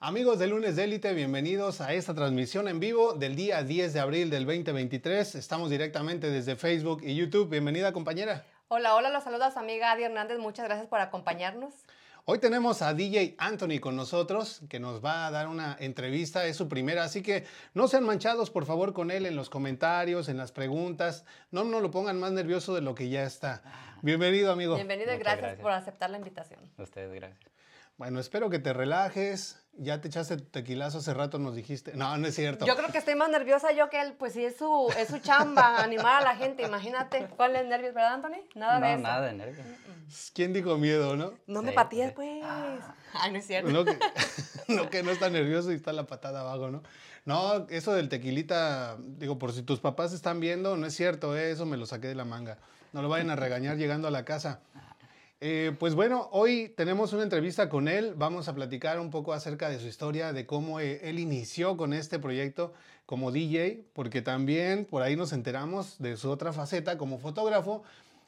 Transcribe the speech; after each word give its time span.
Amigos 0.00 0.38
de 0.38 0.46
Lunes 0.46 0.76
de 0.76 0.84
Élite, 0.84 1.12
bienvenidos 1.12 1.80
a 1.80 1.92
esta 1.92 2.14
transmisión 2.14 2.68
en 2.68 2.78
vivo 2.78 3.14
del 3.14 3.34
día 3.34 3.64
10 3.64 3.92
de 3.92 3.98
abril 3.98 4.30
del 4.30 4.46
2023. 4.46 5.34
Estamos 5.34 5.70
directamente 5.70 6.30
desde 6.30 6.54
Facebook 6.54 7.00
y 7.02 7.16
YouTube. 7.16 7.50
Bienvenida, 7.50 7.92
compañera. 7.92 8.46
Hola, 8.68 8.94
hola, 8.94 9.10
los 9.10 9.24
saluda 9.24 9.50
su 9.50 9.58
amiga 9.58 9.90
Adi 9.90 10.04
Hernández. 10.04 10.38
Muchas 10.38 10.66
gracias 10.66 10.86
por 10.86 11.00
acompañarnos. 11.00 11.74
Hoy 12.26 12.38
tenemos 12.38 12.80
a 12.80 12.94
DJ 12.94 13.34
Anthony 13.38 13.80
con 13.80 13.96
nosotros, 13.96 14.60
que 14.70 14.78
nos 14.78 15.04
va 15.04 15.26
a 15.26 15.32
dar 15.32 15.48
una 15.48 15.76
entrevista, 15.80 16.46
es 16.46 16.56
su 16.56 16.68
primera, 16.68 17.02
así 17.02 17.20
que 17.20 17.44
no 17.74 17.88
sean 17.88 18.04
manchados 18.04 18.50
por 18.50 18.66
favor 18.66 18.92
con 18.92 19.10
él 19.10 19.26
en 19.26 19.34
los 19.34 19.50
comentarios, 19.50 20.28
en 20.28 20.36
las 20.36 20.52
preguntas, 20.52 21.24
no 21.50 21.64
nos 21.64 21.82
lo 21.82 21.90
pongan 21.90 22.20
más 22.20 22.30
nervioso 22.30 22.72
de 22.72 22.82
lo 22.82 22.94
que 22.94 23.08
ya 23.08 23.24
está. 23.24 23.62
Bienvenido 24.02 24.52
amigo. 24.52 24.76
Bienvenido 24.76 25.12
y 25.12 25.18
gracias, 25.18 25.40
gracias. 25.40 25.60
por 25.60 25.72
aceptar 25.72 26.10
la 26.10 26.18
invitación. 26.18 26.60
A 26.78 26.82
ustedes, 26.84 27.12
gracias. 27.12 27.58
Bueno, 27.98 28.20
espero 28.20 28.48
que 28.48 28.60
te 28.60 28.72
relajes, 28.72 29.60
ya 29.78 30.00
te 30.00 30.08
echaste 30.08 30.36
tu 30.36 30.44
tequilazo 30.44 30.98
hace 30.98 31.14
rato, 31.14 31.38
nos 31.38 31.54
dijiste, 31.54 31.94
no, 31.94 32.16
no 32.18 32.26
es 32.26 32.34
cierto. 32.34 32.66
Yo 32.66 32.76
creo 32.76 32.90
que 32.90 32.98
estoy 32.98 33.14
más 33.14 33.30
nerviosa 33.30 33.72
yo 33.72 33.88
que 33.90 34.00
él, 34.00 34.12
pues 34.18 34.32
sí, 34.34 34.44
es 34.44 34.56
su, 34.56 34.92
es 34.98 35.08
su 35.08 35.18
chamba, 35.18 35.78
animar 35.82 36.22
a 36.22 36.24
la 36.24 36.36
gente, 36.36 36.62
imagínate. 36.64 37.26
¿Cuál 37.36 37.56
es 37.56 37.66
nervios, 37.66 37.94
verdad, 37.94 38.14
Anthony? 38.14 38.40
Nada 38.54 38.74
de 38.74 38.80
no, 38.80 38.86
eso. 38.88 39.02
nada 39.02 39.26
de 39.26 39.32
nervios. 39.34 39.66
¿Quién 40.34 40.52
dijo 40.52 40.76
miedo, 40.78 41.16
no? 41.16 41.32
No 41.46 41.62
me 41.62 41.70
Sí, 41.70 41.74
patees, 41.76 42.08
sí. 42.08 42.14
pues. 42.16 42.44
Ay, 43.14 43.32
no 43.32 43.38
es 43.38 43.46
cierto. 43.46 43.70
No 43.70 43.84
que, 43.84 43.98
no 44.68 44.90
que 44.90 45.02
no 45.02 45.10
está 45.10 45.30
nervioso 45.30 45.70
y 45.72 45.74
está 45.76 45.92
la 45.92 46.06
patada 46.06 46.40
abajo, 46.40 46.70
¿no? 46.70 46.82
No, 47.24 47.66
eso 47.68 47.92
del 47.92 48.08
tequilita, 48.08 48.96
digo, 48.98 49.38
por 49.38 49.52
si 49.52 49.62
tus 49.62 49.80
papás 49.80 50.12
están 50.12 50.40
viendo, 50.40 50.76
no 50.76 50.86
es 50.86 50.94
cierto, 50.94 51.36
¿eh? 51.36 51.50
eso 51.50 51.66
me 51.66 51.76
lo 51.76 51.84
saqué 51.86 52.06
de 52.08 52.14
la 52.14 52.24
manga. 52.24 52.56
No 52.94 53.02
lo 53.02 53.08
vayan 53.10 53.28
a 53.28 53.36
regañar 53.36 53.76
llegando 53.76 54.08
a 54.08 54.10
la 54.10 54.24
casa. 54.24 54.60
Eh, 55.40 55.72
pues 55.78 55.94
bueno, 55.94 56.28
hoy 56.32 56.74
tenemos 56.76 57.12
una 57.12 57.22
entrevista 57.22 57.68
con 57.68 57.86
él. 57.86 58.14
Vamos 58.16 58.48
a 58.48 58.54
platicar 58.54 58.98
un 58.98 59.10
poco 59.10 59.32
acerca 59.32 59.68
de 59.68 59.78
su 59.78 59.86
historia, 59.86 60.32
de 60.32 60.46
cómo 60.46 60.80
eh, 60.80 61.00
él 61.04 61.20
inició 61.20 61.76
con 61.76 61.92
este 61.92 62.18
proyecto 62.18 62.72
como 63.06 63.30
DJ, 63.30 63.84
porque 63.92 64.20
también 64.20 64.84
por 64.84 65.02
ahí 65.02 65.14
nos 65.14 65.32
enteramos 65.32 65.96
de 66.00 66.16
su 66.16 66.28
otra 66.28 66.52
faceta 66.52 66.98
como 66.98 67.18
fotógrafo. 67.18 67.84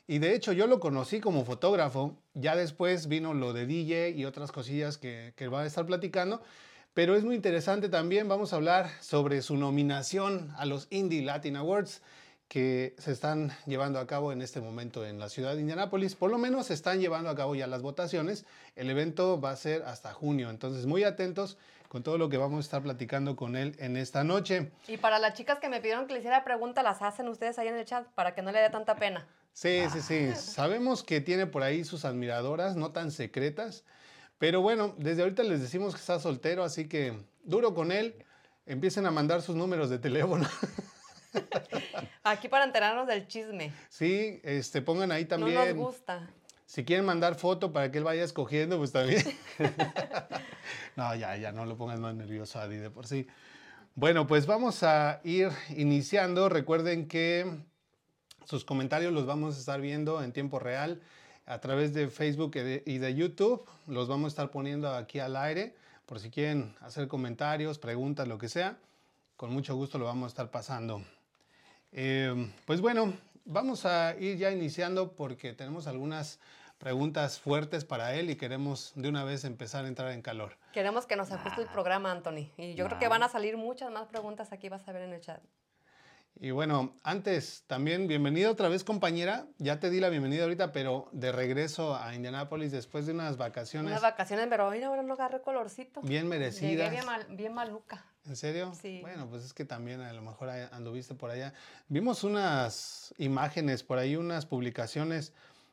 Y 0.06 0.19
de 0.19 0.34
hecho 0.34 0.52
yo 0.52 0.69
lo 0.69 0.78
conocí 0.78 1.20
como 1.20 1.44
fotógrafo, 1.44 2.17
ya 2.34 2.55
después 2.56 3.08
vino 3.08 3.34
lo 3.34 3.52
de 3.52 3.67
DJ 3.67 4.11
y 4.11 4.24
otras 4.24 4.52
cosillas 4.52 4.97
que, 4.97 5.33
que 5.36 5.48
va 5.48 5.62
a 5.62 5.67
estar 5.67 5.86
platicando, 5.86 6.42
pero 6.95 7.14
es 7.14 7.22
muy 7.22 7.36
interesante 7.36 7.89
también, 7.89 8.28
vamos 8.28 8.52
a 8.52 8.56
hablar 8.56 8.91
sobre 9.00 9.41
su 9.42 9.56
nominación 9.56 10.52
a 10.56 10.67
los 10.67 10.89
Indie 10.91 11.22
Latin 11.22 11.56
Awards 11.56 12.02
que 12.50 12.96
se 12.98 13.12
están 13.12 13.52
llevando 13.64 14.00
a 14.00 14.08
cabo 14.08 14.32
en 14.32 14.42
este 14.42 14.60
momento 14.60 15.06
en 15.06 15.20
la 15.20 15.28
ciudad 15.28 15.54
de 15.54 15.60
Indianápolis. 15.60 16.16
Por 16.16 16.32
lo 16.32 16.36
menos 16.36 16.66
se 16.66 16.74
están 16.74 16.98
llevando 16.98 17.30
a 17.30 17.36
cabo 17.36 17.54
ya 17.54 17.68
las 17.68 17.80
votaciones. 17.80 18.44
El 18.74 18.90
evento 18.90 19.40
va 19.40 19.52
a 19.52 19.56
ser 19.56 19.84
hasta 19.84 20.12
junio, 20.12 20.50
entonces 20.50 20.84
muy 20.84 21.04
atentos 21.04 21.58
con 21.86 22.02
todo 22.02 22.18
lo 22.18 22.28
que 22.28 22.38
vamos 22.38 22.58
a 22.58 22.60
estar 22.62 22.82
platicando 22.82 23.36
con 23.36 23.54
él 23.54 23.76
en 23.78 23.96
esta 23.96 24.24
noche. 24.24 24.72
Y 24.88 24.96
para 24.96 25.20
las 25.20 25.34
chicas 25.34 25.60
que 25.60 25.68
me 25.68 25.80
pidieron 25.80 26.08
que 26.08 26.12
le 26.12 26.18
hiciera 26.18 26.42
preguntas, 26.42 26.82
las 26.82 27.00
hacen 27.02 27.28
ustedes 27.28 27.56
ahí 27.60 27.68
en 27.68 27.76
el 27.76 27.84
chat 27.84 28.04
para 28.16 28.34
que 28.34 28.42
no 28.42 28.50
le 28.50 28.58
dé 28.58 28.68
tanta 28.68 28.96
pena. 28.96 29.28
Sí, 29.52 29.82
sí, 29.92 30.00
sí. 30.00 30.32
Sabemos 30.34 31.04
que 31.04 31.20
tiene 31.20 31.46
por 31.46 31.62
ahí 31.62 31.84
sus 31.84 32.04
admiradoras, 32.04 32.74
no 32.74 32.90
tan 32.90 33.12
secretas. 33.12 33.84
Pero 34.38 34.60
bueno, 34.60 34.96
desde 34.98 35.22
ahorita 35.22 35.44
les 35.44 35.60
decimos 35.60 35.94
que 35.94 36.00
está 36.00 36.18
soltero, 36.18 36.64
así 36.64 36.88
que 36.88 37.16
duro 37.44 37.74
con 37.74 37.92
él. 37.92 38.24
Empiecen 38.66 39.06
a 39.06 39.12
mandar 39.12 39.40
sus 39.40 39.54
números 39.54 39.88
de 39.88 40.00
teléfono. 40.00 40.48
Aquí 42.23 42.48
para 42.48 42.64
enterarnos 42.64 43.06
del 43.06 43.27
chisme. 43.27 43.73
Sí, 43.89 44.41
este, 44.42 44.83
pongan 44.83 45.12
ahí 45.12 45.23
No 45.25 45.28
también. 45.28 45.55
nos 45.56 45.75
gusta. 45.75 46.28
Si 46.67 46.84
quieren 46.84 47.05
mandar 47.05 47.34
foto 47.34 47.73
para 47.73 47.91
que 47.91 47.98
él 47.98 48.05
vaya 48.05 48.23
escogiendo, 48.23 48.78
pues 48.78 48.92
también. 48.92 49.25
no, 50.97 51.14
ya, 51.17 51.36
ya, 51.36 51.51
no 51.51 51.64
lo 51.67 51.77
pongas 51.77 51.98
más 51.98 52.14
nervioso, 52.14 52.61
Adi, 52.61 52.77
de 52.77 52.91
por 52.91 53.06
sí. 53.06 53.27
Bueno, 53.97 54.27
pues 54.27 54.47
vamos 54.47 54.83
a 54.84 55.20
ir 55.25 55.51
iniciando. 55.77 56.48
Recuerden 56.48 57.08
que 57.08 57.58
sus 58.45 58.64
comentarios 58.64 59.13
los 59.13 59.27
vamos 59.27 59.57
a 59.57 59.58
estar 59.58 59.80
viendo 59.80 60.23
en 60.23 60.33
tiempo 60.33 60.61
real 60.61 61.01
a 61.46 61.61
través 61.61 61.92
de 61.92 62.08
Facebook 62.08 62.52
y 62.57 62.98
de 62.98 63.14
YouTube. 63.14 63.69
Los 63.89 64.07
vamos 64.07 64.27
a 64.27 64.29
estar 64.29 64.51
poniendo 64.52 64.95
aquí 64.95 65.19
al 65.19 65.36
aire 65.36 65.74
por 66.07 66.20
si 66.20 66.30
quieren 66.30 66.74
hacer 66.80 67.08
comentarios, 67.08 67.79
preguntas, 67.79 68.27
lo 68.29 68.39
que 68.39 68.48
sea. 68.48 68.79
Con 69.36 69.52
mucho 69.52 69.74
gusto 69.74 69.98
lo 69.98 70.05
vamos 70.07 70.24
a 70.24 70.29
estar 70.29 70.51
pasando. 70.51 71.05
Eh, 71.92 72.51
pues 72.67 72.80
bueno, 72.80 73.12
vamos 73.45 73.84
a 73.86 74.14
ir 74.18 74.36
ya 74.36 74.51
iniciando 74.51 75.12
porque 75.12 75.52
tenemos 75.52 75.86
algunas 75.86 76.39
preguntas 76.78 77.39
fuertes 77.39 77.84
para 77.84 78.14
él 78.14 78.30
y 78.30 78.36
queremos 78.36 78.92
de 78.95 79.08
una 79.08 79.24
vez 79.24 79.45
empezar 79.45 79.84
a 79.84 79.89
entrar 79.89 80.12
en 80.12 80.23
calor. 80.23 80.56
Queremos 80.73 81.06
que 81.06 81.17
nos 81.17 81.30
ajuste 81.30 81.62
el 81.62 81.68
programa, 81.68 82.11
Anthony. 82.11 82.48
Y 82.56 82.74
yo 82.74 82.86
creo 82.86 82.98
que 82.98 83.08
van 83.08 83.23
a 83.23 83.28
salir 83.28 83.56
muchas 83.56 83.90
más 83.90 84.06
preguntas 84.06 84.52
aquí, 84.52 84.68
vas 84.68 84.86
a 84.89 84.92
ver 84.92 85.02
en 85.02 85.12
el 85.12 85.20
chat. 85.20 85.42
Y 86.42 86.52
bueno, 86.52 86.95
antes 87.02 87.64
también, 87.67 88.07
bienvenida 88.07 88.51
otra 88.51 88.68
vez 88.68 88.83
compañera. 88.83 89.46
Ya 89.58 89.78
te 89.78 89.90
di 89.90 90.01
la 90.01 90.08
bienvenida 90.08 90.45
ahorita, 90.45 90.72
pero 90.72 91.08
de 91.12 91.33
regreso 91.33 91.96
a 91.96 92.14
Indianápolis 92.14 92.72
después 92.72 93.05
de 93.05 93.12
unas 93.12 93.36
vacaciones 93.36 93.90
Unas 93.90 94.01
vacaciones, 94.02 94.46
pero 94.48 94.70
mira, 94.70 94.86
ahora 94.86 95.02
no 95.02 95.12
agarré 95.14 95.42
colorcito. 95.42 96.01
bien 96.01 96.30
Llegué 96.30 96.39
merecidas. 96.39 96.90
bien, 96.92 97.05
mal- 97.05 97.27
bien 97.30 97.52
maluca. 97.52 98.07
¿En 98.27 98.36
serio? 98.36 98.73
Sí. 98.81 98.98
Bueno, 99.01 99.29
pues 99.29 99.45
es 99.45 99.53
que 99.55 99.64
también 99.64 100.01
a 100.03 100.13
lo 100.13 100.23
mejor 100.23 100.51
anduviste 100.51 101.14
por 101.14 101.31
allá. 101.31 101.53
Vimos 101.89 102.23
unas 102.23 103.14
imágenes 103.19 103.83
por 103.83 103.98
ahí, 103.98 104.14
unas 104.17 104.47
publicaciones, 104.47 105.33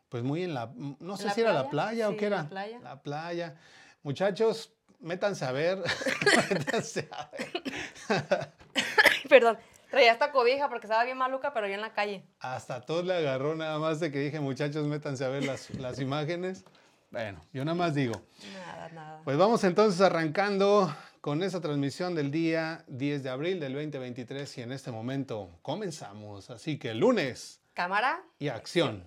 pues 0.09 0.23
muy 0.23 0.43
en 0.43 0.53
la, 0.53 0.71
no 0.99 1.17
sé 1.17 1.25
la 1.25 1.33
si 1.33 1.41
era 1.41 1.53
la 1.53 1.69
playa? 1.69 2.07
playa 2.07 2.09
o 2.09 2.17
qué 2.17 2.29
la 2.29 2.35
era. 2.39 2.49
playa. 2.49 2.79
La 2.79 3.01
playa. 3.01 3.55
Muchachos, 4.03 4.71
métanse 4.99 5.43
a 5.45 5.51
ver. 5.51 5.79
métanse 6.51 7.09
a 7.11 7.29
ver. 7.31 8.53
Perdón, 9.29 9.57
traía 9.91 10.13
esta 10.13 10.31
cobija 10.31 10.69
porque 10.69 10.85
estaba 10.87 11.03
bien 11.03 11.17
maluca, 11.17 11.53
pero 11.53 11.67
yo 11.67 11.73
en 11.73 11.81
la 11.81 11.93
calle. 11.93 12.23
Hasta 12.39 12.81
todo 12.81 13.03
le 13.03 13.13
agarró 13.15 13.55
nada 13.55 13.77
más 13.77 13.99
de 13.99 14.11
que 14.11 14.19
dije, 14.19 14.39
muchachos, 14.39 14.87
métanse 14.87 15.25
a 15.25 15.29
ver 15.29 15.45
las, 15.45 15.69
las 15.71 15.99
imágenes. 15.99 16.63
Bueno, 17.11 17.41
yo 17.53 17.63
nada 17.63 17.75
más 17.75 17.93
digo. 17.93 18.21
Nada, 18.53 18.89
nada. 18.89 19.21
Pues 19.23 19.37
vamos 19.37 19.63
entonces 19.63 19.99
arrancando 20.01 20.93
con 21.27 21.43
esa 21.43 21.59
transmisión 21.59 22.15
del 22.15 22.31
día 22.31 22.85
10 22.87 23.21
de 23.21 23.29
abril 23.29 23.59
del 23.59 23.73
2023 23.73 24.59
y 24.59 24.61
en 24.61 24.71
este 24.71 24.93
momento 24.93 25.59
comenzamos. 25.61 26.49
Así 26.49 26.79
que 26.79 26.93
lunes 26.93 27.59
Cámara, 27.73 28.23
y 28.39 28.47
acción. 28.47 29.05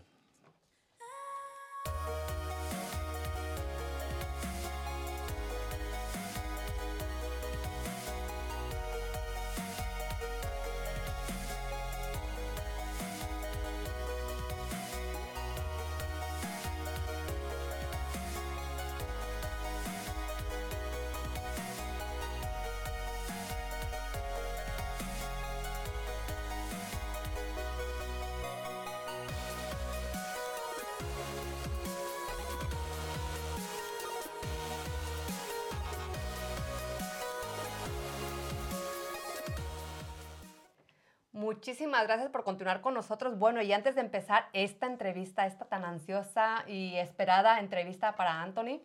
Muchísimas 41.60 42.06
gracias 42.06 42.30
por 42.30 42.42
continuar 42.42 42.80
con 42.80 42.94
nosotros. 42.94 43.38
Bueno, 43.38 43.60
y 43.60 43.70
antes 43.74 43.94
de 43.94 44.00
empezar 44.00 44.48
esta 44.54 44.86
entrevista, 44.86 45.44
esta 45.44 45.66
tan 45.66 45.84
ansiosa 45.84 46.64
y 46.66 46.96
esperada 46.96 47.60
entrevista 47.60 48.16
para 48.16 48.40
Anthony, 48.40 48.80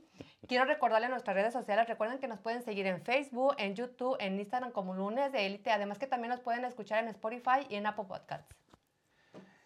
quiero 0.45 0.65
recordarle 0.65 1.07
nuestras 1.07 1.37
redes 1.37 1.53
sociales. 1.53 1.87
Recuerden 1.87 2.19
que 2.19 2.27
nos 2.27 2.41
pueden 2.41 2.63
seguir 2.63 2.85
en 2.85 3.01
Facebook, 3.01 3.55
en 3.59 3.75
YouTube, 3.75 4.17
en 4.19 4.37
Instagram 4.37 4.73
como 4.73 4.93
Lunes 4.93 5.31
de 5.31 5.45
Élite. 5.45 5.71
Además 5.71 5.99
que 5.99 6.05
también 6.05 6.31
nos 6.31 6.41
pueden 6.41 6.65
escuchar 6.65 7.01
en 7.01 7.07
Spotify 7.11 7.65
y 7.69 7.75
en 7.75 7.85
Apple 7.85 8.03
Podcasts. 8.09 8.53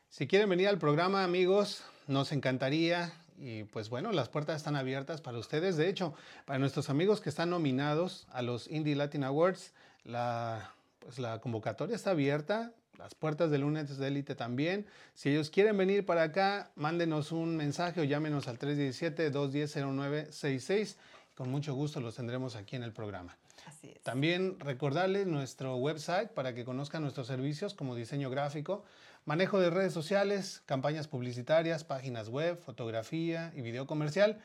Si 0.09 0.27
quieren 0.27 0.47
venir 0.47 0.67
al 0.67 0.77
programa, 0.77 1.23
amigos, 1.23 1.83
nos 2.06 2.31
encantaría. 2.31 3.11
Y 3.39 3.63
pues 3.63 3.89
bueno, 3.89 4.11
las 4.11 4.29
puertas 4.29 4.57
están 4.57 4.75
abiertas 4.75 5.19
para 5.19 5.39
ustedes. 5.39 5.77
De 5.77 5.89
hecho, 5.89 6.13
para 6.45 6.59
nuestros 6.59 6.91
amigos 6.91 7.21
que 7.21 7.29
están 7.29 7.50
nominados 7.50 8.27
a 8.29 8.44
los 8.44 8.69
Indie 8.69 8.95
Latin 8.95 9.23
Awards, 9.23 9.73
la, 10.03 10.75
pues 11.00 11.17
la 11.17 11.41
convocatoria 11.41 11.95
está 11.95 12.11
abierta. 12.11 12.71
Las 12.99 13.15
puertas 13.15 13.49
de 13.49 13.57
lunes 13.59 13.97
de 13.97 14.07
élite 14.07 14.35
también. 14.35 14.85
Si 15.13 15.29
ellos 15.29 15.49
quieren 15.49 15.77
venir 15.77 16.05
para 16.05 16.23
acá, 16.23 16.69
mándenos 16.75 17.31
un 17.31 17.55
mensaje 17.55 18.01
o 18.01 18.03
llámenos 18.03 18.49
al 18.49 18.59
317-210-0966. 18.59 20.97
Con 21.33 21.49
mucho 21.49 21.73
gusto 21.73 22.01
los 22.01 22.17
tendremos 22.17 22.57
aquí 22.57 22.75
en 22.75 22.83
el 22.83 22.91
programa. 22.91 23.37
Así 23.65 23.93
es. 23.95 24.01
También 24.01 24.59
recordarles 24.59 25.27
nuestro 25.27 25.77
website 25.77 26.31
para 26.31 26.53
que 26.53 26.65
conozcan 26.65 27.01
nuestros 27.01 27.27
servicios 27.27 27.73
como 27.73 27.95
diseño 27.95 28.29
gráfico, 28.29 28.83
manejo 29.23 29.61
de 29.61 29.69
redes 29.69 29.93
sociales, 29.93 30.61
campañas 30.65 31.07
publicitarias, 31.07 31.85
páginas 31.85 32.27
web, 32.27 32.59
fotografía 32.59 33.53
y 33.55 33.61
video 33.61 33.87
comercial 33.87 34.41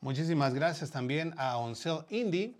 Muchísimas 0.00 0.54
gracias 0.54 0.90
también 0.90 1.34
a 1.36 1.58
Oncel 1.58 2.00
Indie 2.10 2.56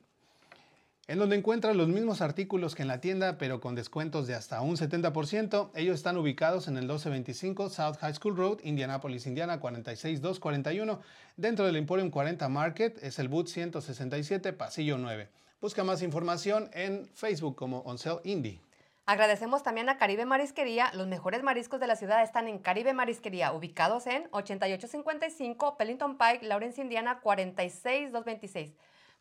en 1.08 1.18
donde 1.18 1.36
encuentran 1.36 1.76
los 1.76 1.88
mismos 1.88 2.20
artículos 2.20 2.74
que 2.74 2.82
en 2.82 2.88
la 2.88 3.00
tienda, 3.00 3.38
pero 3.38 3.60
con 3.60 3.74
descuentos 3.74 4.26
de 4.26 4.34
hasta 4.34 4.60
un 4.60 4.76
70%. 4.76 5.70
Ellos 5.74 5.94
están 5.94 6.16
ubicados 6.16 6.66
en 6.66 6.76
el 6.76 6.82
1225 6.82 7.70
South 7.70 7.96
High 8.00 8.14
School 8.14 8.36
Road, 8.36 8.58
Indianapolis, 8.64 9.26
Indiana 9.26 9.60
46241. 9.60 11.00
Dentro 11.36 11.64
del 11.64 11.76
Emporium 11.76 12.10
40 12.10 12.48
Market 12.48 12.98
es 13.02 13.18
el 13.20 13.28
boot 13.28 13.46
167, 13.46 14.52
pasillo 14.52 14.98
9. 14.98 15.28
Busca 15.60 15.84
más 15.84 16.02
información 16.02 16.70
en 16.72 17.08
Facebook 17.14 17.54
como 17.54 17.78
Oncel 17.80 18.18
Indie. 18.24 18.60
Agradecemos 19.08 19.62
también 19.62 19.88
a 19.88 19.99
Caribe 19.99 20.26
Marisquería. 20.26 20.91
Los 20.93 21.06
mejores 21.06 21.44
mariscos 21.44 21.79
de 21.79 21.87
la 21.87 21.94
ciudad 21.94 22.25
están 22.25 22.49
en 22.49 22.58
Caribe 22.58 22.93
Marisquería, 22.93 23.53
ubicados 23.53 24.08
en 24.08 24.26
8855 24.32 25.76
Pellington 25.76 26.19
Pike, 26.19 26.44
Lawrence, 26.44 26.82
Indiana 26.82 27.20
46226. 27.20 28.73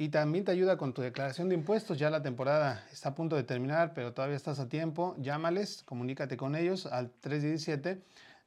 y 0.00 0.10
también 0.10 0.44
te 0.44 0.52
ayuda 0.52 0.76
con 0.76 0.94
tu 0.94 1.02
declaración 1.02 1.48
de 1.48 1.56
impuestos. 1.56 1.98
Ya 1.98 2.08
la 2.08 2.22
temporada 2.22 2.86
está 2.92 3.10
a 3.10 3.14
punto 3.16 3.34
de 3.34 3.42
terminar, 3.42 3.94
pero 3.94 4.14
todavía 4.14 4.36
estás 4.36 4.60
a 4.60 4.68
tiempo. 4.68 5.16
Llámales, 5.18 5.82
comunícate 5.82 6.36
con 6.36 6.54
ellos 6.54 6.86
al 6.86 7.10
317 7.10 8.00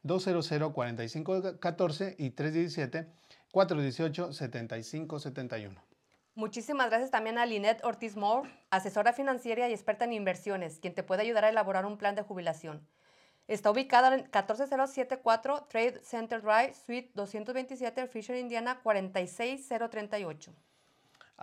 200 0.03 0.47
4514 0.73 2.15
y 2.17 2.29
317 2.29 3.05
418 3.51 4.31
7571. 4.31 5.81
Muchísimas 6.35 6.89
gracias 6.89 7.11
también 7.11 7.37
a 7.37 7.45
Lynette 7.45 7.83
Ortiz 7.83 8.15
Moore, 8.15 8.49
asesora 8.69 9.11
financiera 9.11 9.67
y 9.67 9.73
experta 9.73 10.05
en 10.05 10.13
inversiones, 10.13 10.79
quien 10.79 10.95
te 10.95 11.03
puede 11.03 11.23
ayudar 11.23 11.43
a 11.43 11.49
elaborar 11.49 11.85
un 11.85 11.97
plan 11.97 12.15
de 12.15 12.21
jubilación. 12.21 12.87
Está 13.49 13.69
ubicada 13.69 14.15
en 14.15 14.23
14074 14.23 15.67
Trade 15.69 15.99
Center 16.01 16.41
Drive, 16.41 16.73
Suite 16.85 17.11
227, 17.13 18.07
Fisher, 18.07 18.37
Indiana 18.37 18.79
46038. 18.81 20.53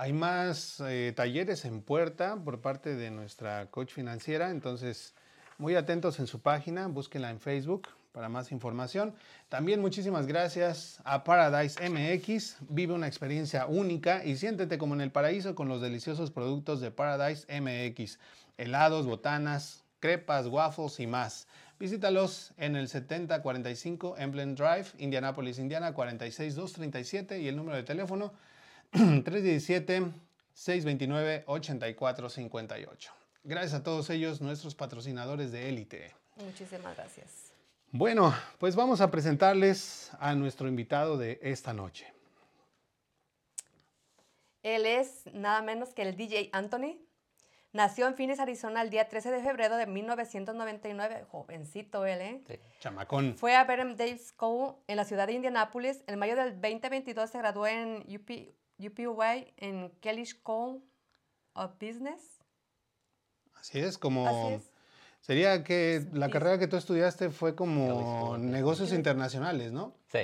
Hay 0.01 0.13
más 0.13 0.79
eh, 0.79 1.13
talleres 1.17 1.65
en 1.65 1.83
puerta 1.83 2.37
por 2.37 2.61
parte 2.61 2.95
de 2.95 3.11
nuestra 3.11 3.67
coach 3.67 3.91
financiera, 3.91 4.51
entonces 4.51 5.13
muy 5.59 5.75
atentos 5.75 6.21
en 6.21 6.29
su 6.29 6.41
página, 6.41 6.87
búsquenla 6.87 7.31
en 7.31 7.41
Facebook 7.41 7.89
para 8.13 8.29
más 8.29 8.53
información. 8.53 9.13
También 9.49 9.81
muchísimas 9.81 10.29
gracias 10.29 11.01
a 11.03 11.25
Paradise 11.25 11.81
MX. 11.91 12.59
Vive 12.69 12.95
una 12.95 13.09
experiencia 13.09 13.67
única 13.67 14.25
y 14.25 14.37
siéntete 14.37 14.79
como 14.79 14.95
en 14.95 15.01
el 15.01 15.11
paraíso 15.11 15.57
con 15.57 15.67
los 15.67 15.81
deliciosos 15.81 16.31
productos 16.31 16.81
de 16.81 16.93
Paradise 16.93 17.45
MX. 17.61 18.21
Helados, 18.57 19.05
botanas, 19.05 19.83
crepas, 19.99 20.47
waffles 20.47 21.01
y 21.01 21.09
más. 21.09 21.49
Visítalos 21.81 22.53
en 22.57 22.77
el 22.77 22.87
7045 22.87 24.15
Emblem 24.17 24.55
Drive, 24.55 24.87
Indianapolis, 24.99 25.59
Indiana 25.59 25.93
46237 25.93 27.41
y 27.41 27.49
el 27.49 27.57
número 27.57 27.77
de 27.77 27.83
teléfono 27.83 28.33
317 28.91 30.13
629 30.53 31.45
8458. 31.47 33.13
Gracias 33.45 33.75
a 33.75 33.83
todos 33.83 34.11
ellos, 34.11 34.41
nuestros 34.41 34.75
patrocinadores 34.75 35.53
de 35.53 35.69
élite. 35.69 36.15
Muchísimas 36.37 36.97
gracias. 36.97 37.53
Bueno, 37.91 38.35
pues 38.59 38.77
vamos 38.77 39.01
a 39.01 39.11
presentarles 39.11 40.11
a 40.21 40.35
nuestro 40.35 40.69
invitado 40.69 41.17
de 41.17 41.39
esta 41.43 41.73
noche. 41.73 42.13
Él 44.63 44.85
es 44.85 45.25
nada 45.33 45.63
menos 45.63 45.95
que 45.95 46.03
el 46.03 46.17
DJ 46.17 46.51
Anthony. 46.53 46.99
Nació 47.73 48.07
en 48.07 48.15
Phoenix, 48.15 48.41
Arizona, 48.41 48.83
el 48.83 48.91
día 48.91 49.09
13 49.09 49.31
de 49.31 49.43
febrero 49.43 49.77
de 49.77 49.87
1999. 49.87 51.25
Jovencito 51.31 52.05
él, 52.07 52.21
¿eh? 52.21 52.41
Sí, 52.47 52.55
chamacón. 52.81 53.35
Fue 53.37 53.55
a 53.55 53.65
Bethlehem 53.65 53.97
Dave 53.97 54.19
School 54.19 54.75
en 54.87 54.97
la 54.97 55.05
ciudad 55.05 55.27
de 55.27 55.35
Indianapolis. 55.35 56.03
En 56.07 56.19
mayo 56.19 56.35
del 56.35 56.61
2022 56.61 57.31
se 57.31 57.39
graduó 57.39 57.67
en 57.67 58.05
UP, 58.09 58.31
UPUI 58.79 59.53
en 59.57 59.91
Kelly 60.01 60.27
School 60.27 60.83
of 61.55 61.73
Business. 61.81 62.41
Así 63.55 63.81
es, 63.81 63.99
como... 63.99 64.27
Así 64.27 64.55
es 64.55 64.79
Sería 65.21 65.63
que 65.63 66.07
la 66.13 66.31
carrera 66.31 66.59
que 66.59 66.69
tú 66.69 66.77
estudiaste 66.77 67.31
fue 67.31 67.55
como 67.55 68.39
negocios 68.39 68.93
internacionales, 68.93 69.73
¿no? 69.73 69.95
Sí. 70.07 70.21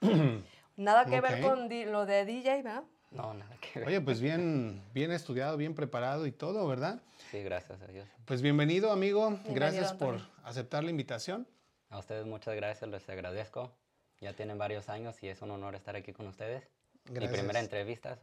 nada 0.76 1.04
que 1.04 1.20
ver 1.20 1.42
con 1.42 1.68
lo 1.68 2.06
de 2.06 2.24
DJ, 2.24 2.62
¿verdad? 2.62 2.84
No, 3.10 3.34
nada 3.34 3.54
que 3.60 3.80
ver. 3.80 3.88
Oye, 3.88 4.00
pues 4.00 4.20
bien, 4.20 4.82
bien 4.94 5.12
estudiado, 5.12 5.56
bien 5.56 5.74
preparado 5.74 6.26
y 6.26 6.32
todo, 6.32 6.66
¿verdad? 6.66 7.02
Sí, 7.30 7.42
gracias 7.42 7.82
a 7.82 7.86
Dios. 7.86 8.08
Pues 8.24 8.40
bienvenido, 8.40 8.92
amigo. 8.92 9.38
gracias 9.46 9.92
por 9.92 10.20
aceptar 10.42 10.84
la 10.84 10.90
invitación. 10.90 11.46
A 11.90 11.98
ustedes 11.98 12.24
muchas 12.24 12.54
gracias, 12.56 12.88
les 12.90 13.08
agradezco. 13.08 13.72
Ya 14.20 14.32
tienen 14.32 14.56
varios 14.56 14.88
años 14.88 15.22
y 15.22 15.28
es 15.28 15.42
un 15.42 15.50
honor 15.50 15.74
estar 15.74 15.96
aquí 15.96 16.12
con 16.12 16.26
ustedes. 16.26 16.66
Gracias. 17.08 17.30
Mi 17.30 17.38
primera 17.38 17.60
entrevista, 17.60 18.18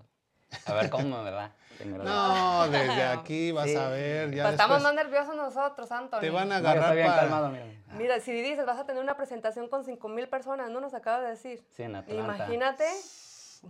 a 0.65 0.73
ver 0.73 0.89
cómo 0.89 1.23
me 1.23 1.31
va. 1.31 1.51
No, 1.85 2.69
desde 2.69 3.03
aquí 3.03 3.51
vas 3.51 3.75
a 3.75 3.89
ver. 3.89 4.33
Ya 4.33 4.43
pues 4.43 4.53
estamos 4.53 4.81
más 4.81 4.93
nerviosos 4.93 5.35
nosotros, 5.35 5.91
Antonio. 5.91 6.21
Te 6.21 6.29
van 6.29 6.51
a 6.51 6.57
agarrar 6.57 6.95
bien 6.95 7.07
calmado, 7.07 7.49
mira. 7.49 7.65
mira. 7.97 8.19
si 8.19 8.31
dices, 8.31 8.65
vas 8.65 8.79
a 8.79 8.85
tener 8.85 9.01
una 9.01 9.17
presentación 9.17 9.67
con 9.67 9.83
5 9.83 10.07
mil 10.09 10.27
personas, 10.27 10.69
¿no? 10.69 10.79
Nos 10.79 10.93
acaba 10.93 11.21
de 11.21 11.31
decir. 11.31 11.63
Sí, 11.75 11.83
en 11.83 11.95
Atlanta. 11.95 12.35
Imagínate. 12.35 12.85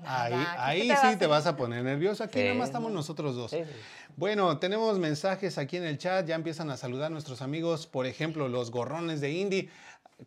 Ahí, 0.06 0.34
ahí 0.58 0.92
sí 1.02 1.18
te 1.18 1.28
vas 1.28 1.46
a 1.46 1.56
poner 1.56 1.84
nervioso. 1.84 2.24
Aquí 2.24 2.42
nada 2.42 2.56
más 2.56 2.70
estamos 2.70 2.92
nosotros 2.92 3.36
dos. 3.36 3.56
Bueno, 4.16 4.58
tenemos 4.58 4.98
mensajes 4.98 5.58
aquí 5.60 5.78
en 5.78 5.84
el 5.84 6.00
chat. 6.00 6.26
Ya 6.26 6.36
empiezan 6.36 6.72
a 6.72 6.78
saludar 6.78 7.12
nuestros 7.12 7.42
amigos. 7.44 7.86
Por 7.86 8.08
ejemplo, 8.08 8.48
los 8.48 8.72
gorrones 8.72 9.22
de 9.22 9.32
Indy 9.32 9.70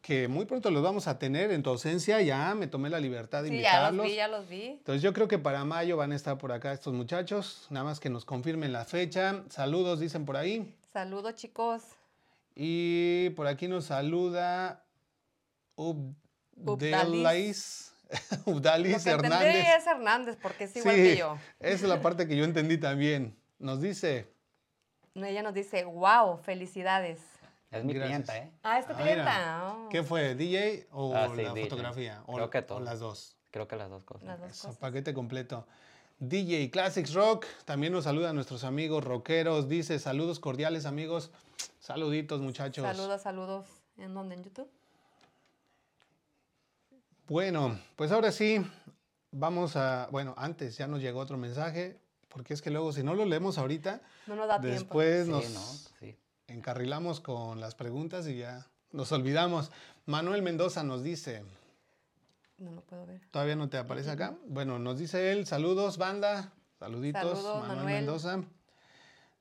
que 0.02 0.28
muy 0.28 0.44
pronto 0.46 0.70
los 0.70 0.82
vamos 0.82 1.06
a 1.08 1.18
tener 1.18 1.50
en 1.52 1.62
tu 1.62 1.70
ausencia. 1.70 2.20
Ya 2.22 2.54
me 2.54 2.66
tomé 2.66 2.90
la 2.90 3.00
libertad 3.00 3.42
de 3.42 3.48
invitarlos. 3.48 3.90
Ya 3.90 4.02
los 4.02 4.06
vi, 4.06 4.14
ya 4.16 4.28
los 4.28 4.48
vi. 4.48 4.64
Entonces 4.78 5.02
yo 5.02 5.12
creo 5.12 5.28
que 5.28 5.38
para 5.38 5.64
mayo 5.64 5.96
van 5.96 6.12
a 6.12 6.16
estar 6.16 6.38
por 6.38 6.52
acá 6.52 6.72
estos 6.72 6.92
muchachos. 6.94 7.66
Nada 7.70 7.84
más 7.84 8.00
que 8.00 8.10
nos 8.10 8.24
confirmen 8.24 8.72
la 8.72 8.84
fecha. 8.84 9.42
Saludos, 9.48 10.00
dicen 10.00 10.24
por 10.24 10.36
ahí. 10.36 10.74
Saludos, 10.92 11.34
chicos. 11.34 11.82
Y 12.54 13.30
por 13.30 13.46
aquí 13.46 13.68
nos 13.68 13.86
saluda 13.86 14.82
Ubdelais. 16.64 17.92
Ubdalis 18.46 18.92
Lo 18.92 19.02
que 19.04 19.10
entendí 19.10 19.34
Hernández. 19.34 19.66
es 19.78 19.86
Hernández, 19.86 20.38
porque 20.40 20.64
es 20.64 20.76
igual 20.76 20.94
Sí, 20.94 21.02
que 21.02 21.16
yo. 21.16 21.36
esa 21.60 21.74
es 21.74 21.82
la 21.82 22.00
parte 22.00 22.26
que 22.28 22.36
yo 22.36 22.44
entendí 22.44 22.78
también. 22.78 23.36
Nos 23.58 23.80
dice, 23.80 24.28
Ella 25.14 25.42
nos 25.42 25.54
dice, 25.54 25.84
wow, 25.84 26.38
felicidades. 26.38 27.20
Es 27.70 27.84
mi 27.84 27.92
Gracias. 27.94 28.24
clienta, 28.24 28.38
¿eh? 28.38 28.52
Ah, 28.62 28.78
esta 28.78 28.92
Ah, 28.92 28.96
clienta. 29.02 29.74
oh, 29.74 29.88
¿qué 29.88 30.02
fue? 30.02 30.34
¿DJ 30.34 30.86
o 30.92 31.14
Ah, 31.14 31.28
sí, 31.34 31.42
la 31.42 31.52
DJ. 31.52 31.62
fotografía? 31.68 32.22
O, 32.26 32.34
Creo 32.34 32.50
que 32.50 32.58
o 32.58 32.64
todo. 32.64 32.80
las 32.80 33.00
dos. 33.00 33.36
Creo 33.50 33.66
que 33.66 33.76
las 33.76 33.90
dos 33.90 34.04
cosas. 34.04 34.24
Las 34.26 34.40
dos 34.40 34.50
Eso, 34.50 34.68
cosas. 34.68 34.78
paquete 34.80 35.12
completo. 35.14 35.66
DJ 36.18 36.70
Classics 36.70 37.12
Rock, 37.12 37.44
también 37.64 37.92
nos 37.92 38.04
saluda 38.04 38.30
a 38.30 38.32
nuestros 38.32 38.64
amigos 38.64 39.04
rockeros. 39.04 39.68
Dice, 39.68 39.98
saludos 39.98 40.38
cordiales 40.40 40.86
amigos. 40.86 41.30
Saluditos 41.80 42.40
muchachos. 42.40 42.84
Saludos, 42.84 43.22
saludos. 43.22 43.66
¿En 43.98 44.14
dónde? 44.14 44.34
¿En 44.36 44.44
YouTube? 44.44 44.70
Bueno, 47.28 47.78
pues 47.96 48.12
ahora 48.12 48.30
sí, 48.30 48.64
vamos 49.32 49.76
a, 49.76 50.08
bueno, 50.12 50.34
antes 50.38 50.76
ya 50.78 50.86
nos 50.86 51.00
llegó 51.00 51.18
otro 51.20 51.36
mensaje, 51.36 51.98
porque 52.28 52.54
es 52.54 52.62
que 52.62 52.70
luego 52.70 52.92
si 52.92 53.02
no 53.02 53.14
lo 53.14 53.24
leemos 53.24 53.58
ahorita, 53.58 54.00
No 54.26 54.36
nos 54.36 54.46
da 54.48 54.60
tiempo. 54.60 54.78
después 54.78 55.24
Sí, 55.26 55.30
nos 55.32 55.50
¿no? 55.52 55.60
Sí. 55.98 56.16
Encarrilamos 56.48 57.20
con 57.20 57.60
las 57.60 57.74
preguntas 57.74 58.26
y 58.28 58.38
ya 58.38 58.66
nos 58.92 59.12
olvidamos. 59.12 59.70
Manuel 60.06 60.42
Mendoza 60.42 60.82
nos 60.82 61.02
dice, 61.02 61.44
No 62.58 62.72
lo 62.72 62.80
puedo 62.82 63.06
ver. 63.06 63.20
¿todavía 63.30 63.56
no 63.56 63.68
te 63.68 63.78
aparece 63.78 64.10
acá? 64.10 64.36
Bueno, 64.46 64.78
nos 64.78 64.98
dice 64.98 65.32
él, 65.32 65.46
saludos 65.46 65.98
banda, 65.98 66.52
saluditos, 66.78 67.22
Saludos, 67.22 67.60
Manuel, 67.60 67.76
Manuel. 67.78 67.94
Mendoza. 67.96 68.42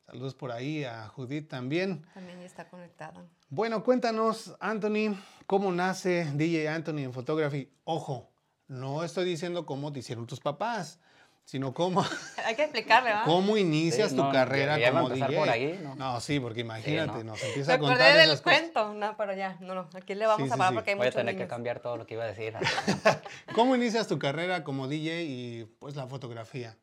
Saludos 0.05 0.35
por 0.35 0.51
ahí 0.51 0.83
a 0.83 1.07
Judith 1.07 1.50
también. 1.50 2.05
También 2.13 2.39
está 2.41 2.69
conectada. 2.69 3.25
Bueno, 3.50 3.83
cuéntanos, 3.83 4.55
Anthony, 4.59 5.15
cómo 5.47 5.71
nace 5.71 6.31
DJ 6.35 6.67
Anthony 6.69 7.00
en 7.00 7.13
Photography. 7.13 7.71
Ojo, 7.85 8.29
no 8.67 9.03
estoy 9.03 9.25
diciendo 9.25 9.65
cómo 9.65 9.91
te 9.91 10.00
hicieron 10.00 10.27
tus 10.27 10.39
papás, 10.39 11.00
sino 11.45 11.73
cómo, 11.73 12.03
Hay 12.45 12.55
que 12.55 12.63
explicarle, 12.63 13.09
¿verdad? 13.09 13.25
cómo 13.25 13.55
inicias 13.55 14.09
Sí, 14.11 14.15
tu 14.17 14.23
no, 14.23 14.31
carrera 14.31 14.77
ya 14.79 14.89
iba 14.89 14.99
a 14.99 15.01
como 15.03 15.07
empezar 15.13 15.29
DJ. 15.29 15.39
por 15.39 15.49
ahí, 15.49 15.79
¿no? 15.95 16.19
sí, 16.19 16.39
porque 16.39 16.61
imagínate, 16.61 17.19
¿no? 17.23 17.31
nos 17.31 17.41
Me 17.41 17.47
empieza 17.49 17.71
a 17.71 17.75
acordé 17.75 17.91
contar 17.93 18.13
del 18.17 18.25
esas 18.25 18.41
cosas. 18.41 18.59
cuento. 18.59 18.93
No, 18.95 19.15
pero 19.17 19.33
ya, 19.33 19.57
no, 19.61 19.75
no. 19.75 19.89
Aquí 19.95 20.15
le 20.15 20.25
vamos 20.27 20.47
Sí, 20.47 20.51
a 20.51 20.53
sí, 20.53 20.57
parar 20.57 20.69
sí. 20.71 20.75
porque 20.75 20.89
hay 20.91 20.95
Voy 20.97 21.05
a 21.05 21.09
muchos 21.09 21.19
tener 21.19 21.33
que 21.35 21.39
niños. 21.39 21.49
cambiar 21.49 21.79
todo 21.79 21.97
lo 21.97 22.05
que 22.05 22.15
iba 22.15 22.23
a 22.23 22.27
decir. 22.27 22.53
¿Cómo 23.55 23.75
inicias 23.75 24.07
tu 24.07 24.17
carrera 24.19 24.63
como 24.63 24.87
DJ 24.87 25.23
y 25.23 25.65
pues 25.79 25.95
la 25.95 26.07
fotografía? 26.07 26.75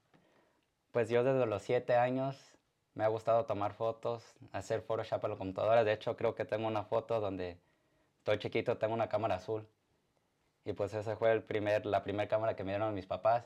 Pues 0.93 1.09
yo 1.09 1.25
desde 1.25 1.47
los 1.47 1.63
siete 1.63 1.97
años 1.97 2.37
me 2.95 3.05
ha 3.05 3.09
gustado 3.09 3.47
tomar 3.47 3.73
fotos, 3.73 4.23
hacer 4.53 4.83
Photoshop 4.83 5.25
en 5.25 5.31
la 5.31 5.37
computadora. 5.37 5.83
De 5.85 5.93
hecho, 5.93 6.17
creo 6.17 6.35
que 6.35 6.45
tengo 6.45 6.67
una 6.69 6.85
foto 6.85 7.19
donde 7.21 7.59
estoy 8.19 8.39
chiquito, 8.39 8.77
tengo 8.79 8.95
una 8.95 9.09
cámara 9.09 9.37
azul. 9.37 9.67
Y 10.65 10.75
pues 10.75 10.95
esa 10.95 11.17
fue 11.17 11.33
el 11.33 11.43
primer, 11.43 11.87
la 11.87 12.05
primera 12.05 12.29
cámara 12.29 12.55
que 12.55 12.63
me 12.63 12.73
dieron 12.73 12.95
mis 12.95 13.07
papás. 13.07 13.45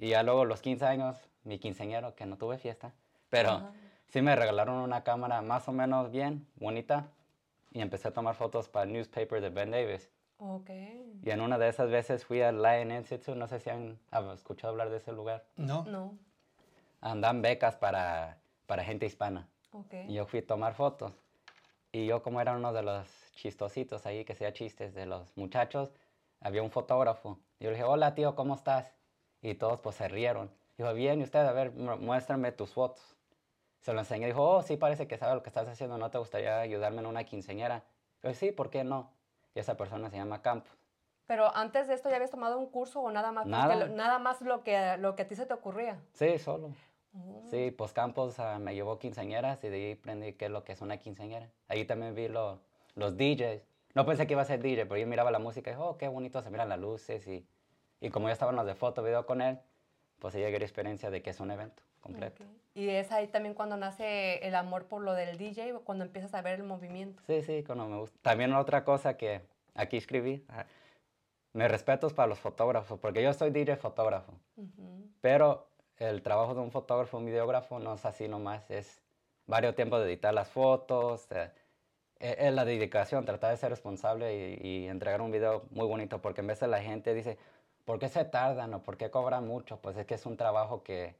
Y 0.00 0.08
ya 0.08 0.22
luego 0.22 0.46
los 0.46 0.62
15 0.62 0.86
años, 0.86 1.16
mi 1.44 1.58
quinceañero, 1.58 2.14
que 2.14 2.24
no 2.24 2.38
tuve 2.38 2.56
fiesta, 2.58 2.94
pero 3.28 3.50
Ajá. 3.50 3.72
sí 4.08 4.22
me 4.22 4.34
regalaron 4.34 4.76
una 4.76 5.04
cámara 5.04 5.42
más 5.42 5.68
o 5.68 5.72
menos 5.72 6.10
bien, 6.10 6.46
bonita. 6.56 7.08
Y 7.72 7.82
empecé 7.82 8.08
a 8.08 8.12
tomar 8.12 8.34
fotos 8.34 8.68
para 8.68 8.84
el 8.84 8.92
newspaper 8.92 9.40
de 9.40 9.50
Ben 9.50 9.70
Davis. 9.70 10.10
Ok. 10.38 10.70
Y 11.22 11.30
en 11.30 11.40
una 11.40 11.58
de 11.58 11.68
esas 11.68 11.90
veces 11.90 12.24
fui 12.24 12.40
al 12.40 12.62
Lion 12.62 12.90
Institute, 12.90 13.36
no 13.36 13.46
sé 13.46 13.60
si 13.60 13.70
han 13.70 14.00
escuchado 14.34 14.72
hablar 14.72 14.90
de 14.90 14.96
ese 14.96 15.12
lugar. 15.12 15.44
¿No? 15.56 15.84
No. 15.84 16.18
Andan 17.02 17.42
becas 17.42 17.76
para, 17.76 18.38
para 18.66 18.82
gente 18.82 19.06
hispana. 19.06 19.48
Ok. 19.72 19.94
Y 20.08 20.14
yo 20.14 20.26
fui 20.26 20.40
a 20.40 20.46
tomar 20.46 20.74
fotos. 20.74 21.12
Y 21.92 22.06
yo 22.06 22.22
como 22.22 22.40
era 22.40 22.56
uno 22.56 22.72
de 22.72 22.82
los 22.82 23.06
chistositos 23.34 24.06
ahí, 24.06 24.24
que 24.24 24.32
hacía 24.32 24.52
chistes 24.52 24.94
de 24.94 25.06
los 25.06 25.36
muchachos, 25.36 25.92
había 26.40 26.62
un 26.62 26.70
fotógrafo. 26.70 27.38
Y 27.58 27.64
yo 27.64 27.70
le 27.70 27.76
dije, 27.76 27.84
hola 27.84 28.14
tío, 28.14 28.34
¿cómo 28.34 28.54
estás? 28.54 28.92
Y 29.42 29.54
todos 29.54 29.80
pues 29.80 29.96
se 29.96 30.08
rieron. 30.08 30.50
Dijo, 30.76 30.92
bien, 30.94 31.20
¿y 31.20 31.24
usted? 31.24 31.40
A 31.40 31.52
ver, 31.52 31.72
mu- 31.72 31.96
muéstrame 31.96 32.52
tus 32.52 32.72
fotos. 32.72 33.16
Se 33.80 33.92
lo 33.92 34.00
enseñé. 34.00 34.26
Dijo, 34.26 34.42
oh, 34.48 34.62
sí, 34.62 34.76
parece 34.76 35.06
que 35.06 35.16
sabe 35.16 35.34
lo 35.34 35.42
que 35.42 35.48
estás 35.50 35.68
haciendo. 35.68 35.96
¿No 35.98 36.10
te 36.10 36.18
gustaría 36.18 36.60
ayudarme 36.60 37.00
en 37.00 37.06
una 37.06 37.24
quinceañera? 37.24 37.82
Yo, 38.22 38.32
sí, 38.34 38.52
¿por 38.52 38.70
qué 38.70 38.84
no? 38.84 39.10
Y 39.54 39.60
esa 39.60 39.76
persona 39.76 40.10
se 40.10 40.16
llama 40.16 40.42
Campos. 40.42 40.70
Pero 41.26 41.54
antes 41.56 41.86
de 41.88 41.94
esto 41.94 42.08
ya 42.10 42.16
habías 42.16 42.30
tomado 42.30 42.58
un 42.58 42.66
curso 42.70 43.00
o 43.00 43.10
nada 43.10 43.32
más. 43.32 43.46
Nada. 43.46 43.76
lo- 43.76 43.88
nada 43.94 44.18
más 44.18 44.40
lo 44.42 44.62
que, 44.64 44.96
lo 44.98 45.16
que 45.16 45.22
a 45.22 45.28
ti 45.28 45.34
se 45.36 45.46
te 45.46 45.54
ocurría. 45.54 45.98
Sí, 46.12 46.38
solo. 46.38 46.72
Oh. 47.16 47.42
Sí, 47.50 47.70
pues 47.70 47.92
Campos 47.92 48.38
ah, 48.38 48.58
me 48.58 48.74
llevó 48.74 48.98
quinceañeras 48.98 49.62
y 49.64 49.68
de 49.68 49.76
ahí 49.76 49.92
aprendí 49.92 50.32
qué 50.34 50.46
es 50.46 50.50
lo 50.50 50.64
que 50.64 50.72
es 50.72 50.80
una 50.80 50.96
quinceañera. 50.98 51.48
Ahí 51.68 51.84
también 51.84 52.14
vi 52.14 52.28
lo- 52.28 52.60
los 52.94 53.16
DJs. 53.16 53.62
No 53.94 54.06
pensé 54.06 54.26
que 54.26 54.34
iba 54.34 54.42
a 54.42 54.44
ser 54.44 54.60
DJ, 54.60 54.86
pero 54.86 54.98
yo 54.98 55.06
miraba 55.06 55.30
la 55.30 55.38
música 55.38 55.70
y 55.70 55.74
dije, 55.74 55.84
oh, 55.84 55.96
qué 55.96 56.08
bonito 56.08 56.42
se 56.42 56.50
miran 56.50 56.68
las 56.68 56.78
luces. 56.78 57.26
Y, 57.26 57.46
y 58.00 58.10
como 58.10 58.28
ya 58.28 58.32
estaban 58.32 58.56
los 58.56 58.66
de 58.66 58.74
foto, 58.74 59.02
video 59.02 59.26
con 59.26 59.42
él, 59.42 59.58
pues 60.18 60.34
ahí 60.34 60.42
llegué 60.42 60.56
a 60.56 60.60
la 60.60 60.64
experiencia 60.64 61.10
de 61.10 61.22
que 61.22 61.30
es 61.30 61.40
un 61.40 61.50
evento 61.50 61.82
completo. 62.00 62.42
Ok. 62.42 62.50
Y 62.74 62.88
es 62.88 63.10
ahí 63.12 63.26
también 63.26 63.54
cuando 63.54 63.76
nace 63.76 64.46
el 64.46 64.54
amor 64.54 64.86
por 64.86 65.02
lo 65.02 65.14
del 65.14 65.36
DJ, 65.36 65.80
cuando 65.84 66.04
empiezas 66.04 66.34
a 66.34 66.42
ver 66.42 66.60
el 66.60 66.62
movimiento. 66.62 67.22
Sí, 67.26 67.42
sí, 67.42 67.64
cuando 67.64 67.86
me 67.88 67.98
gusta. 67.98 68.18
También 68.22 68.52
otra 68.54 68.84
cosa 68.84 69.16
que 69.16 69.42
aquí 69.74 69.96
escribí, 69.96 70.44
ah, 70.48 70.66
me 71.52 71.66
respetos 71.66 72.12
para 72.12 72.28
los 72.28 72.38
fotógrafos, 72.38 72.98
porque 73.00 73.22
yo 73.22 73.32
soy 73.32 73.50
DJ 73.50 73.76
fotógrafo. 73.76 74.32
Ujú. 74.56 75.08
Pero 75.20 75.66
el 75.98 76.22
trabajo 76.22 76.54
de 76.54 76.60
un 76.60 76.70
fotógrafo, 76.70 77.18
un 77.18 77.26
videógrafo, 77.26 77.80
no 77.80 77.94
es 77.94 78.04
así 78.04 78.28
nomás, 78.28 78.70
es 78.70 79.02
varios 79.46 79.74
tiempos 79.74 80.00
de 80.00 80.06
editar 80.06 80.32
las 80.32 80.48
fotos, 80.48 81.26
eh, 81.32 81.50
eh, 82.20 82.36
es 82.38 82.54
la 82.54 82.64
dedicación, 82.64 83.24
tratar 83.24 83.50
de 83.50 83.56
ser 83.56 83.70
responsable 83.70 84.58
y, 84.62 84.66
y 84.66 84.86
entregar 84.86 85.20
un 85.20 85.32
video 85.32 85.64
muy 85.70 85.86
bonito, 85.86 86.22
porque 86.22 86.40
en 86.40 86.46
vez 86.46 86.60
de 86.60 86.68
la 86.68 86.80
gente 86.80 87.14
dice, 87.14 87.36
¿por 87.90 87.98
qué 87.98 88.08
se 88.08 88.24
tardan 88.24 88.72
o 88.74 88.82
por 88.84 88.96
qué 88.96 89.10
cobran 89.10 89.48
mucho? 89.48 89.78
Pues 89.78 89.96
es 89.96 90.06
que 90.06 90.14
es 90.14 90.24
un 90.24 90.36
trabajo 90.36 90.84
que 90.84 91.16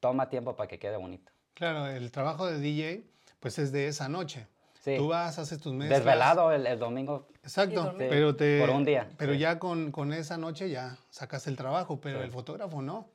toma 0.00 0.28
tiempo 0.28 0.56
para 0.56 0.66
que 0.66 0.76
quede 0.80 0.96
bonito. 0.96 1.30
Claro, 1.54 1.86
el 1.86 2.10
trabajo 2.10 2.46
de 2.46 2.58
DJ 2.58 3.04
pues 3.38 3.56
es 3.60 3.70
de 3.70 3.86
esa 3.86 4.08
noche. 4.08 4.48
Sí, 4.80 4.96
Tú 4.96 5.06
vas, 5.08 5.38
haces 5.38 5.60
tus 5.60 5.72
mezclas. 5.72 6.00
desvelado 6.00 6.50
el, 6.50 6.66
el 6.66 6.76
domingo, 6.78 7.28
Exacto, 7.44 7.84
dormir. 7.84 8.08
pero 8.10 8.34
te 8.34 8.58
Por 8.60 8.70
un 8.70 8.84
día, 8.84 9.08
pero 9.16 9.32
sí. 9.34 9.38
ya 9.38 9.60
con, 9.60 9.92
con 9.92 10.12
esa 10.12 10.36
noche 10.38 10.68
ya 10.70 10.96
sacas 11.10 11.46
el 11.46 11.56
trabajo, 11.56 12.00
pero 12.00 12.18
Sí. 12.18 12.24
el 12.24 12.30
fotógrafo 12.32 12.82
no. 12.82 13.06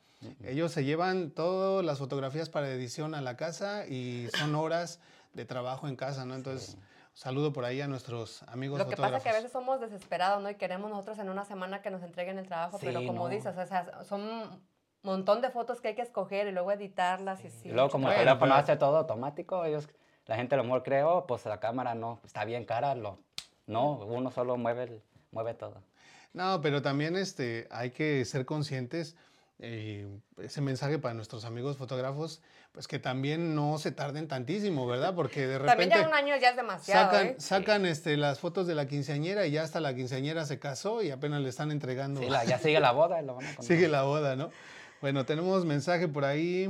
Ellos 0.46 0.72
se 0.72 0.86
llevan 0.86 1.32
todas 1.32 1.84
las 1.84 2.00
fotografías 2.00 2.50
para 2.50 2.70
edición 2.70 3.16
a 3.16 3.22
la 3.22 3.36
casa 3.36 3.86
y 3.86 4.30
son 4.38 4.56
horas 4.56 5.02
de 5.34 5.44
trabajo 5.44 5.90
en 5.90 5.98
casa, 5.98 6.24
¿no? 6.26 6.36
Entonces, 6.36 6.78
saludo 7.14 7.54
por 7.54 7.66
ahí 7.66 7.82
a 7.82 7.88
nuestros 7.88 8.44
amigos 8.44 8.80
Lo 8.80 8.88
que 8.88 8.96
pasa 8.98 9.18
es 9.18 9.24
que 9.24 9.30
a 9.30 9.34
veces 9.34 9.52
somos 9.52 9.80
desesperados, 9.80 10.42
¿no? 10.42 10.50
Y 10.50 10.56
queremos 10.56 10.90
nosotros 10.90 11.20
en 11.20 11.30
una 11.30 11.46
semana 11.46 11.82
que 11.82 11.92
nos 11.92 12.04
entreguen 12.04 12.40
el 12.40 12.48
trabajo, 12.48 12.78
pero 12.82 13.06
como 13.06 13.24
no. 13.24 13.30
dices, 13.30 13.56
o 13.58 13.66
sea, 13.66 14.04
son 14.04 14.22
un 14.22 14.62
montón 15.04 15.42
de 15.42 15.50
fotos 15.50 15.82
que 15.82 15.90
hay 15.90 15.96
que 15.96 16.02
escoger 16.02 16.48
y 16.48 16.52
luego 16.52 16.72
editarlas 16.72 17.44
y 17.46 17.50
sí. 17.50 17.70
Y 17.70 17.72
luego 17.72 17.90
como 17.90 18.08
el 18.08 18.16
Bueno, 18.16 18.32
teléfono 18.32 18.52
pero- 18.54 18.62
hace 18.64 18.78
todo 18.78 18.98
automático, 18.98 19.64
ellos, 19.66 19.88
la 20.26 20.36
gente 20.36 20.56
lo 20.58 20.64
mejor 20.64 20.84
cree, 20.84 21.04
oh, 21.04 21.28
pues 21.28 21.46
la 21.46 21.60
cámara 21.60 21.94
no, 21.96 22.20
está 22.24 22.46
bien 22.46 22.66
cara, 22.66 22.96
lo, 22.96 23.20
no, 23.68 23.98
uno 24.06 24.32
solo 24.32 24.58
mueve, 24.58 24.84
el- 24.84 25.04
mueve 25.32 25.54
todo. 25.54 25.84
No, 26.34 26.62
pero 26.62 26.82
también 26.82 27.16
este, 27.16 27.68
hay 27.70 27.92
que 27.92 28.26
ser 28.26 28.46
conscientes, 28.46 29.16
eh, 29.66 30.06
ese 30.42 30.60
mensaje 30.60 31.00
para 31.00 31.14
nuestros 31.14 31.46
amigos 31.46 31.78
fotógrafos, 31.78 32.42
pues 32.74 32.86
que 32.88 33.00
también 33.00 33.56
no 33.56 33.78
se 33.78 33.92
tarden 33.94 34.28
tantísimo, 34.28 34.86
¿verdad? 34.86 35.16
Porque 35.16 35.48
de 35.48 35.58
También 35.58 35.90
repente 35.90 35.96
ya 36.00 36.08
un 36.08 36.14
año 36.14 36.36
ya 36.38 36.50
es 36.50 36.56
demasiado, 36.58 37.06
sacan, 37.12 37.26
¿eh? 37.28 37.36
sacan 37.40 37.86
este, 37.86 38.18
las 38.18 38.40
fotos 38.40 38.68
de 38.68 38.76
la 38.76 38.88
quinceañera 38.88 39.46
y 39.48 39.52
ya 39.52 39.64
hasta 39.64 39.80
la 39.80 39.96
quinceañera 39.96 40.46
se 40.46 40.60
casó 40.60 41.02
y 41.02 41.12
apenas 41.12 41.42
le 41.42 41.48
están 41.48 41.72
entregando. 41.72 42.20
Sí, 42.20 42.30
la- 42.30 42.44
ya 42.44 42.60
sigue 42.60 42.82
la 42.82 42.92
boda 42.92 43.22
y 43.22 43.26
lo 43.26 43.36
van 43.36 43.46
a 43.46 43.56
contar. 43.56 43.66
Sigue 43.66 43.88
la 43.88 44.04
boda, 44.04 44.36
¿no? 44.36 44.50
Bueno, 45.00 45.26
tenemos 45.26 45.64
mensaje 45.66 46.10
por 46.10 46.26
ahí 46.26 46.68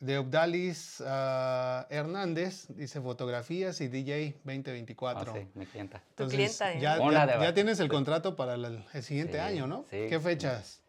de 0.00 0.18
Obdalis 0.18 1.02
ah, 1.06 1.86
Hernández, 1.90 2.66
dice 2.68 3.00
fotografías 3.00 3.80
y 3.80 3.88
DJ 3.88 4.34
Ah, 4.36 4.40
2024. 4.44 5.32
sí, 5.34 5.48
mi 5.54 5.64
clienta. 5.66 6.02
Tu 6.14 6.28
clienta, 6.28 6.72
¿eh? 6.74 6.80
ya, 6.80 6.98
ya- 6.98 7.40
ya 7.40 7.54
tienes 7.54 7.80
el 7.80 7.88
contrato 7.88 8.36
para 8.36 8.54
el, 8.54 8.84
el 8.92 9.02
siguiente 9.02 9.34
Sí, 9.34 9.38
año, 9.40 9.66
¿no? 9.66 9.84
sí. 9.90 10.06
¿Qué 10.08 10.20
fechas? 10.20 10.82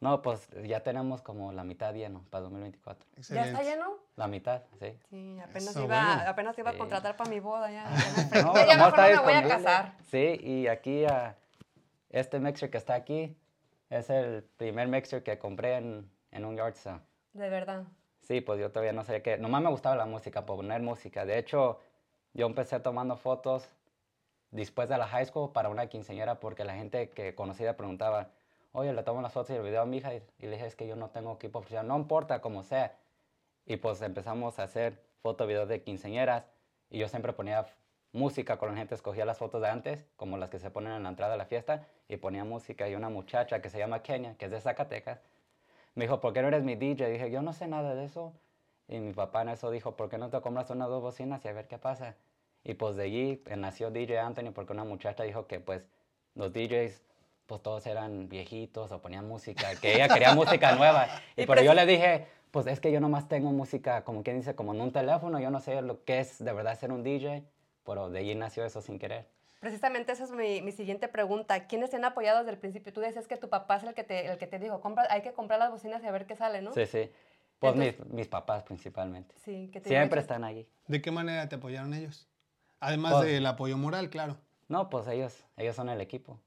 No, 0.00 0.22
pues 0.22 0.48
ya 0.64 0.82
tenemos 0.82 1.20
como 1.20 1.52
la 1.52 1.62
mitad 1.62 1.92
lleno 1.94 2.24
para 2.30 2.42
2024. 2.44 3.06
¿Ya 3.12 3.18
Excelente. 3.18 3.50
está 3.50 3.62
lleno? 3.62 3.96
La 4.16 4.26
mitad, 4.28 4.62
sí. 4.78 4.98
Sí, 5.10 5.38
apenas 5.40 5.68
Eso, 5.68 5.84
iba, 5.84 6.14
bueno. 6.16 6.30
apenas 6.30 6.58
iba 6.58 6.70
a 6.70 6.72
Sí. 6.72 6.78
contratar 6.78 7.16
para 7.16 7.28
mi 7.28 7.38
boda 7.40 7.70
ya. 7.70 7.84
No, 8.46 8.54
ya 8.54 8.62
a 8.62 8.76
lo 8.76 8.84
mejor 8.86 8.98
no 8.98 9.22
me 9.26 9.32
voy 9.32 9.32
a 9.34 9.48
casar. 9.48 9.92
Sí, 10.10 10.38
y 10.42 10.66
aquí 10.68 11.04
este 12.08 12.40
mixer 12.40 12.70
que 12.70 12.78
está 12.78 12.94
aquí 12.94 13.36
es 13.90 14.08
el 14.08 14.42
primer 14.56 14.88
mixer 14.88 15.22
que 15.22 15.38
compré 15.38 15.76
en, 15.76 16.10
en 16.30 16.44
un 16.46 16.56
yard 16.56 16.74
sale. 16.76 17.00
De 17.34 17.48
verdad. 17.50 17.84
Sí, 18.22 18.40
pues 18.40 18.58
yo 18.58 18.70
todavía 18.70 18.92
no 18.92 19.04
sabía 19.04 19.22
qué. 19.22 19.36
Nomás 19.36 19.62
me 19.62 19.68
gustaba 19.70 19.96
la 19.96 20.06
música, 20.06 20.46
poner 20.46 20.80
música. 20.80 21.24
De 21.26 21.36
hecho, 21.38 21.78
yo 22.32 22.46
empecé 22.46 22.80
tomando 22.80 23.16
fotos 23.16 23.68
después 24.50 24.88
de 24.88 24.96
la 24.96 25.06
high 25.06 25.26
school 25.26 25.52
para 25.52 25.68
una 25.68 25.88
quinceañera 25.88 26.40
porque 26.40 26.64
la 26.64 26.74
gente 26.74 27.10
que 27.10 27.34
conocida 27.34 27.76
preguntaba, 27.76 28.30
oye, 28.72 28.92
le 28.92 29.02
tomo 29.02 29.22
las 29.22 29.32
fotos 29.32 29.50
y 29.50 29.54
el 29.54 29.62
video 29.62 29.82
a 29.82 29.86
mi 29.86 29.98
hija. 29.98 30.14
Y, 30.14 30.22
y 30.38 30.46
le 30.46 30.52
dije, 30.52 30.66
es 30.66 30.76
que 30.76 30.86
yo 30.86 30.96
no 30.96 31.10
tengo 31.10 31.34
equipo 31.34 31.60
profesional. 31.60 31.88
No 31.88 31.96
importa, 31.96 32.40
como 32.40 32.62
sea. 32.62 32.96
Y 33.66 33.76
pues 33.76 34.02
empezamos 34.02 34.58
a 34.58 34.64
hacer 34.64 35.02
foto, 35.22 35.46
videos 35.46 35.68
de 35.68 35.82
quinceañeras. 35.82 36.44
Y 36.90 36.98
yo 36.98 37.08
siempre 37.08 37.32
ponía 37.32 37.66
música 38.12 38.58
con 38.58 38.70
la 38.70 38.76
gente, 38.76 38.94
escogía 38.94 39.24
las 39.24 39.38
fotos 39.38 39.62
de 39.62 39.68
antes, 39.68 40.06
como 40.16 40.36
las 40.36 40.50
que 40.50 40.58
se 40.58 40.70
ponen 40.70 40.92
en 40.92 41.02
la 41.04 41.08
entrada 41.10 41.32
de 41.32 41.38
la 41.38 41.46
fiesta, 41.46 41.86
y 42.08 42.16
ponía 42.16 42.44
música. 42.44 42.88
Y 42.88 42.94
una 42.94 43.08
muchacha 43.08 43.62
que 43.62 43.70
se 43.70 43.78
llama 43.78 44.02
Kenia, 44.02 44.36
que 44.36 44.46
es 44.46 44.50
de 44.50 44.60
Zacatecas, 44.60 45.20
me 45.94 46.04
dijo, 46.04 46.20
¿por 46.20 46.32
qué 46.32 46.42
no 46.42 46.48
eres 46.48 46.62
mi 46.64 46.76
DJ? 46.76 47.10
dije, 47.10 47.30
yo 47.30 47.42
no 47.42 47.52
sé 47.52 47.68
nada 47.68 47.94
de 47.94 48.04
eso. 48.04 48.32
Y 48.88 48.98
mi 48.98 49.12
papá 49.12 49.42
en 49.42 49.50
eso 49.50 49.70
dijo, 49.70 49.96
¿por 49.96 50.08
qué 50.08 50.18
no 50.18 50.30
te 50.30 50.40
compras 50.40 50.70
unas 50.70 50.88
dos 50.88 51.02
bocinas 51.02 51.44
y 51.44 51.48
a 51.48 51.52
ver 51.52 51.68
qué 51.68 51.78
pasa? 51.78 52.16
Y 52.64 52.74
pues 52.74 52.96
de 52.96 53.04
allí 53.04 53.42
eh, 53.46 53.56
nació 53.56 53.90
DJ 53.90 54.18
Anthony 54.18 54.52
porque 54.52 54.72
una 54.72 54.84
muchacha 54.84 55.22
dijo 55.22 55.46
que 55.46 55.60
pues 55.60 55.86
los 56.34 56.52
DJs 56.52 57.02
pues 57.50 57.62
todos 57.64 57.84
eran 57.88 58.28
viejitos 58.28 58.92
o 58.92 59.02
ponían 59.02 59.26
música, 59.26 59.74
que 59.82 59.96
ella 59.96 60.06
quería 60.08 60.36
música 60.36 60.76
nueva. 60.76 61.08
Y, 61.36 61.42
Y 61.42 61.46
pero 61.46 61.62
yo 61.62 61.74
le 61.74 61.84
dije, 61.84 62.28
pues 62.52 62.68
es 62.68 62.78
que 62.78 62.92
yo 62.92 63.00
nomás 63.00 63.26
tengo 63.26 63.50
música, 63.50 64.04
como 64.04 64.22
quien 64.22 64.36
dice, 64.38 64.54
como 64.54 64.72
en 64.72 64.80
un 64.80 64.92
teléfono, 64.92 65.40
yo 65.40 65.50
no 65.50 65.58
sé 65.58 65.82
lo 65.82 66.04
que 66.04 66.20
es 66.20 66.38
de 66.38 66.52
verdad 66.52 66.78
ser 66.78 66.92
un 66.92 67.02
DJ, 67.02 67.42
pero 67.84 68.08
de 68.08 68.20
allí 68.20 68.36
nació 68.36 68.64
eso 68.64 68.80
sin 68.80 69.00
querer. 69.00 69.26
Precisamente 69.58 70.12
esa 70.12 70.22
es 70.22 70.30
mi, 70.30 70.62
mi 70.62 70.70
siguiente 70.70 71.08
pregunta. 71.08 71.66
¿Quiénes 71.66 71.90
te 71.90 71.96
han 71.96 72.04
apoyado 72.04 72.38
desde 72.38 72.52
el 72.52 72.58
principio? 72.58 72.92
Tú 72.92 73.00
decías 73.00 73.26
que 73.26 73.36
tu 73.36 73.48
papá 73.48 73.78
es 73.78 73.82
el 73.82 73.94
que 73.94 74.04
te, 74.04 74.26
el 74.30 74.38
que 74.38 74.46
te 74.46 74.60
dijo, 74.60 74.80
Compra, 74.80 75.08
hay 75.10 75.22
que 75.22 75.32
comprar 75.32 75.58
las 75.58 75.72
bocinas 75.72 76.04
y 76.04 76.06
a 76.06 76.12
ver 76.12 76.26
qué 76.26 76.36
sale, 76.36 76.62
¿no? 76.62 76.72
Sí, 76.72 76.86
sí. 76.86 77.10
Pues 77.58 77.74
Entonces- 77.74 77.98
mis, 78.06 78.14
mis 78.14 78.28
papás 78.28 78.62
principalmente. 78.62 79.34
Sí, 79.44 79.70
que 79.72 79.80
te 79.80 79.88
Siempre 79.88 80.20
están 80.20 80.44
allí. 80.44 80.68
¿De 80.86 81.02
qué 81.02 81.10
manera 81.10 81.48
te 81.48 81.56
apoyaron 81.56 81.94
ellos? 81.94 82.28
Además 82.78 83.14
Pues- 83.14 83.26
del 83.26 83.44
apoyo 83.44 83.76
moral, 83.76 84.08
claro. 84.08 84.36
No, 84.68 84.88
pues 84.88 85.08
ellos, 85.08 85.44
ellos 85.56 85.74
son 85.74 85.88
el 85.88 86.00
equipo. 86.00 86.38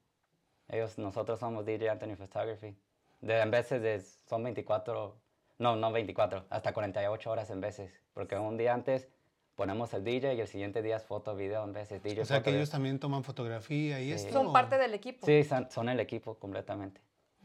Ellos, 0.68 0.98
nosotros 0.98 1.38
somos 1.40 1.64
DJ 1.66 1.90
Anthony 1.90 2.16
Photography. 2.16 2.76
De, 3.20 3.40
en 3.40 3.50
veces 3.50 3.82
de- 3.82 4.00
son 4.28 4.42
24, 4.42 5.16
no, 5.58 5.76
no 5.76 5.92
24, 5.92 6.44
hasta 6.50 6.72
48 6.72 7.30
horas 7.30 7.50
en 7.50 7.60
veces. 7.60 7.92
Porque 8.12 8.36
un 8.36 8.56
día 8.56 8.74
antes 8.74 9.08
ponemos 9.56 9.92
el 9.94 10.04
DJ 10.04 10.34
y 10.34 10.40
el 10.40 10.48
siguiente 10.48 10.82
día 10.82 10.96
es 10.96 11.04
foto, 11.04 11.34
video 11.36 11.64
en 11.64 11.72
veces. 11.72 12.02
DJ, 12.02 12.22
O 12.22 12.24
sea 12.24 12.36
foto, 12.38 12.44
que 12.44 12.50
video. 12.50 12.60
ellos 12.60 12.70
también 12.70 12.98
toman 12.98 13.24
fotografía 13.24 14.00
y 14.00 14.06
Sí. 14.06 14.12
esto. 14.26 14.32
Son 14.32 14.52
parte 14.52 14.78
del 14.78 14.94
equipo. 14.94 15.24
Sí, 15.26 15.44
son, 15.44 15.70
son 15.70 15.88
el 15.88 16.00
equipo 16.00 16.34
completamente. 16.38 17.00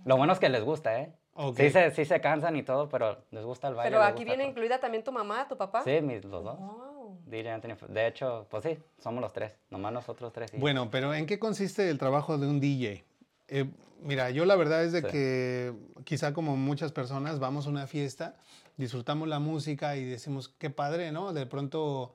Lo 0.05 0.15
bueno 0.17 0.33
es 0.33 0.39
que 0.39 0.49
les 0.49 0.63
gusta, 0.63 0.99
¿eh? 1.01 1.13
Ok. 1.33 1.57
Sí, 1.57 1.69
se, 1.69 1.91
sí 1.91 2.05
se 2.05 2.19
cansan 2.21 2.55
y 2.55 2.63
todo, 2.63 2.89
pero 2.89 3.17
les 3.31 3.43
gusta 3.45 3.67
el 3.67 3.75
baile. 3.75 3.91
Pero 3.91 4.03
aquí 4.03 4.23
viene 4.25 4.43
todo. 4.43 4.49
incluida 4.51 4.79
también 4.79 5.03
tu 5.03 5.11
mamá, 5.11 5.47
tu 5.47 5.55
papá. 5.57 5.83
Sí, 5.83 6.01
mis, 6.01 6.23
los 6.25 6.43
dos. 6.43 6.57
Wow. 6.57 7.19
DJ 7.25 7.51
Anthony. 7.51 7.75
De 7.89 8.07
hecho, 8.07 8.47
pues 8.49 8.63
sí, 8.63 8.77
somos 8.97 9.21
los 9.21 9.31
tres. 9.33 9.57
Nomás 9.69 9.93
nosotros 9.93 10.31
tres. 10.33 10.53
y- 10.53 10.57
Bueno, 10.57 10.89
pero 10.89 11.13
¿en 11.13 11.25
qué 11.25 11.37
consiste 11.37 11.89
el 11.89 11.97
trabajo 11.97 12.37
de 12.37 12.47
un 12.47 12.59
DJ? 12.59 13.03
Eh, 13.49 13.69
mira, 14.03 14.29
yo 14.29 14.45
la 14.45 14.55
verdad 14.55 14.83
es 14.83 14.91
de 14.91 15.01
Sí. 15.01 15.07
que 15.07 15.73
quizá 16.05 16.33
como 16.33 16.55
muchas 16.55 16.91
personas 16.91 17.39
vamos 17.39 17.65
a 17.65 17.69
una 17.69 17.87
fiesta, 17.87 18.35
disfrutamos 18.77 19.27
la 19.27 19.39
música 19.39 19.97
y 19.97 20.05
decimos, 20.05 20.49
qué 20.57 20.69
padre, 20.69 21.11
¿no? 21.11 21.33
De 21.33 21.45
pronto, 21.45 22.13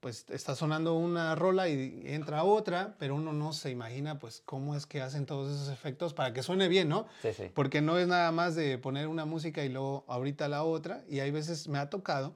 pues 0.00 0.24
está 0.30 0.54
sonando 0.54 0.94
una 0.94 1.34
rola 1.34 1.68
y 1.68 2.02
entra 2.06 2.44
otra, 2.44 2.94
pero 2.98 3.16
uno 3.16 3.32
no 3.32 3.52
se 3.52 3.70
imagina, 3.70 4.18
pues, 4.18 4.40
cómo 4.44 4.76
es 4.76 4.86
que 4.86 5.02
hacen 5.02 5.26
todos 5.26 5.52
esos 5.54 5.68
efectos 5.72 6.14
para 6.14 6.32
que 6.32 6.42
suene 6.42 6.68
bien, 6.68 6.88
¿no? 6.88 7.06
Sí, 7.22 7.32
sí. 7.32 7.50
Porque 7.52 7.80
no 7.80 7.98
es 7.98 8.06
nada 8.06 8.30
más 8.30 8.54
de 8.54 8.78
poner 8.78 9.08
una 9.08 9.24
música 9.24 9.64
y 9.64 9.68
luego 9.68 10.04
ahorita 10.06 10.48
la 10.48 10.62
otra. 10.62 11.02
Y 11.08 11.20
hay 11.20 11.30
veces 11.32 11.66
me 11.68 11.78
ha 11.78 11.90
tocado 11.90 12.34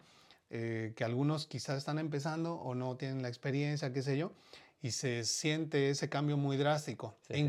eh, 0.50 0.95
que 0.97 1.04
algunos 1.04 1.47
quizás 1.47 1.78
están 1.78 1.99
empezando 2.00 2.54
o 2.54 2.75
no 2.75 2.97
tienen 2.97 3.23
la 3.23 3.28
experiencia, 3.28 3.92
qué 3.92 4.02
sé 4.02 4.19
yo, 4.19 4.33
y 4.83 4.90
se 4.90 5.23
siente 5.25 5.90
ese 5.90 6.09
cambio 6.09 6.37
muy 6.37 6.57
drástico. 6.57 7.14
Sí, 7.28 7.35
E 7.35 7.37
sí. 7.37 7.42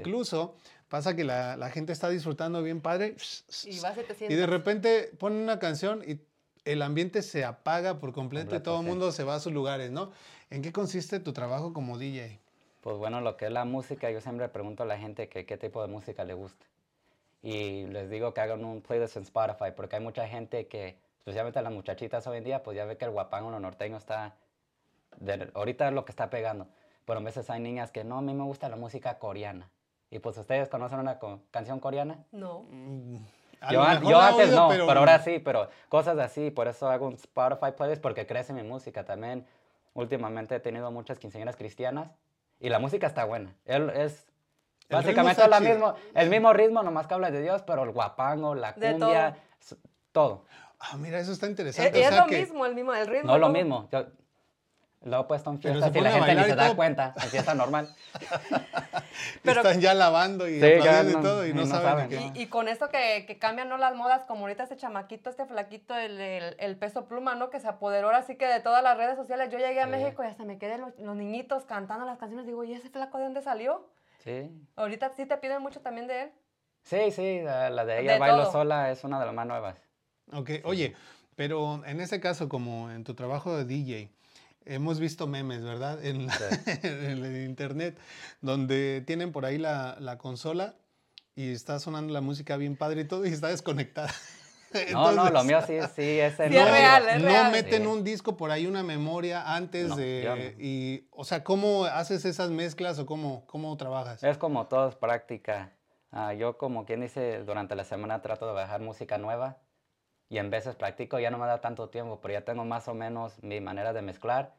Pasa 0.91 1.15
que 1.15 1.24
la, 1.24 1.55
la 1.55 1.69
gente 1.69 1.93
está 1.93 2.10
disfrutando 2.10 2.62
bien 2.62 2.81
padre 2.81 3.15
Y 4.29 4.36
de 4.36 4.45
repente 4.45 5.10
ponen 5.17 5.39
una 5.39 5.57
canción 5.57 6.03
y 6.05 6.19
el 6.65 6.81
ambiente 6.81 7.21
se 7.21 7.45
apaga 7.45 7.98
por 7.98 8.12
completo 8.12 8.55
y 8.55 8.60
todo 8.60 8.75
el 8.81 8.83
sí. 8.83 8.89
mundo 8.89 9.12
se 9.13 9.24
va 9.24 9.36
a 9.36 9.39
sus 9.39 9.53
lugares, 9.53 9.89
¿no? 9.89 10.12
¿En 10.50 10.62
qué 10.62 10.74
consiste 10.74 11.21
tu 11.21 11.31
trabajo 11.31 11.71
como 11.71 11.98
DJ? 11.98 12.39
Pues 12.81 12.98
bueno, 12.98 13.21
lo 13.21 13.38
que 13.38 13.45
es 13.45 13.51
la 13.51 13.63
música, 13.63 14.12
yo 14.12 14.19
siempre 14.19 14.50
pregunto 14.50 14.83
a 14.83 14.86
la 14.86 14.98
gente 14.98 15.29
que 15.29 15.45
qué 15.45 15.55
tipo 15.57 15.81
de 15.81 15.88
música 15.88 16.25
le 16.25 16.33
gusta. 16.33 16.65
Y 17.41 17.86
les 17.88 18.10
digo 18.10 18.33
que 18.33 18.41
hagan 18.41 18.65
un 18.65 18.81
playlist 18.81 19.15
en 19.15 19.24
Spotify, 19.24 19.71
porque 19.75 19.95
hay 19.95 20.01
mucha 20.03 20.27
gente 20.27 20.67
que, 20.67 20.98
especialmente 21.19 21.61
las 21.61 21.72
muchachitas 21.72 22.27
hoy 22.27 22.39
en 22.39 22.44
día, 22.44 22.63
pues 22.63 22.75
ya 22.75 22.85
ve 22.85 22.98
que 22.98 23.05
el 23.05 23.11
guapango, 23.11 23.50
lo 23.50 23.59
norteño 23.59 23.98
está, 23.98 24.35
de- 25.20 25.50
ahorita 25.53 25.87
es 25.87 25.94
lo 25.94 26.03
que 26.05 26.11
está 26.11 26.29
pegando. 26.29 26.68
Pero 27.05 27.20
a 27.20 27.24
veces 27.24 27.50
hay 27.50 27.61
niñas 27.61 27.92
que 27.92 28.03
no, 28.03 28.18
a 28.18 28.22
mí 28.22 28.33
me 28.33 28.44
gusta 28.44 28.68
la 28.68 28.75
música 28.75 29.18
coreana. 29.20 29.70
Y 30.11 30.19
pues 30.19 30.37
ustedes 30.37 30.67
conocen 30.69 31.00
una 31.00 31.17
co- 31.19 31.39
canción 31.51 31.79
coreana. 31.79 32.19
No. 32.31 32.65
Mm, 32.69 33.15
a 33.61 33.71
Yo, 33.71 33.79
lo 33.79 33.85
an- 33.85 34.03
yo 34.03 34.19
antes 34.19 34.50
oído, 34.50 34.55
no, 34.77 34.85
pero... 34.85 35.00
ahora 35.00 35.19
sí, 35.19 35.39
pero 35.39 35.69
cosas 35.87 36.19
así, 36.19 36.51
por 36.51 36.67
eso 36.67 36.89
hago 36.89 37.07
un 37.07 37.13
Spotify 37.13 37.71
playlist 37.75 38.01
porque 38.01 38.27
crece 38.27 38.51
mi 38.53 38.61
música 38.63 39.05
también. 39.05 39.47
Últimamente 39.93 40.55
he 40.55 40.59
tenido 40.59 40.91
muchas 40.91 41.17
quinceañeras 41.17 41.55
cristianas 41.55 42.11
y 42.59 42.69
la 42.69 42.79
música 42.79 43.07
está 43.07 43.24
buena. 43.24 43.55
Él 43.65 43.89
es 43.91 44.27
El 44.89 44.97
básicamente 44.97 45.47
la 45.47 45.59
chido. 45.59 45.69
mismo, 45.71 45.93
el 46.13 46.29
mismo 46.29 46.53
ritmo, 46.53 46.83
nomás 46.83 47.07
que 47.07 47.13
habla 47.13 47.31
de 47.31 47.41
Dios, 47.41 47.61
pero 47.63 47.83
el 47.83 47.91
guapango, 47.91 48.53
la 48.55 48.74
De 48.74 48.91
cumbia, 48.91 49.37
s- 49.61 49.77
todo. 50.11 50.45
Ah, 50.79 50.97
mira, 50.97 51.19
eso 51.19 51.31
está 51.31 51.45
Es, 51.45 51.51
interesante. 51.51 51.97
o 51.97 52.01
es 52.01 52.07
sea 52.09 52.21
lo 52.24 52.27
que- 52.27 52.39
mismo, 52.39 52.65
el 52.65 52.75
mismo, 52.75 52.93
el 52.93 53.07
ritmo. 53.07 53.27
No 53.31 53.37
lo 53.37 53.47
todo. 53.47 53.53
mismo. 53.53 53.87
Yo 53.91 54.05
lo 55.03 55.22
he 55.22 55.24
puesto 55.24 55.50
en 55.50 55.59
fiestas 55.59 55.96
y 55.96 56.00
la 56.00 56.11
gente 56.11 56.35
ni 56.35 56.44
se 56.44 56.55
da 56.55 56.75
cuenta, 56.75 57.14
en 57.22 57.29
fiesta 57.29 57.53
normal. 57.55 57.94
Pero- 59.44 59.61
están 59.61 59.81
ya 59.81 59.94
lavando 59.94 60.48
y 60.48 60.55
Sí, 60.55 60.59
ya 60.59 61.00
aplaudiendo 61.00 61.09
y 61.11 61.14
no- 61.16 61.22
todo 61.22 61.46
y 61.46 61.50
y 61.50 61.53
no, 61.53 61.61
no 61.61 61.68
saben, 61.68 62.11
saben. 62.11 62.35
Y, 62.35 62.42
y 62.44 62.48
con 62.48 62.68
esto 62.68 62.90
que, 62.90 63.25
que 63.25 63.37
cambian 63.40 63.70
¿no? 63.70 63.77
las 63.77 63.96
modas, 63.96 64.25
como 64.25 64.42
ahorita 64.42 64.64
este 64.64 64.77
chamaquito, 64.77 65.29
este 65.29 65.46
flaquito, 65.46 65.96
el, 65.96 66.20
el, 66.20 66.55
el 66.59 66.77
peso 66.77 67.05
pluma, 67.07 67.35
¿no? 67.35 67.50
Que 67.50 67.59
se 67.59 67.68
apoderó 67.68 68.07
ahora 68.07 68.22
sí 68.24 68.35
que 68.35 68.46
de 68.48 68.59
todas 68.59 68.83
las 68.83 68.98
redes 68.98 69.16
sociales. 69.18 69.50
Yo 69.51 69.57
llegué 69.57 69.81
a 69.81 69.85
Sí. 69.85 69.90
México 69.92 70.24
y 70.24 70.27
hasta 70.27 70.44
me 70.46 70.57
quedé 70.57 70.77
los, 70.77 70.98
los 71.00 71.16
niñitos 71.16 71.66
cantando 71.66 72.05
las 72.05 72.18
canciones. 72.18 72.46
Digo, 72.46 72.64
¿y 72.64 72.74
ese 72.74 72.90
flaco 72.90 73.18
de 73.18 73.24
dónde 73.25 73.42
salió? 73.42 73.90
Sí. 74.24 74.51
Ahorita 74.75 75.11
sí 75.16 75.25
te 75.25 75.37
piden 75.37 75.61
mucho 75.61 75.81
también 75.81 76.07
de 76.07 76.24
él. 76.24 76.31
Sí, 76.83 77.11
sí, 77.11 77.42
la, 77.44 77.70
la 77.70 77.85
de 77.85 78.01
ella 78.01 78.14
De 78.14 78.20
bailo 78.20 78.44
todo. 78.44 78.51
sola 78.51 78.92
es 78.92 79.03
una 79.03 79.20
de 79.20 79.25
las 79.25 79.33
más 79.35 79.46
nuevas. 79.48 79.81
Ok, 80.33 80.50
oye, 80.64 80.96
pero 81.35 81.83
en 81.85 82.00
ese 82.01 82.20
caso, 82.20 82.48
como 82.50 82.90
en 82.92 83.03
tu 83.03 83.14
trabajo 83.16 83.55
de 83.57 83.66
DJ, 83.66 84.11
hemos 84.65 85.00
visto 85.00 85.27
memes, 85.27 85.63
¿verdad? 85.63 86.03
En, 86.05 86.27
la- 86.27 86.33
Sí. 86.37 86.71
en 86.83 87.25
el 87.25 87.43
internet, 87.45 87.97
donde 88.41 89.03
tienen 89.05 89.31
por 89.31 89.45
ahí 89.45 89.57
la, 89.57 89.97
la 90.00 90.17
consola 90.17 90.75
y 91.35 91.51
está 91.51 91.79
sonando 91.79 92.13
la 92.13 92.21
música 92.21 92.57
bien 92.57 92.75
padre 92.75 93.01
y 93.01 93.05
todo 93.05 93.25
y 93.25 93.29
está 93.29 93.47
desconectada. 93.47 94.11
No, 94.93 95.11
no, 95.11 95.29
lo 95.29 95.41
Entonces, 95.41 95.45
mío 95.47 95.59
sí, 95.67 95.91
sí 96.01 96.19
es 96.21 96.33
Sí, 96.37 96.43
es 96.43 96.50
vivo. 96.50 96.63
real, 96.63 97.09
es 97.09 97.19
no 97.21 97.27
real. 97.27 97.51
meten 97.51 97.81
Sí. 97.81 97.87
un 97.89 98.05
disco 98.05 98.37
por 98.37 98.51
ahí, 98.51 98.67
una 98.67 98.83
memoria 98.83 99.53
antes 99.53 99.89
No, 99.89 99.97
de... 99.97 100.24
no. 100.25 100.63
y, 100.63 101.07
o 101.11 101.25
sea, 101.25 101.43
¿cómo 101.43 101.83
haces 101.83 102.24
esas 102.24 102.51
mezclas 102.51 102.97
o 102.97 103.05
cómo, 103.05 103.43
cómo 103.47 103.75
trabajas? 103.75 104.24
Es 104.24 104.37
como 104.37 104.67
todo, 104.67 104.87
es 104.87 104.95
práctica. 104.95 105.74
Ah, 106.13 106.33
yo, 106.33 106.57
como 106.57 106.85
quien 106.85 107.01
dice, 107.01 107.39
durante 107.43 107.75
la 107.75 107.83
semana 107.83 108.21
trato 108.21 108.47
de 108.47 108.53
bajar 108.53 108.79
música 108.79 109.17
nueva 109.17 109.57
y 110.31 110.37
en 110.37 110.50
veces 110.50 110.75
practico, 110.75 111.20
ya 111.20 111.29
no 111.29 111.37
me 111.37 111.46
da 111.46 111.59
tanto 111.59 111.89
tiempo, 111.89 112.20
pero 112.22 112.33
ya 112.33 112.41
tengo 112.46 112.63
más 112.63 112.87
o 112.87 112.94
menos 112.94 113.44
mi 113.44 113.59
manera 113.59 113.91
de 113.91 114.01
mezclar. 114.01 114.53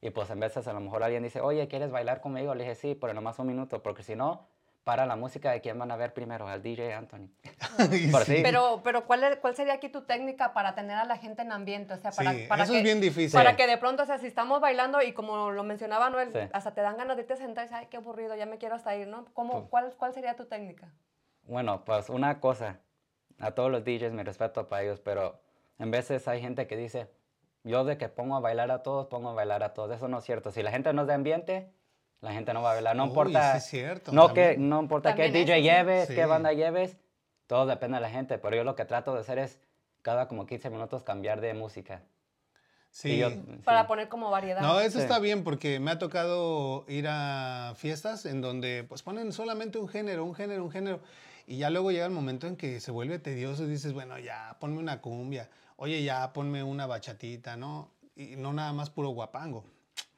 Y 0.00 0.08
pues 0.08 0.30
en 0.30 0.40
veces 0.40 0.66
a 0.66 0.72
lo 0.72 0.80
mejor 0.80 1.02
alguien 1.04 1.22
dice, 1.22 1.42
oye, 1.42 1.68
¿quieres 1.68 1.90
bailar 1.90 2.22
conmigo? 2.22 2.54
Le 2.54 2.64
dije, 2.64 2.74
sí, 2.74 2.94
pero 2.94 3.12
nomás 3.12 3.38
un 3.38 3.46
minuto, 3.48 3.82
porque 3.82 4.02
si 4.02 4.16
no, 4.16 4.46
para 4.82 5.04
la 5.04 5.16
música 5.16 5.50
de 5.52 5.60
quién 5.60 5.78
van 5.78 5.90
a 5.90 5.96
ver 5.96 6.14
primero, 6.14 6.48
al 6.48 6.62
DJ 6.62 6.94
Anthony. 6.94 7.28
Por 8.10 8.24
sí. 8.24 8.36
sí. 8.36 8.40
Pero, 8.42 8.80
pero 8.82 9.04
¿cuál, 9.04 9.22
es- 9.24 9.36
¿cuál 9.36 9.54
sería 9.54 9.74
aquí 9.74 9.90
tu 9.90 10.00
técnica 10.06 10.54
para 10.54 10.74
tener 10.74 10.96
a 10.96 11.04
la 11.04 11.18
gente 11.18 11.42
en 11.42 11.52
ambiente? 11.52 11.92
O 11.92 11.98
sea, 11.98 12.12
para, 12.12 12.32
Sí, 12.32 12.46
para 12.48 12.62
eso 12.64 12.72
que, 12.72 12.78
es 12.78 12.84
bien 12.84 13.02
difícil. 13.02 13.38
Para 13.38 13.56
que 13.56 13.66
de 13.66 13.76
pronto, 13.76 14.04
o 14.04 14.06
sea, 14.06 14.16
si 14.18 14.26
estamos 14.26 14.62
bailando 14.62 15.02
y 15.02 15.12
como 15.12 15.50
lo 15.50 15.62
mencionaba 15.64 16.08
Noel, 16.08 16.32
Sí. 16.32 16.38
hasta 16.54 16.72
te 16.72 16.80
dan 16.80 16.96
ganas 16.96 17.16
de 17.18 17.24
irte 17.24 17.34
a 17.34 17.36
sentar 17.36 17.64
y 17.64 17.68
dices, 17.68 17.78
ay, 17.82 17.88
qué 17.90 17.98
aburrido, 17.98 18.34
ya 18.36 18.46
me 18.46 18.56
quiero 18.56 18.74
hasta 18.76 18.96
ir, 18.96 19.06
¿no? 19.06 19.26
¿Cómo, 19.34 19.52
Pues- 19.52 19.64
cuál, 19.68 19.94
¿Cuál 19.98 20.14
sería 20.14 20.34
tu 20.34 20.46
técnica? 20.46 20.88
Bueno, 21.42 21.84
pues 21.84 22.08
una 22.08 22.40
cosa, 22.40 22.78
a 23.40 23.50
todos 23.52 23.70
los 23.70 23.84
DJs 23.84 24.12
mi 24.12 24.22
respeto 24.22 24.68
para 24.68 24.82
ellos, 24.82 25.00
pero 25.00 25.38
en 25.78 25.90
veces 25.90 26.28
hay 26.28 26.40
gente 26.40 26.66
que 26.66 26.76
dice, 26.76 27.08
yo 27.64 27.84
de 27.84 27.96
que 27.98 28.08
pongo 28.08 28.36
a 28.36 28.40
bailar 28.40 28.70
a 28.70 28.82
todos, 28.82 29.06
pongo 29.06 29.30
a 29.30 29.34
bailar 29.34 29.62
a 29.62 29.74
todos. 29.74 29.94
Eso 29.96 30.08
no 30.08 30.18
es 30.18 30.24
cierto. 30.24 30.50
Si 30.50 30.62
la 30.62 30.70
gente 30.70 30.92
no 30.92 31.02
es 31.02 31.08
de 31.08 31.14
ambiente, 31.14 31.70
la 32.20 32.32
gente 32.32 32.52
no 32.54 32.62
va 32.62 32.70
a 32.72 32.74
bailar. 32.74 32.96
No 32.96 33.04
Uy, 33.04 33.08
importa, 33.10 33.52
sí 33.52 33.58
es 33.58 33.64
cierto, 33.66 34.12
no, 34.12 34.32
que, 34.34 34.56
no 34.58 34.80
importa 34.80 35.14
qué 35.14 35.30
DJ 35.30 35.56
eso, 35.58 35.62
lleves, 35.62 36.08
Sí. 36.08 36.14
qué 36.14 36.26
banda 36.26 36.52
lleves, 36.52 36.96
todo 37.46 37.66
depende 37.66 37.96
de 37.96 38.02
la 38.02 38.10
gente. 38.10 38.38
Pero 38.38 38.56
yo 38.56 38.64
lo 38.64 38.76
que 38.76 38.84
trato 38.84 39.14
de 39.14 39.20
hacer 39.20 39.38
es 39.38 39.58
cada 40.02 40.28
como 40.28 40.46
15 40.46 40.70
minutos 40.70 41.02
cambiar 41.02 41.40
de 41.40 41.54
música. 41.54 42.02
Sí. 42.90 43.18
Yo- 43.18 43.30
Para 43.64 43.82
sí. 43.82 43.88
poner 43.88 44.08
como 44.08 44.30
variedad. 44.30 44.60
No, 44.62 44.80
eso 44.80 44.98
Sí. 44.98 45.04
está 45.04 45.18
bien 45.18 45.44
porque 45.44 45.78
me 45.78 45.92
ha 45.92 45.98
tocado 45.98 46.84
ir 46.88 47.06
a 47.08 47.72
fiestas 47.76 48.26
en 48.26 48.40
donde 48.40 48.84
pues 48.88 49.02
ponen 49.02 49.32
solamente 49.32 49.78
un 49.78 49.88
género, 49.88 50.24
un 50.24 50.34
género, 50.34 50.64
un 50.64 50.70
género. 50.72 51.00
Y 51.50 51.56
ya 51.56 51.68
luego 51.68 51.90
llega 51.90 52.06
el 52.06 52.12
momento 52.12 52.46
en 52.46 52.54
que 52.56 52.78
se 52.78 52.92
vuelve 52.92 53.18
tedioso 53.18 53.64
y 53.64 53.66
dices, 53.66 53.92
bueno, 53.92 54.16
ya 54.20 54.56
ponme 54.60 54.78
una 54.78 55.00
cumbia. 55.00 55.48
Oye, 55.78 56.04
ya 56.04 56.32
ponme 56.32 56.62
una 56.62 56.86
bachatita, 56.86 57.56
¿no? 57.56 57.90
Y 58.14 58.36
no 58.36 58.52
nada 58.52 58.72
más 58.72 58.88
puro 58.88 59.08
guapango. 59.08 59.64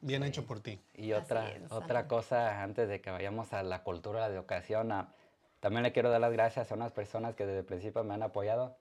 Bien 0.02 0.24
hecho 0.24 0.44
por 0.44 0.60
ti. 0.60 0.78
Y 0.94 1.14
otra, 1.14 1.50
otra 1.70 2.06
cosa, 2.06 2.62
antes 2.62 2.86
de 2.86 3.00
que 3.00 3.10
vayamos 3.10 3.54
a 3.54 3.62
la 3.62 3.82
cultura 3.82 4.28
de 4.28 4.38
ocasión, 4.38 4.92
a- 4.92 5.14
también 5.60 5.84
le 5.84 5.92
quiero 5.92 6.10
dar 6.10 6.20
las 6.20 6.32
gracias 6.34 6.70
a 6.70 6.74
unas 6.74 6.92
personas 6.92 7.34
que 7.34 7.46
desde 7.46 7.60
el 7.60 7.64
principio 7.64 8.04
me 8.04 8.12
han 8.12 8.22
apoyado. 8.22 8.76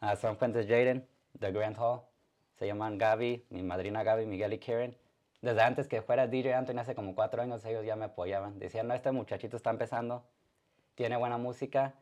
A 0.00 0.14
San 0.16 0.36
Fuentes 0.36 0.66
Jaden, 0.66 1.06
de 1.32 1.52
Grand 1.52 1.78
Hall. 1.78 2.02
Se 2.58 2.66
llaman 2.66 2.98
Gaby, 2.98 3.46
mi 3.48 3.62
madrina 3.62 4.02
Gaby, 4.02 4.26
Miguel 4.26 4.52
y 4.52 4.58
Karen. 4.58 4.94
desde 5.40 5.62
antes 5.62 5.88
que 5.88 6.02
fuera 6.02 6.26
DJ 6.26 6.54
Anthony, 6.54 6.80
hace 6.80 6.94
como 6.94 7.14
cuatro 7.14 7.40
años, 7.40 7.64
ellos 7.64 7.86
ya 7.86 7.96
me 7.96 8.04
apoyaban. 8.04 8.58
Decían, 8.58 8.88
no, 8.88 8.94
este 8.94 9.10
muchachito 9.12 9.56
está 9.56 9.70
empezando, 9.70 10.22
tiene 10.96 11.16
buena 11.16 11.38
música. 11.38 11.94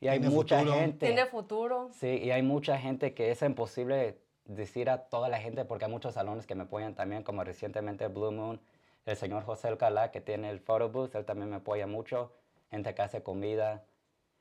Y 0.00 0.06
hay 0.08 0.20
mucha 0.20 0.58
futuro. 0.60 0.78
gente. 0.78 1.06
Tiene 1.06 1.26
futuro. 1.26 1.88
Sí, 1.92 2.18
y 2.22 2.30
hay 2.30 2.42
mucha 2.42 2.78
gente 2.78 3.14
que 3.14 3.30
es 3.32 3.42
imposible 3.42 4.18
decir 4.44 4.90
a 4.90 4.98
toda 5.08 5.28
la 5.28 5.38
gente 5.40 5.64
porque 5.64 5.84
hay 5.86 5.90
muchos 5.90 6.14
salones 6.14 6.46
que 6.46 6.54
me 6.54 6.64
apoyan 6.64 6.94
también, 6.94 7.22
como 7.22 7.42
recientemente 7.44 8.06
Blue 8.08 8.32
Moon, 8.32 8.60
el 9.06 9.16
señor 9.16 9.44
José 9.44 9.68
Alcalá 9.68 10.10
que 10.10 10.20
tiene 10.20 10.50
el 10.50 10.58
photo 10.60 10.88
booth, 10.90 11.14
él 11.14 11.24
también 11.24 11.50
me 11.50 11.56
apoya 11.56 11.86
mucho, 11.86 12.32
gente 12.70 12.94
que 12.94 13.02
hace 13.02 13.22
comida, 13.22 13.84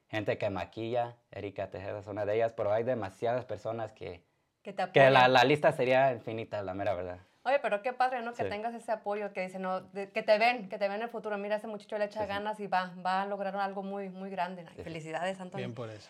gente 0.10 0.38
que 0.40 0.50
maquilla, 0.50 1.16
Erika 1.32 1.70
Tejeda 1.70 2.00
es 2.00 2.08
una 2.08 2.26
de 2.26 2.36
ellas, 2.36 2.54
pero 2.54 2.72
hay 2.74 2.84
demasiadas 2.84 3.46
personas 3.46 3.92
que, 3.94 4.24
Que 4.64 4.74
te 4.74 4.78
que 4.92 5.02
apoyan. 5.02 5.14
la, 5.14 5.28
la 5.28 5.44
lista 5.44 5.72
sería 5.72 6.12
infinita, 6.12 6.64
la 6.64 6.74
mera 6.74 6.96
verdad. 6.96 7.20
Oye, 7.44 7.60
pero 7.60 7.82
qué 7.82 7.92
padre, 7.94 8.22
¿no? 8.22 8.34
Que 8.34 8.44
Sí. 8.44 8.50
tengas 8.50 8.74
ese 8.76 8.92
apoyo, 8.92 9.34
que 9.34 9.42
dicen, 9.42 9.64
no, 9.64 9.82
de- 9.82 10.12
que 10.12 10.22
te 10.22 10.38
ven, 10.38 10.70
que 10.70 10.78
te 10.78 10.88
ven 10.88 10.98
en 10.98 11.04
el 11.04 11.10
futuro. 11.10 11.38
Mira, 11.40 11.56
ese 11.56 11.68
muchacho 11.68 11.98
le 11.98 12.06
echa 12.06 12.20
Sí, 12.20 12.26
sí. 12.26 12.30
ganas 12.30 12.60
y 12.60 12.68
va, 12.68 12.94
va 13.04 13.24
a 13.24 13.26
lograr 13.26 13.56
algo 13.58 13.82
muy, 13.82 14.10
muy 14.10 14.30
grande. 14.30 14.66
Ay. 14.78 14.84
Felicidades, 14.84 15.40
Antonio. 15.40 15.66
Bien 15.66 15.74
por 15.74 15.90
eso. 15.90 16.10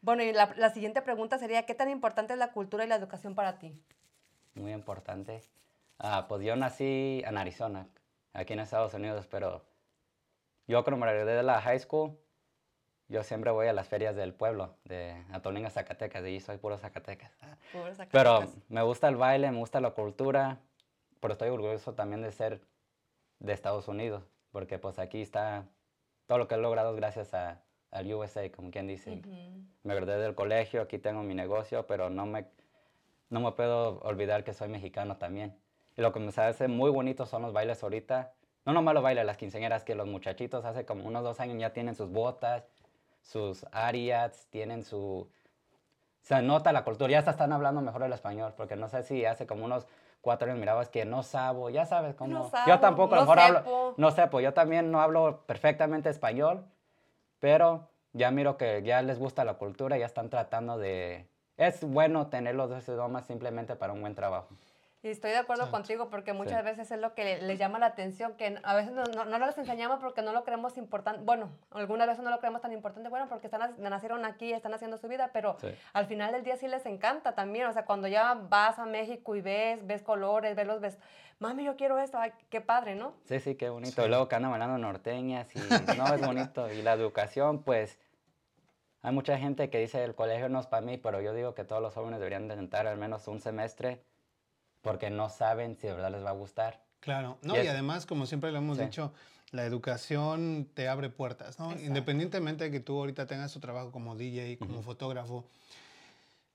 Bueno, 0.00 0.22
y 0.22 0.32
la, 0.32 0.52
la 0.56 0.70
siguiente 0.70 1.02
pregunta 1.02 1.38
sería, 1.38 1.66
¿qué 1.66 1.74
tan 1.74 1.90
importante 1.90 2.32
es 2.34 2.38
la 2.38 2.52
cultura 2.52 2.84
y 2.84 2.88
la 2.88 2.94
educación 2.94 3.34
para 3.34 3.58
ti? 3.58 3.74
Muy 4.54 4.72
importante. 4.72 5.42
Ah, 5.98 6.26
pues 6.28 6.42
yo 6.42 6.54
nací 6.56 7.22
en 7.26 7.36
Arizona, 7.36 7.86
aquí 8.32 8.52
en 8.52 8.60
Estados 8.60 8.94
Unidos, 8.94 9.26
pero 9.26 9.64
yo 10.68 10.84
cuando 10.84 11.04
me 11.04 11.12
gradué 11.12 11.32
de 11.34 11.42
la 11.42 11.60
high 11.60 11.80
school, 11.80 12.16
yo 13.10 13.24
siempre 13.24 13.50
voy 13.50 13.66
a 13.66 13.72
las 13.72 13.88
ferias 13.88 14.14
del 14.14 14.32
pueblo, 14.32 14.76
de 14.84 15.20
Atolinga, 15.32 15.68
Zacatecas, 15.68 16.24
y 16.26 16.38
soy 16.38 16.58
puro 16.58 16.78
Zacatecas. 16.78 17.32
Pobres 17.72 17.98
Pero 18.10 18.38
Zacatecas. 18.38 18.68
me 18.68 18.82
gusta 18.82 19.08
el 19.08 19.16
baile, 19.16 19.50
me 19.50 19.58
gusta 19.58 19.80
la 19.80 19.90
cultura, 19.90 20.60
pero 21.18 21.32
estoy 21.32 21.48
orgulloso 21.48 21.92
también 21.94 22.22
de 22.22 22.30
ser 22.30 22.60
de 23.40 23.52
Estados 23.52 23.88
Unidos, 23.88 24.22
porque 24.52 24.78
pues 24.78 25.00
aquí 25.00 25.20
está, 25.20 25.64
todo 26.28 26.38
lo 26.38 26.46
que 26.46 26.54
he 26.54 26.58
logrado 26.58 26.94
gracias 26.94 27.34
a, 27.34 27.60
al 27.90 28.14
USA, 28.14 28.48
como 28.52 28.70
quien 28.70 28.86
dice. 28.86 29.10
Ujú. 29.10 29.64
Me 29.82 29.94
gradué 29.96 30.18
del 30.18 30.36
colegio, 30.36 30.80
aquí 30.80 30.98
tengo 30.98 31.24
mi 31.24 31.34
negocio, 31.34 31.88
pero 31.88 32.10
no 32.10 32.26
me, 32.26 32.46
no 33.28 33.40
me 33.40 33.50
puedo 33.52 33.98
olvidar 34.02 34.44
que 34.44 34.52
soy 34.52 34.68
mexicano 34.68 35.16
también. 35.16 35.58
Y 35.96 36.02
lo 36.02 36.12
que 36.12 36.20
me 36.20 36.28
hace 36.28 36.68
muy 36.68 36.90
bonito 36.90 37.26
son 37.26 37.42
los 37.42 37.52
bailes 37.52 37.82
ahorita. 37.82 38.34
No 38.64 38.72
nomás 38.72 38.94
los 38.94 39.02
bailes, 39.02 39.26
las 39.26 39.36
quinceañeras, 39.36 39.82
que 39.82 39.96
los 39.96 40.06
muchachitos 40.06 40.64
hace 40.64 40.84
como 40.84 41.04
unos 41.04 41.24
dos 41.24 41.40
años 41.40 41.58
ya 41.58 41.72
tienen 41.72 41.96
sus 41.96 42.10
botas, 42.10 42.68
sus 43.22 43.66
ariats, 43.72 44.46
tienen 44.50 44.84
su... 44.84 45.28
Se 46.22 46.42
nota 46.42 46.72
la 46.72 46.84
cultura, 46.84 47.10
ya 47.10 47.18
hasta 47.18 47.30
están 47.30 47.52
hablando 47.52 47.80
mejor 47.80 48.02
el 48.02 48.12
español, 48.12 48.54
porque 48.56 48.76
no 48.76 48.88
sé 48.88 49.02
si 49.02 49.24
hace 49.24 49.46
como 49.46 49.64
unos 49.64 49.86
cuatro 50.20 50.48
años 50.48 50.60
mirabas 50.60 50.88
que 50.88 51.04
no 51.04 51.22
sabo, 51.22 51.70
ya 51.70 51.86
sabes 51.86 52.14
cómo... 52.14 52.32
No 52.32 52.50
yo 52.66 52.78
tampoco, 52.78 53.14
a 53.14 53.18
lo 53.18 53.24
no 53.24 53.34
mejor 53.34 53.38
hablo... 53.38 53.94
No 53.96 54.10
sé, 54.10 54.26
pues 54.26 54.44
yo 54.44 54.52
también 54.52 54.90
no 54.90 55.00
hablo 55.00 55.42
perfectamente 55.46 56.10
español, 56.10 56.64
pero 57.38 57.88
ya 58.12 58.30
miro 58.30 58.56
que 58.56 58.82
ya 58.82 59.02
les 59.02 59.18
gusta 59.18 59.44
la 59.44 59.54
cultura, 59.54 59.96
ya 59.96 60.06
están 60.06 60.28
tratando 60.28 60.78
de... 60.78 61.26
Es 61.56 61.84
bueno 61.84 62.28
tener 62.28 62.54
los 62.54 62.70
dos 62.70 62.86
idiomas 62.88 63.26
simplemente 63.26 63.76
para 63.76 63.92
un 63.92 64.00
buen 64.00 64.14
trabajo. 64.14 64.48
Y 65.02 65.08
estoy 65.08 65.30
de 65.30 65.38
acuerdo 65.38 65.62
Exacto. 65.64 65.78
contigo 65.78 66.10
porque 66.10 66.34
muchas 66.34 66.58
Sí. 66.58 66.64
veces 66.64 66.90
es 66.90 67.00
lo 67.00 67.14
que 67.14 67.24
le- 67.24 67.42
les 67.42 67.58
llama 67.58 67.78
la 67.78 67.86
atención, 67.86 68.34
que 68.34 68.58
a 68.62 68.74
veces 68.74 68.92
no, 68.92 69.02
no, 69.04 69.24
no 69.24 69.38
les 69.46 69.56
enseñamos 69.56 69.98
porque 69.98 70.20
no 70.20 70.32
lo 70.34 70.44
creemos 70.44 70.76
importante. 70.76 71.22
Bueno, 71.24 71.50
algunas 71.70 72.06
veces 72.06 72.22
no 72.22 72.28
lo 72.30 72.38
creemos 72.38 72.60
tan 72.60 72.72
importante, 72.72 73.08
bueno, 73.08 73.26
porque 73.28 73.46
están, 73.46 73.74
nacieron 73.78 74.26
aquí, 74.26 74.52
están 74.52 74.74
haciendo 74.74 74.98
su 74.98 75.08
vida, 75.08 75.30
pero 75.32 75.56
Sí. 75.58 75.68
al 75.94 76.04
final 76.06 76.32
del 76.32 76.44
día 76.44 76.56
sí 76.56 76.68
les 76.68 76.84
encanta 76.84 77.34
también. 77.34 77.66
O 77.66 77.72
sea, 77.72 77.86
cuando 77.86 78.08
ya 78.08 78.34
vas 78.34 78.78
a 78.78 78.84
México 78.84 79.34
y 79.36 79.40
ves, 79.40 79.86
ves 79.86 80.02
colores, 80.02 80.54
ves 80.54 80.66
los 80.66 80.80
ves, 80.82 80.98
mami, 81.38 81.64
yo 81.64 81.76
quiero 81.76 81.98
esto, 81.98 82.18
ay, 82.18 82.32
qué 82.50 82.60
padre, 82.60 82.94
¿no? 82.94 83.14
Sí, 83.24 83.40
sí, 83.40 83.54
qué 83.54 83.70
bonito. 83.70 84.02
Sí. 84.02 84.06
Y 84.06 84.08
luego 84.10 84.28
que 84.28 84.36
andan 84.36 84.50
bailando 84.50 84.76
norteñas 84.76 85.48
y 85.56 85.60
no, 85.96 86.12
es 86.14 86.20
bonito. 86.26 86.70
Y 86.70 86.82
la 86.82 86.92
educación, 86.92 87.62
pues, 87.62 87.98
hay 89.00 89.12
mucha 89.12 89.38
gente 89.38 89.70
que 89.70 89.78
dice 89.78 90.04
el 90.04 90.14
colegio 90.14 90.50
no 90.50 90.60
es 90.60 90.66
para 90.66 90.84
mí, 90.84 90.98
pero 90.98 91.22
yo 91.22 91.32
digo 91.32 91.54
que 91.54 91.64
todos 91.64 91.80
los 91.80 91.94
jóvenes 91.94 92.18
deberían 92.20 92.48
de 92.48 92.54
intentar 92.54 92.86
al 92.86 92.98
menos 92.98 93.26
un 93.28 93.40
semestre 93.40 94.02
porque 94.82 95.10
no 95.10 95.28
saben 95.28 95.76
si 95.76 95.86
de 95.86 95.94
verdad 95.94 96.10
les 96.10 96.24
va 96.24 96.30
a 96.30 96.34
gustar. 96.34 96.82
Claro, 97.00 97.38
no, 97.42 97.56
Y 97.62 97.66
además, 97.66 98.06
como 98.06 98.26
siempre 98.26 98.52
lo 98.52 98.58
hemos 98.58 98.76
Sí. 98.78 98.84
dicho, 98.84 99.12
la 99.52 99.64
educación 99.64 100.68
te 100.74 100.88
abre 100.88 101.08
puertas, 101.08 101.58
¿no? 101.58 101.66
Exacto. 101.70 101.86
Independientemente 101.86 102.64
de 102.64 102.70
que 102.70 102.80
tú 102.80 102.98
ahorita 102.98 103.26
tengas 103.26 103.52
tu 103.52 103.60
trabajo 103.60 103.90
como 103.90 104.14
DJ, 104.16 104.58
como 104.58 104.82
fotógrafo, 104.82 105.46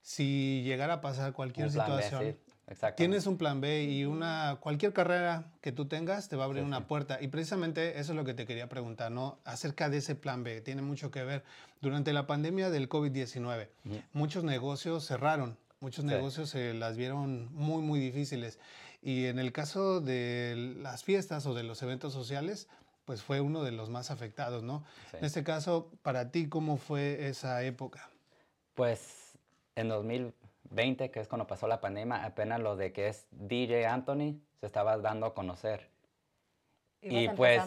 si 0.02 0.62
llegara 0.64 0.96
a 0.96 1.02
pasar 1.02 1.34
cualquier 1.34 1.68
Un 1.68 1.74
plan 1.74 1.88
B, 1.98 2.04
situación, 2.04 2.38
sí, 2.70 2.86
tienes 2.96 3.26
un 3.26 3.38
plan 3.38 3.60
B 3.60 3.84
y 3.86 4.06
una 4.06 4.58
cualquier 4.60 4.94
carrera 4.94 5.46
que 5.62 5.72
tú 5.72 5.86
tengas 5.88 6.30
te 6.30 6.36
va 6.36 6.44
a 6.44 6.46
abrir 6.46 6.62
Sí, 6.62 6.68
una 6.68 6.80
sí. 6.80 6.86
puerta. 6.88 7.18
Y 7.22 7.28
precisamente 7.28 8.00
eso 8.00 8.12
es 8.12 8.16
lo 8.16 8.24
que 8.24 8.36
te 8.36 8.46
quería 8.46 8.70
preguntar, 8.70 9.12
¿no? 9.12 9.40
Acerca 9.46 9.90
de 9.90 9.98
ese 9.98 10.14
plan 10.16 10.44
B, 10.44 10.62
tiene 10.62 10.84
mucho 10.84 11.10
que 11.10 11.24
ver. 11.24 11.44
Durante 11.82 12.14
la 12.14 12.28
pandemia 12.28 12.70
del 12.70 12.88
COVID-19, 12.88 13.70
Ujú. 13.86 14.02
muchos 14.14 14.44
negocios 14.44 15.08
cerraron, 15.08 15.58
muchos 15.80 16.04
Sí. 16.04 16.10
negocios 16.10 16.50
se 16.50 16.74
las 16.74 16.98
vieron 16.98 17.54
muy, 17.54 17.82
muy 17.82 18.00
difíciles. 18.00 18.60
Y 19.02 19.26
en 19.26 19.40
el 19.40 19.52
caso 19.52 20.02
de 20.02 20.76
las 20.80 21.04
fiestas 21.04 21.46
o 21.46 21.54
de 21.54 21.64
los 21.64 21.82
eventos 21.84 22.14
sociales, 22.14 22.68
pues 23.06 23.22
fue 23.22 23.40
uno 23.40 23.64
de 23.64 23.72
los 23.72 23.90
más 23.90 24.10
afectados, 24.10 24.64
¿no? 24.64 24.84
Sí. 25.12 25.18
En 25.18 25.26
este 25.26 25.44
caso, 25.44 25.92
para 26.02 26.32
ti, 26.32 26.50
¿cómo 26.50 26.78
fue 26.78 27.28
esa 27.28 27.62
época? 27.64 28.10
Pues 28.74 29.38
en 29.76 29.90
2020, 29.90 31.12
que 31.12 31.20
es 31.20 31.28
cuando 31.28 31.46
pasó 31.46 31.68
la 31.68 31.82
pandemia, 31.82 32.24
apenas 32.26 32.60
lo 32.60 32.76
de 32.76 32.92
que 32.94 33.08
es 33.10 33.28
DJ 33.32 33.86
Anthony 33.86 34.40
se 34.60 34.66
estaba 34.66 34.98
dando 34.98 35.28
a 35.28 35.34
conocer. 35.36 35.90
Ibas 37.02 37.34
y 37.34 37.38
pues, 37.38 37.64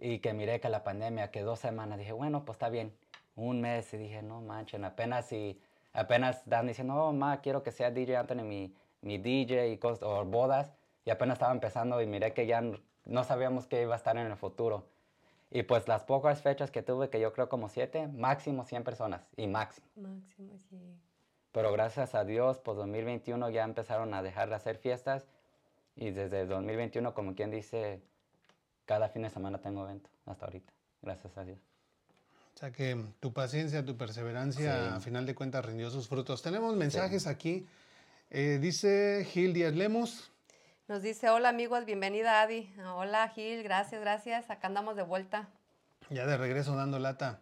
y 0.00 0.18
que 0.18 0.32
miré 0.32 0.58
que 0.60 0.68
la 0.68 0.82
pandemia, 0.82 1.30
que 1.30 1.42
dos 1.42 1.60
semanas, 1.60 1.98
dije, 1.98 2.12
bueno, 2.12 2.44
pues 2.44 2.56
está 2.56 2.68
bien. 2.68 2.92
Un 3.36 3.60
mes 3.60 3.94
y 3.94 3.98
dije, 3.98 4.20
no 4.22 4.40
manchen, 4.40 4.84
apenas 4.84 5.32
y 5.32 5.60
apenas 5.92 6.42
dan 6.46 6.66
diciendo, 6.66 6.94
oh, 6.94 7.12
ma, 7.12 7.40
quiero 7.40 7.62
que 7.62 7.72
sea 7.72 7.90
DJ 7.90 8.16
Anthony 8.16 8.42
mi, 8.42 8.74
mi 9.00 9.18
DJ 9.18 9.68
y 9.68 9.78
cosas, 9.78 10.02
o 10.02 10.24
bodas. 10.24 10.72
Y 11.04 11.10
apenas 11.10 11.36
estaba 11.36 11.52
empezando 11.52 12.00
y 12.00 12.06
miré 12.06 12.32
que 12.32 12.46
ya 12.46 12.62
no 13.04 13.24
sabíamos 13.24 13.66
qué 13.66 13.82
iba 13.82 13.94
a 13.94 13.96
estar 13.96 14.16
en 14.16 14.26
el 14.26 14.36
futuro. 14.36 14.84
Y 15.50 15.64
pues 15.64 15.86
las 15.88 16.04
pocas 16.04 16.40
fechas 16.40 16.70
que 16.70 16.82
tuve, 16.82 17.10
que 17.10 17.20
yo 17.20 17.32
creo 17.32 17.48
como 17.48 17.68
siete, 17.68 18.08
máximo 18.08 18.64
100 18.64 18.84
personas, 18.84 19.28
y 19.36 19.46
máximo. 19.46 19.86
Máximo, 19.96 20.56
sí. 20.70 20.78
Pero 21.52 21.70
gracias 21.72 22.14
a 22.14 22.24
Dios, 22.24 22.58
pues 22.60 22.78
2021 22.78 23.50
ya 23.50 23.64
empezaron 23.64 24.14
a 24.14 24.22
dejar 24.22 24.48
de 24.48 24.54
hacer 24.54 24.78
fiestas 24.78 25.26
y 25.94 26.10
desde 26.10 26.46
2021, 26.46 27.12
como 27.12 27.34
quien 27.34 27.50
dice, 27.50 28.00
cada 28.86 29.08
fin 29.08 29.22
de 29.22 29.30
semana 29.30 29.58
tengo 29.58 29.84
evento 29.84 30.08
hasta 30.24 30.46
ahorita. 30.46 30.72
Gracias 31.02 31.36
a 31.36 31.44
Dios. 31.44 31.71
O 32.62 32.64
sea 32.64 32.70
que 32.72 32.96
tu 33.18 33.32
paciencia, 33.32 33.84
tu 33.84 33.96
perseverancia, 33.96 34.72
Sí. 34.90 34.94
a 34.94 35.00
final 35.00 35.26
de 35.26 35.34
cuentas, 35.34 35.64
rindió 35.66 35.90
sus 35.90 36.06
frutos. 36.06 36.42
Tenemos 36.42 36.76
mensajes 36.76 37.26
aquí. 37.26 37.66
Eh, 38.30 38.60
dice 38.62 39.26
Gil 39.32 39.52
Díaz 39.52 39.74
Lemos. 39.74 40.30
Nos 40.86 41.02
dice, 41.02 41.28
hola 41.28 41.48
amigos, 41.48 41.84
bienvenida 41.86 42.40
Adi. 42.40 42.72
Hola 42.94 43.28
Gil, 43.30 43.64
gracias, 43.64 44.00
gracias. 44.00 44.48
Acá 44.48 44.68
andamos 44.68 44.94
de 44.94 45.02
vuelta. 45.02 45.48
Ya 46.08 46.24
de 46.24 46.36
regreso 46.36 46.76
dando 46.76 47.00
lata. 47.00 47.40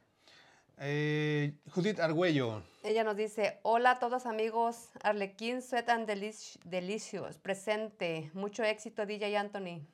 Eh, 0.79 1.53
Judith 1.75 2.01
Argüello. 2.01 2.63
Ella 2.83 3.05
nos 3.05 3.19
dice, 3.19 3.59
hola 3.61 3.91
a 3.91 3.99
todos 3.99 4.25
amigos, 4.25 4.89
Arlequín 5.03 5.61
Sweat 5.61 5.91
and 5.91 6.09
Delici- 6.09 6.59
Delicious, 6.65 7.37
presente, 7.37 8.31
mucho 8.33 8.65
éxito 8.65 9.05
DJ 9.05 9.37
Anthony. 9.37 9.87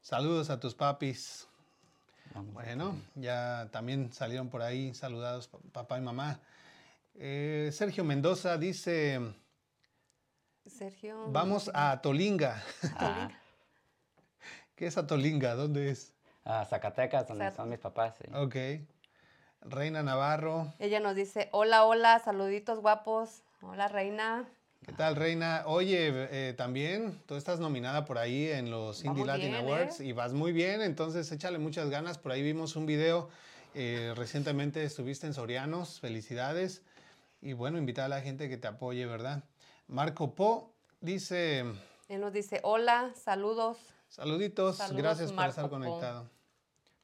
Saludos 0.00 0.50
a 0.50 0.58
tus 0.58 0.74
papis. 0.74 1.46
Vamos. 2.34 2.54
Bueno, 2.54 2.96
ya 3.16 3.68
también 3.72 4.12
salieron 4.12 4.48
por 4.48 4.62
ahí 4.62 4.94
saludados 4.94 5.48
pa- 5.48 5.58
papá 5.72 5.98
y 5.98 6.00
mamá. 6.00 6.40
Eh, 7.14 7.70
Sergio 7.72 8.04
Mendoza 8.04 8.56
dice, 8.56 9.20
Sergio. 10.66 11.30
vamos 11.30 11.70
a 11.74 12.00
Tolinga. 12.00 12.62
Ah, 12.96 13.30
¿Qué 14.76 14.86
es 14.86 14.96
Atolinga? 14.96 15.54
¿Dónde 15.54 15.90
es? 15.90 16.14
a 16.44 16.64
Zacatecas, 16.64 17.28
donde 17.28 17.44
Zac- 17.46 17.56
son 17.56 17.68
mis 17.68 17.78
papás. 17.78 18.14
sí. 18.16 18.24
Ok. 18.34 18.56
Reina 19.62 20.02
Navarro. 20.02 20.72
Ella 20.78 20.98
nos 21.00 21.14
dice, 21.14 21.50
hola, 21.52 21.84
hola, 21.84 22.18
saluditos 22.18 22.80
guapos. 22.80 23.42
Hola 23.60 23.88
Reina. 23.88 24.48
¿Qué 24.86 24.92
tal, 24.92 25.14
Reina? 25.14 25.64
Oye, 25.66 26.08
eh, 26.48 26.54
también 26.54 27.20
tú 27.26 27.34
estás 27.36 27.60
nominada 27.60 28.04
por 28.06 28.18
ahí 28.18 28.48
en 28.48 28.70
los 28.70 29.04
Indie 29.04 29.24
Latin 29.26 29.50
bien, 29.50 29.54
Awards 29.56 30.00
¿eh? 30.00 30.06
y 30.06 30.12
vas 30.12 30.32
muy 30.32 30.52
bien, 30.52 30.80
entonces 30.80 31.30
échale 31.30 31.58
muchas 31.58 31.90
ganas. 31.90 32.16
Por 32.18 32.32
ahí 32.32 32.42
vimos 32.42 32.76
un 32.76 32.86
video, 32.86 33.28
eh, 33.74 34.14
recientemente 34.16 34.82
estuviste 34.82 35.26
en 35.26 35.34
Sorianos, 35.34 36.00
felicidades. 36.00 36.82
Y 37.42 37.52
bueno, 37.52 37.78
invitar 37.78 38.06
a 38.06 38.08
la 38.08 38.20
gente 38.22 38.48
que 38.48 38.56
te 38.56 38.68
apoye, 38.68 39.04
¿verdad? 39.06 39.44
Marco 39.86 40.34
Po 40.34 40.72
dice, 41.00 41.60
Él 42.08 42.20
nos 42.20 42.32
dice, 42.32 42.60
hola, 42.62 43.12
saludos. 43.14 43.78
saluditos, 44.08 44.76
Saludos, 44.76 45.02
gracias 45.02 45.32
por 45.32 45.44
estar 45.46 45.64
Po. 45.64 45.70
conectado. 45.70 46.22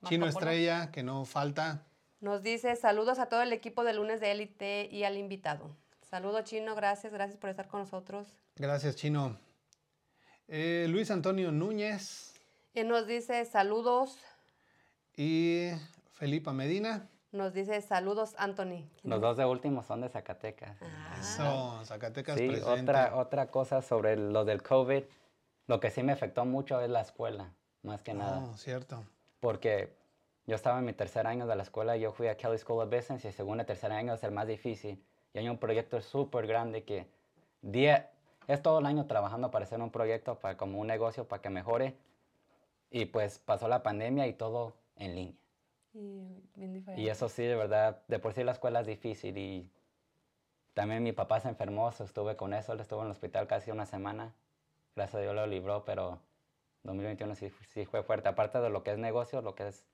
Marco 0.01 0.09
Chino 0.09 0.27
Polo. 0.27 0.39
Estrella, 0.39 0.91
que 0.91 1.03
no 1.03 1.25
falta. 1.25 1.85
Nos 2.21 2.43
dice, 2.43 2.75
saludos 2.77 3.19
a 3.19 3.27
todo 3.29 3.43
el 3.43 3.53
equipo 3.53 3.85
de 3.85 3.93
Lunes 3.93 4.21
de 4.21 4.33
Élite 4.33 4.89
y 4.91 5.05
al 5.05 5.17
invitado. 5.19 5.77
Saludo 6.09 6.43
Chino, 6.43 6.75
gracias, 6.75 7.13
gracias 7.13 7.39
por 7.39 7.51
estar 7.51 7.67
con 7.69 7.81
nosotros. 7.81 8.29
Gracias, 8.57 8.97
Chino. 8.97 9.37
Eh, 10.49 10.87
Luis 10.89 11.11
Antonio 11.11 11.51
Núñez 11.51 12.33
Y 12.75 12.85
nos 12.85 13.07
dice 13.07 13.45
saludos. 13.45 14.17
y 15.17 15.71
Felipa 16.13 16.53
Medina. 16.53 17.09
Nos 17.33 17.53
dice 17.53 17.81
saludos, 17.83 18.35
Anthony. 18.39 18.89
¿Quién 19.01 19.11
Los 19.11 19.21
dos 19.21 19.37
de 19.37 19.45
último 19.45 19.83
son 19.83 20.01
de 20.01 20.09
Zacatecas. 20.09 20.77
Ah, 20.81 21.17
Eso, 21.21 21.85
Zacatecas 21.85 22.39
Sí, 22.39 22.47
presente. 22.49 22.71
otra, 22.71 23.17
otra 23.17 23.51
cosa 23.51 23.83
sobre 23.83 24.17
lo 24.17 24.45
del 24.45 24.63
COVID, 24.63 25.03
lo 25.67 25.81
que 25.81 25.91
sí 25.91 26.03
me 26.03 26.13
afectó 26.13 26.45
mucho 26.45 26.81
es 26.81 26.89
la 26.89 27.01
escuela, 27.01 27.53
más 27.83 28.01
que 28.03 28.15
nada. 28.15 28.41
No, 28.41 28.57
cierto. 28.57 29.05
Porque 29.41 29.93
yo 30.47 30.55
estaba 30.55 30.79
en 30.79 30.85
mi 30.87 30.93
tercer 30.93 31.27
año 31.27 31.47
de 31.47 31.57
la 31.57 31.65
escuela, 31.65 31.97
yo 31.97 32.13
fui 32.13 32.29
a 32.29 32.37
Kelly 32.37 32.57
School 32.59 32.81
of 32.83 32.91
Business 32.95 33.25
y 33.25 33.29
el 33.29 33.35
segundo 33.35 33.65
y 33.65 33.67
tercer 33.67 33.91
año 33.93 34.15
es 34.15 34.23
el 34.23 34.31
más 34.31 34.47
difícil. 34.47 35.05
Y 35.37 35.39
hay 35.39 35.51
un 35.51 35.59
proyecto 35.59 36.01
súper 36.01 36.47
grande 36.47 36.85
que 36.85 37.07
día, 37.61 38.11
es 38.49 38.63
todo 38.63 38.79
el 38.79 38.87
año 38.87 39.05
trabajando 39.05 39.51
para 39.51 39.67
hacer 39.67 39.79
un 39.83 39.91
proyecto, 39.91 40.39
para, 40.39 40.57
como 40.57 40.81
un 40.81 40.87
negocio, 40.87 41.29
para 41.29 41.43
que 41.43 41.51
mejore. 41.51 41.95
Y 42.91 43.05
pues 43.05 43.39
pasó 43.39 43.69
la 43.69 43.83
pandemia 43.83 44.27
y 44.29 44.33
todo 44.33 44.79
en 44.97 45.15
línea. 45.15 45.35
y 45.93 46.43
bien 46.55 46.73
diferente. 46.73 47.03
Y 47.03 47.11
eso 47.11 47.29
sí, 47.29 47.43
de 47.43 47.55
verdad, 47.55 48.01
de 48.09 48.19
por 48.19 48.33
sí 48.33 48.45
la 48.45 48.53
escuela 48.53 48.81
es 48.81 48.87
difícil 48.87 49.37
y 49.37 49.71
también 50.73 51.03
mi 51.03 51.13
papá 51.13 51.39
se 51.41 51.51
enfermó, 51.51 51.93
so 51.93 52.05
estuve 52.05 52.35
con 52.37 52.55
eso, 52.55 52.73
él 52.73 52.81
estuvo 52.81 53.01
en 53.01 53.07
el 53.07 53.13
hospital 53.13 53.47
casi 53.47 53.71
una 53.71 53.85
semana. 53.85 54.33
Gracias 54.95 55.17
a 55.17 55.21
Dios 55.21 55.35
lo 55.35 55.47
libró, 55.47 55.85
pero 55.85 56.19
2021 56.85 57.35
sí, 57.35 57.51
sí 57.75 57.85
fue 57.85 58.03
fuerte. 58.03 58.31
Aparte 58.31 58.59
de 58.63 58.71
lo 58.71 58.83
que 58.83 58.93
es 58.93 58.99
negocio, 58.99 59.43
lo 59.43 59.55
que 59.55 59.69
es 59.69 59.85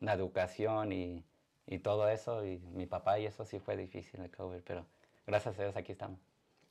la 0.00 0.14
educación 0.14 0.92
y, 0.92 1.26
y 1.66 1.78
todo 1.78 2.08
eso, 2.08 2.44
y 2.44 2.58
mi 2.58 2.86
papá 2.86 3.18
y 3.18 3.26
eso 3.26 3.44
sí 3.44 3.58
fue 3.58 3.76
difícil 3.76 4.20
el 4.20 4.30
COVID, 4.30 4.60
pero 4.64 4.86
gracias 5.26 5.58
a 5.58 5.62
Dios 5.62 5.76
aquí 5.76 5.92
estamos. 5.92 6.20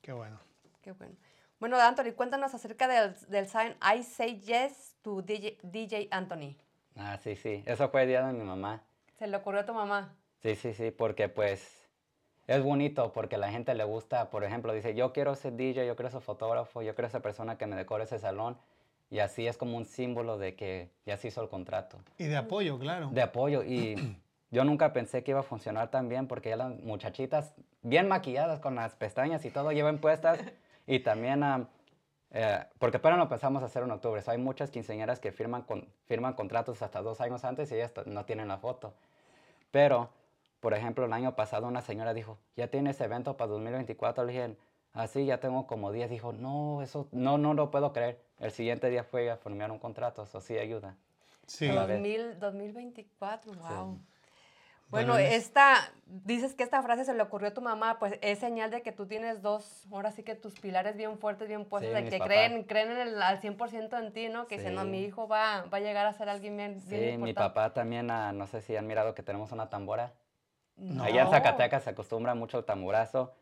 Qué 0.02 0.14
bueno. 0.14 0.40
Qué 0.82 0.92
bueno. 0.94 1.16
Bueno, 1.60 1.80
Anthony, 1.80 2.14
cuéntanos 2.16 2.54
acerca 2.54 2.88
del, 2.88 3.16
del 3.28 3.48
sign 3.48 3.76
I 3.82 4.04
say 4.04 4.40
yes 4.40 4.96
to 5.02 5.22
DJ, 5.22 5.58
DJ 5.64 6.08
Anthony. 6.12 6.56
Ah, 6.96 7.18
sí, 7.18 7.36
sí, 7.36 7.64
eso 7.66 7.90
fue 7.90 8.04
el 8.04 8.10
día 8.10 8.26
de 8.26 8.34
mi 8.34 8.44
mamá. 8.44 8.84
Se 9.18 9.28
le 9.28 9.36
ocurrió 9.38 9.62
a 9.62 9.66
tu 9.66 9.74
mamá. 9.74 10.14
Sí, 10.42 10.56
sí, 10.56 10.74
sí, 10.74 10.92
porque 10.92 11.28
pues 11.30 11.86
es 12.48 12.62
bonito 12.62 13.12
porque 13.14 13.38
la 13.38 13.50
gente 13.50 13.74
le 13.74 13.84
gusta, 13.84 14.30
por 14.30 14.44
ejemplo, 14.44 14.74
dice, 14.74 14.94
yo 14.94 15.12
quiero 15.12 15.36
ser 15.36 15.56
DJ, 15.56 15.88
yo 15.88 15.96
quiero 15.96 16.12
ser 16.12 16.22
fotógrafo, 16.22 16.82
yo 16.82 16.94
quiero 16.94 17.10
ser 17.10 17.22
persona 17.22 17.58
que 17.58 17.66
me 17.66 17.76
decore 17.76 18.04
ese 18.04 18.20
salón. 18.20 18.58
Y 19.10 19.20
así 19.20 19.48
es 19.48 19.58
como 19.58 19.78
un 19.78 19.86
símbolo 19.86 20.38
de 20.38 20.56
que 20.56 20.90
ya 21.06 21.18
se 21.18 21.28
hizo 21.28 21.42
el 21.42 21.50
contrato. 21.50 22.00
Y 22.18 22.26
de 22.26 22.38
apoyo, 22.38 22.78
claro. 22.80 23.10
De 23.12 23.22
apoyo. 23.22 23.64
Y 23.64 23.96
yo 24.56 24.64
nunca 24.64 24.94
pensé 24.94 25.22
que 25.22 25.32
iba 25.32 25.42
a 25.42 25.44
funcionar 25.44 25.92
tan 25.92 26.08
bien 26.08 26.28
porque 26.28 26.48
ya 26.48 26.56
las 26.56 26.80
muchachitas 26.80 27.54
bien 27.82 28.08
maquilladas 28.08 28.62
con 28.62 28.76
las 28.76 28.96
pestañas 28.96 29.44
y 29.44 29.52
todo 29.52 29.72
llevan 29.72 30.00
puestas. 30.00 30.40
Y 30.88 31.00
también, 31.00 31.42
ah, 31.42 31.68
eh, 32.30 32.64
porque 32.78 32.98
apenas 32.98 33.18
lo 33.18 33.24
empezamos 33.24 33.64
a 33.64 33.66
hacer 33.66 33.82
en 33.82 33.90
octubre. 33.90 34.22
so 34.22 34.30
hay 34.30 34.38
muchas 34.38 34.70
quinceañeras 34.70 35.20
que 35.20 35.32
firman, 35.32 35.64
con, 35.64 35.88
firman 36.06 36.34
contratos 36.34 36.80
hasta 36.84 37.02
dos 37.02 37.22
años 37.22 37.44
antes 37.44 37.72
y 37.72 37.76
ellas 37.76 37.92
no 38.06 38.24
tienen 38.26 38.50
la 38.50 38.60
foto. 38.60 38.94
Pero, 39.72 40.12
por 40.60 40.76
ejemplo, 40.76 41.06
el 41.06 41.14
año 41.14 41.36
pasado 41.36 41.66
una 41.66 41.82
señora 41.82 42.14
dijo, 42.14 42.38
¿ya 42.56 42.68
tienes 42.68 43.02
evento 43.02 43.36
para 43.36 43.50
2024? 43.50 44.26
Le 44.26 44.32
dije, 44.32 44.56
así 44.94 45.26
ya 45.26 45.40
tengo 45.40 45.66
como 45.66 45.92
10. 45.92 46.08
Dijo, 46.08 46.34
no, 46.34 46.84
eso 46.84 47.08
no, 47.12 47.40
no 47.40 47.56
lo 47.56 47.72
puedo 47.72 47.94
creer. 47.94 48.22
El 48.38 48.52
siguiente 48.52 48.92
día 48.92 49.04
fue 49.04 49.32
a 49.32 49.38
firmar 49.38 49.72
un 49.72 49.80
contrato, 49.80 50.22
eso 50.22 50.40
sí 50.40 50.56
ayuda. 50.56 50.96
Sí. 51.48 51.68
la 51.68 51.88
vez. 51.88 51.98
2000, 51.98 52.40
2024, 52.40 53.54
wow. 53.54 54.00
Bueno, 54.90 55.14
Bueno, 55.14 55.18
en 55.28 55.34
es- 55.34 55.46
esta, 55.48 55.92
dices 56.06 56.54
que 56.54 56.64
esta 56.64 56.82
frase 56.84 57.06
se 57.06 57.14
le 57.14 57.22
ocurrió 57.24 57.50
a 57.50 57.54
tu 57.54 57.62
mamá, 57.62 57.98
pues 58.00 58.18
es 58.22 58.40
señal 58.40 58.70
de 58.72 58.82
que 58.82 58.92
tú 58.92 59.08
tienes 59.08 59.42
dos, 59.42 59.86
ahora 59.92 60.12
sí 60.12 60.24
que 60.24 60.36
tus 60.36 60.60
pilares 60.60 60.96
bien 60.96 61.18
fuertes, 61.18 61.48
bien 61.48 61.66
puestos, 61.66 61.90
Sí, 61.96 62.04
de 62.04 62.10
que 62.10 62.18
papás. 62.20 62.28
creen, 62.28 62.64
creen 62.64 62.92
en 62.92 62.98
el, 63.00 63.22
al 63.22 63.42
100% 63.42 63.98
en 63.98 64.14
ti, 64.14 64.30
¿no? 64.30 64.46
Que 64.48 64.58
dicen, 64.58 64.76
no, 64.76 64.84
Sí. 64.84 64.90
mi 64.90 65.02
hijo 65.02 65.28
va, 65.28 65.64
va 65.64 65.78
a 65.78 65.82
llegar 65.82 66.06
a 66.06 66.14
ser 66.14 66.30
alguien 66.30 66.56
bien, 66.56 66.82
bien 66.88 67.12
Sí, 67.14 67.18
mi 67.18 67.34
papá 67.34 67.74
también, 67.74 68.12
ah, 68.12 68.32
no 68.32 68.46
sé 68.48 68.62
si 68.62 68.76
han 68.76 68.86
mirado 68.88 69.16
que 69.16 69.24
tenemos 69.24 69.52
una 69.52 69.70
tambora. 69.70 70.14
No. 70.78 71.04
Allá 71.04 71.24
en 71.24 71.30
Zacatecas 71.30 71.84
se 71.84 71.90
acostumbra 71.92 72.36
mucho 72.36 72.60
el 72.60 72.66
tamburazo. 72.66 73.34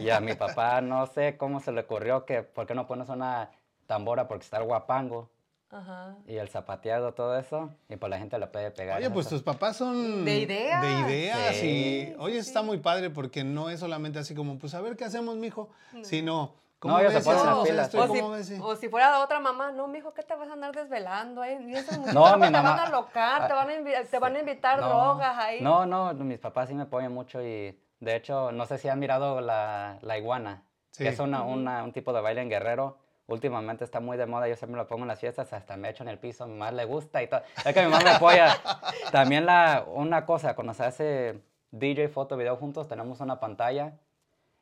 Y 0.00 0.10
a 0.10 0.20
mi 0.20 0.34
papá 0.34 0.80
no 0.82 1.06
sé 1.06 1.36
cómo 1.36 1.60
se 1.60 1.72
le 1.72 1.80
ocurrió 1.80 2.24
que, 2.26 2.42
¿por 2.42 2.66
qué 2.66 2.74
no 2.74 2.86
pones 2.86 3.08
una 3.08 3.50
tambora? 3.86 4.28
Porque 4.28 4.44
está 4.44 4.58
el 4.58 4.64
guapango 4.64 5.30
Ajá. 5.74 6.14
y 6.26 6.36
el 6.36 6.48
zapateado, 6.48 7.14
todo 7.14 7.36
eso. 7.38 7.70
Y 7.88 7.96
pues 7.96 8.08
la 8.10 8.18
gente 8.18 8.38
le 8.38 8.46
puede 8.46 8.70
pegar. 8.70 8.98
Oye, 8.98 9.10
pues 9.10 9.26
eso. 9.26 9.36
tus 9.36 9.42
papás 9.42 9.76
son 9.76 10.24
De 10.24 10.38
ideas. 10.38 10.80
de 10.82 10.90
ideas 11.00 11.56
Sí. 11.56 12.12
y 12.12 12.20
oye, 12.20 12.38
está 12.38 12.62
muy 12.62 12.78
padre 12.78 13.10
porque 13.10 13.42
no 13.44 13.70
es 13.70 13.80
solamente 13.80 14.18
así 14.18 14.34
como, 14.34 14.58
pues 14.58 14.74
a 14.74 14.80
ver 14.80 14.96
qué 14.96 15.04
hacemos, 15.04 15.36
mijo, 15.36 15.68
sino, 16.02 16.54
¿cómo 16.78 16.94
No, 16.94 17.00
ellos 17.00 17.12
se 17.14 17.20
ponen 17.22 17.44
las 17.46 17.68
pilas. 17.68 17.94
O 17.94 18.02
si, 18.14 18.20
cómo 18.20 18.30
ves 18.30 18.46
si-?" 18.46 18.58
o 18.60 18.76
si 18.76 18.88
fuera 18.88 19.20
otra 19.20 19.40
mamá, 19.40 19.72
no, 19.72 19.88
mijo, 19.88 20.14
¿qué 20.14 20.22
te 20.22 20.34
vas 20.34 20.48
a 20.48 20.52
andar 20.52 20.72
desvelando? 20.74 21.42
muchachos 21.60 21.98
No, 22.14 22.36
mi 22.36 22.46
te 22.46 22.52
van 22.52 22.52
mamá- 22.52 22.82
a 22.82 22.86
alocar, 22.86 23.46
te 23.48 23.52
van 23.54 23.70
a, 23.70 24.04
te 24.04 24.18
van 24.18 24.36
a 24.36 24.38
invitar 24.40 24.78
No, 24.80 24.88
drogas 24.88 25.36
ahí. 25.38 25.60
No, 25.60 25.86
no, 25.86 26.12
mis 26.14 26.38
papás 26.38 26.68
sí 26.68 26.74
me 26.74 26.82
apoyan 26.84 27.12
mucho 27.12 27.42
y 27.42 27.78
de 28.00 28.16
hecho, 28.16 28.52
no 28.52 28.66
sé 28.66 28.78
si 28.78 28.88
han 28.88 28.98
mirado 28.98 29.40
la, 29.40 29.98
la 30.02 30.18
iguana, 30.18 30.62
Sí. 30.90 31.02
que 31.04 31.10
es 31.10 31.18
una, 31.18 31.42
una- 31.42 31.82
un 31.82 31.92
tipo 31.92 32.12
de 32.12 32.20
baile 32.20 32.42
en 32.42 32.48
guerrero. 32.50 32.98
Últimamente 33.26 33.84
está 33.84 34.00
muy 34.00 34.16
de 34.16 34.26
moda, 34.26 34.48
yo 34.48 34.56
siempre 34.56 34.76
lo 34.76 34.86
pongo 34.86 35.02
en 35.02 35.08
las 35.08 35.20
fiestas, 35.20 35.52
hasta 35.52 35.76
me 35.76 35.88
echo 35.88 36.02
en 36.02 36.10
el 36.10 36.18
piso, 36.18 36.46
mi 36.46 36.52
mamá 36.52 36.72
le 36.72 36.84
gusta 36.84 37.22
y 37.22 37.26
todo. 37.26 37.40
Es 37.64 37.72
que 37.72 37.82
mi 37.82 37.90
mamá 37.90 38.04
me 38.04 38.10
apoya. 38.10 38.58
También 39.12 39.46
la, 39.46 39.84
una 39.86 40.26
cosa, 40.26 40.54
cuando 40.54 40.74
se 40.74 40.84
hace 40.84 41.40
DJ, 41.70 42.08
foto, 42.08 42.36
video 42.36 42.56
juntos, 42.56 42.86
tenemos 42.86 43.20
una 43.20 43.40
pantalla 43.40 43.94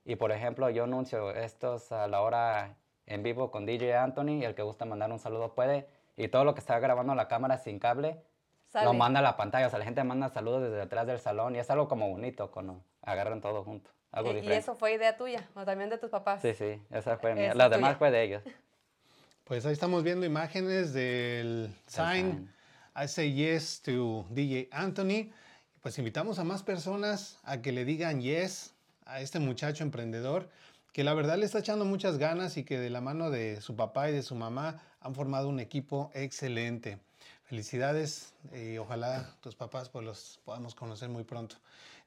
y 0.04 0.16
por 0.16 0.32
ejemplo 0.32 0.68
yo 0.70 0.84
anuncio 0.84 1.30
estos 1.30 1.92
a 1.92 2.06
la 2.08 2.20
hora 2.20 2.76
en 3.06 3.22
vivo 3.22 3.50
con 3.50 3.66
DJ 3.66 3.96
Anthony, 3.96 4.40
y 4.40 4.44
el 4.44 4.54
que 4.54 4.62
gusta 4.62 4.84
mandar 4.84 5.10
un 5.10 5.18
saludo 5.18 5.54
puede, 5.54 5.88
y 6.16 6.28
todo 6.28 6.44
lo 6.44 6.54
que 6.54 6.60
está 6.60 6.78
grabando 6.78 7.14
la 7.14 7.28
cámara 7.28 7.58
sin 7.58 7.78
cable, 7.78 8.22
Sale. 8.68 8.86
lo 8.86 8.94
manda 8.94 9.20
a 9.20 9.22
la 9.22 9.36
pantalla, 9.36 9.66
o 9.66 9.70
sea, 9.70 9.78
la 9.78 9.84
gente 9.84 10.02
manda 10.04 10.28
saludos 10.28 10.62
desde 10.62 10.76
detrás 10.76 11.06
del 11.06 11.18
salón 11.18 11.56
y 11.56 11.58
es 11.58 11.68
algo 11.70 11.88
como 11.88 12.08
bonito 12.08 12.50
cuando 12.50 12.80
agarran 13.02 13.40
todo 13.40 13.64
junto, 13.64 13.90
algo 14.12 14.28
Y- 14.28 14.32
y, 14.32 14.34
diferente. 14.36 14.58
eso 14.62 14.74
fue 14.76 14.94
idea 14.94 15.16
tuya, 15.16 15.48
o 15.54 15.64
también 15.64 15.90
de 15.90 15.98
tus 15.98 16.10
papás. 16.10 16.42
Sí, 16.42 16.54
sí, 16.54 16.80
esa 16.90 17.16
fue 17.18 17.34
mía. 17.34 17.54
Las 17.54 17.70
demás 17.70 17.96
fue 17.96 18.10
de 18.10 18.22
ellos. 18.22 18.42
Pues 19.44 19.66
ahí 19.66 19.72
estamos 19.72 20.02
viendo 20.04 20.24
imágenes 20.24 20.92
del 20.92 21.74
sign 21.86 22.48
I 22.94 23.08
say 23.08 23.32
yes 23.34 23.80
to 23.82 24.24
DJ 24.30 24.68
Anthony. 24.70 25.30
Pues 25.80 25.98
invitamos 25.98 26.38
a 26.38 26.44
más 26.44 26.62
personas 26.62 27.38
a 27.42 27.60
que 27.60 27.72
le 27.72 27.84
digan 27.84 28.20
yes 28.20 28.72
a 29.04 29.20
este 29.20 29.40
muchacho 29.40 29.82
emprendedor 29.82 30.48
que 30.92 31.02
la 31.04 31.14
verdad 31.14 31.38
le 31.38 31.46
está 31.46 31.58
echando 31.58 31.84
muchas 31.86 32.18
ganas 32.18 32.56
y 32.58 32.64
que 32.64 32.78
de 32.78 32.90
la 32.90 33.00
mano 33.00 33.30
de 33.30 33.60
su 33.62 33.74
papá 33.76 34.10
y 34.10 34.12
de 34.12 34.22
su 34.22 34.34
mamá 34.34 34.80
han 35.00 35.14
formado 35.14 35.48
un 35.48 35.58
equipo 35.58 36.10
excelente. 36.14 36.98
Felicidades 37.44 38.34
y 38.54 38.76
ojalá 38.78 39.26
tus 39.40 39.54
papás 39.56 39.88
pues 39.88 40.04
los 40.04 40.40
podamos 40.44 40.74
conocer 40.74 41.08
muy 41.08 41.24
pronto. 41.24 41.56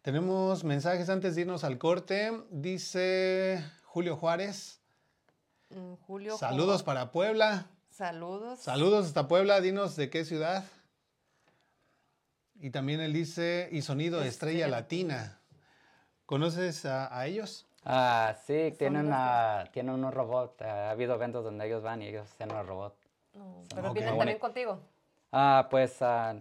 Tenemos 0.05 0.63
mensajes 0.63 1.09
antes 1.09 1.33
de 1.33 1.41
irnos 1.41 1.63
al 1.63 1.79
corte. 1.79 2.31
Dice 2.51 3.59
Julio 3.85 4.15
Juárez. 4.15 4.79
Mm, 5.71 5.95
Julio. 5.95 6.37
Saludos 6.37 6.83
para 6.83 7.11
Puebla. 7.11 7.65
Saludos. 7.89 8.59
Saludos 8.59 9.07
hasta 9.07 9.27
Puebla, 9.27 9.61
dinos 9.61 9.95
de 9.95 10.11
qué 10.11 10.23
ciudad. 10.23 10.63
Y 12.59 12.69
también 12.69 13.01
él 13.01 13.13
dice, 13.13 13.67
y 13.71 13.81
sonido 13.81 14.19
de 14.19 14.27
Estrella 14.27 14.65
Estrella 14.65 14.79
Latina. 14.79 15.39
¿Conoces 16.27 16.85
a, 16.85 17.17
a 17.17 17.25
ellos? 17.25 17.65
Ah, 17.83 18.35
sí, 18.45 18.75
tienen, 18.77 19.07
los 19.07 19.15
ah, 19.17 19.63
tienen 19.73 19.95
unos 19.95 20.13
robots. 20.13 20.61
ha 20.61 20.91
habido 20.91 21.15
eventos 21.15 21.43
donde 21.43 21.65
ellos 21.65 21.81
van 21.81 22.03
y 22.03 22.09
ellos 22.09 22.29
tienen 22.37 22.55
un 22.55 22.67
robot. 22.67 22.95
No, 23.33 23.63
pero 23.73 23.91
vienen 23.91 24.15
también 24.19 24.37
contigo. 24.37 24.79
Ah, 25.31 25.67
pues... 25.71 25.99
ah, 26.03 26.35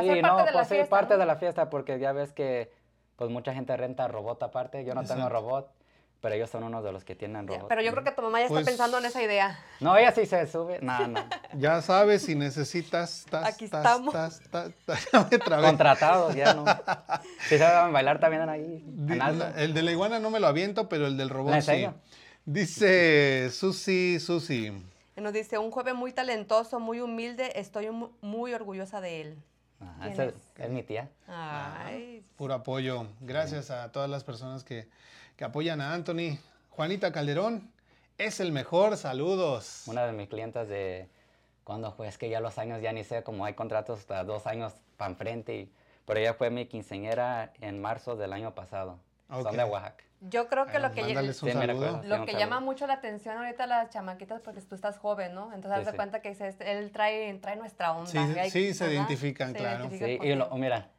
Sí, 0.00 0.22
no, 0.22 0.36
parte 0.36 0.44
de 0.44 0.46
la 0.46 0.52
pues 0.52 0.68
sí, 0.68 0.74
fiesta, 0.74 0.90
parte 0.90 1.14
¿no? 1.14 1.20
de 1.20 1.26
la 1.26 1.36
fiesta 1.36 1.70
porque 1.70 1.98
ya 1.98 2.12
ves 2.12 2.32
que 2.32 2.72
pues 3.16 3.30
mucha 3.30 3.52
gente 3.54 3.76
renta 3.76 4.08
robot 4.08 4.42
aparte. 4.42 4.84
Yo 4.84 4.94
no 4.94 5.02
tengo 5.02 5.14
Exacto. 5.14 5.28
robot, 5.34 5.70
pero 6.20 6.34
ellos 6.34 6.48
son 6.50 6.64
unos 6.64 6.82
de 6.82 6.92
los 6.92 7.04
que 7.04 7.14
tienen 7.14 7.46
robot. 7.46 7.68
Pero 7.68 7.82
yo 7.82 7.90
creo 7.92 8.02
que 8.04 8.12
tu 8.12 8.22
mamá 8.22 8.40
ya 8.40 8.48
Pues- 8.48 8.60
está 8.60 8.70
pensando 8.70 8.98
en 8.98 9.04
esa 9.04 9.22
idea. 9.22 9.58
No, 9.80 9.96
ella 9.96 10.12
sí 10.12 10.24
se 10.24 10.46
sube. 10.46 10.78
No, 10.80 11.06
no. 11.08 11.20
Ya 11.58 11.82
sabes, 11.82 12.22
si 12.22 12.34
necesitas... 12.34 13.26
Tas, 13.28 13.46
Aquí 13.54 13.68
tas, 13.68 13.84
estamos. 13.84 14.12
tas, 14.14 14.40
tas, 14.50 14.72
tas. 14.86 15.06
Contratados, 15.62 16.34
ya 16.34 16.54
no. 16.54 16.64
Si 17.48 17.58
saben 17.58 17.92
bailar 17.92 18.18
también 18.18 18.48
ahí, 18.48 18.82
Di- 18.86 19.12
en 19.12 19.20
alto. 19.22 19.46
El 19.58 19.74
de 19.74 19.82
la 19.82 19.90
iguana 19.92 20.18
no 20.20 20.30
me 20.30 20.40
lo 20.40 20.46
aviento, 20.46 20.88
pero 20.88 21.06
el 21.06 21.16
del 21.18 21.28
robot 21.28 21.52
¿Le 21.54 21.60
sí. 21.62 21.70
enseño? 21.70 21.94
Dice 22.46 23.50
Susi, 23.50 24.18
Susi. 24.20 24.72
Nos 25.16 25.32
dice, 25.32 25.58
un 25.58 25.70
joven 25.70 25.94
muy 25.96 26.12
talentoso, 26.12 26.80
muy 26.80 27.00
humilde, 27.00 27.52
estoy 27.56 27.90
mu- 27.90 28.10
muy 28.22 28.54
orgullosa 28.54 29.00
de 29.00 29.20
él. 29.20 29.38
Ajá, 29.82 30.00
¿Quién 30.00 30.12
esa 30.12 30.24
es? 30.24 30.34
es 30.56 30.70
mi 30.70 30.82
tía. 30.82 31.08
Ay, 31.28 32.24
Puro 32.36 32.54
apoyo. 32.54 33.06
Gracias 33.20 33.70
a 33.70 33.90
todas 33.92 34.08
las 34.08 34.24
personas 34.24 34.64
que, 34.64 34.88
que 35.36 35.44
apoyan 35.44 35.80
a 35.80 35.92
Anthony. 35.94 36.38
Juanita 36.70 37.12
Calderón, 37.12 37.70
es 38.18 38.40
el 38.40 38.52
mejor. 38.52 38.96
Saludos. 38.96 39.84
Una 39.86 40.06
de 40.06 40.12
mis 40.12 40.28
clientas 40.28 40.68
de 40.68 41.08
cuando 41.64 41.92
fue, 41.92 42.08
es 42.08 42.18
que 42.18 42.28
ya 42.28 42.40
los 42.40 42.58
años 42.58 42.82
ya 42.82 42.92
ni 42.92 43.04
sé, 43.04 43.22
como 43.22 43.44
hay 43.44 43.54
contratos 43.54 44.00
hasta 44.00 44.24
dos 44.24 44.46
años 44.46 44.72
para 44.96 45.10
enfrente. 45.10 45.54
Y, 45.56 45.72
pero 46.06 46.20
ella 46.20 46.34
fue 46.34 46.50
mi 46.50 46.66
quinceañera 46.66 47.52
en 47.60 47.80
marzo 47.80 48.16
del 48.16 48.32
año 48.32 48.54
pasado. 48.54 48.98
Son 49.28 49.46
Ok. 49.46 49.52
de 49.52 49.64
Oaxaca. 49.64 50.04
Yo 50.20 50.46
creo 50.46 50.66
que 50.66 50.72
Bueno, 50.72 50.88
lo 50.88 50.94
que, 50.94 51.02
un 51.02 51.34
Sí, 51.34 51.50
saludo. 51.50 51.96
lo 51.96 52.02
Sí, 52.02 52.20
un 52.20 52.26
que 52.26 52.32
saludo. 52.32 52.38
llama 52.38 52.60
mucho 52.60 52.86
la 52.86 52.94
atención 52.94 53.36
ahorita 53.38 53.64
a 53.64 53.66
las 53.66 53.90
chamaquitas, 53.90 54.40
porque 54.40 54.60
tú 54.60 54.76
estás 54.76 54.98
joven, 54.98 55.34
¿no? 55.34 55.52
Entonces, 55.52 55.72
haz 55.72 55.78
Sí, 55.80 55.84
de 55.86 55.90
sí. 55.90 55.96
cuenta 55.96 56.22
que 56.22 56.28
dices, 56.28 56.56
él 56.60 56.92
trae, 56.92 57.34
trae 57.38 57.56
nuestra 57.56 57.92
onda. 57.92 58.06
Sí, 58.10 58.18
hay- 58.18 58.50
sí, 58.50 58.72
se 58.72 58.92
identifican, 58.92 59.52
claro. 59.52 59.86
identifican 59.86 60.26
y 60.26 60.34
lo- 60.36 60.48
mira, 60.50 60.90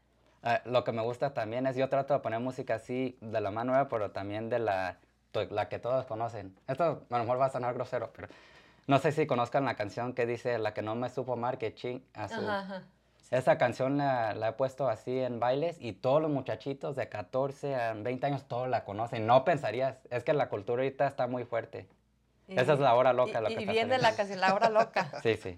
eh, 0.43 0.59
lo 0.65 0.83
que 0.83 0.91
me 0.91 1.01
gusta 1.03 1.33
también 1.33 1.65
es 1.67 1.77
yo 1.77 1.87
trato 1.87 2.13
de 2.13 2.19
poner 2.19 2.41
música 2.41 2.75
así 2.75 3.17
de 3.21 3.39
la 3.39 3.49
más 3.49 3.65
nueva, 3.65 3.87
pero 3.87 4.11
también 4.11 4.49
de 4.49 4.59
la, 4.59 4.97
la 5.51 5.69
que 5.69 5.79
todos 5.79 6.05
conocen. 6.05 6.53
Esto 6.67 7.05
a 7.09 7.17
lo 7.17 7.23
mejor 7.23 7.39
va 7.39 7.45
a 7.45 7.49
sonar 7.49 7.73
grosero, 7.75 8.11
pero 8.13 8.27
no 8.87 8.99
sé 8.99 9.13
si 9.13 9.25
conozcan 9.25 9.63
la 9.63 9.75
canción 9.75 10.11
que 10.13 10.25
dice 10.25 10.57
La 10.59 10.73
que 10.73 10.81
no 10.81 10.95
me 10.95 11.09
supo 11.09 11.33
amar, 11.33 11.57
que 11.57 11.73
ching 11.73 12.03
a 12.13 12.27
su... 12.27 12.41
Ajá, 12.41 12.59
ajá. 12.59 12.83
Esa 13.33 13.57
canción 13.57 13.97
la, 13.97 14.35
la 14.35 14.49
he 14.49 14.53
puesto 14.53 14.87
así 14.87 15.17
en 15.17 15.39
bailes 15.39 15.77
y 15.79 15.93
todos 15.93 16.21
los 16.21 16.29
muchachitos 16.29 16.95
de 16.95 17.09
14 17.09 17.73
a 17.73 17.93
20 17.93 18.27
años 18.27 18.47
todos 18.47 18.69
la 18.69 18.83
conocen. 18.83 19.25
No 19.25 19.43
pensarías, 19.43 19.97
es 20.11 20.23
que 20.23 20.33
la 20.33 20.49
cultura 20.49 20.83
ahorita 20.83 21.07
está 21.07 21.25
muy 21.25 21.43
fuerte. 21.43 21.87
Esa 22.47 22.73
es 22.73 22.79
la 22.79 22.93
hora 22.93 23.11
loca, 23.11 23.39
Y, 23.39 23.41
lo 23.41 23.47
que 23.49 23.63
y 23.63 23.65
viene 23.65 23.97
la 23.97 24.15
canción, 24.15 24.39
la 24.39 24.53
hora 24.53 24.69
loca. 24.69 25.09
Sí, 25.23 25.35
sí. 25.37 25.57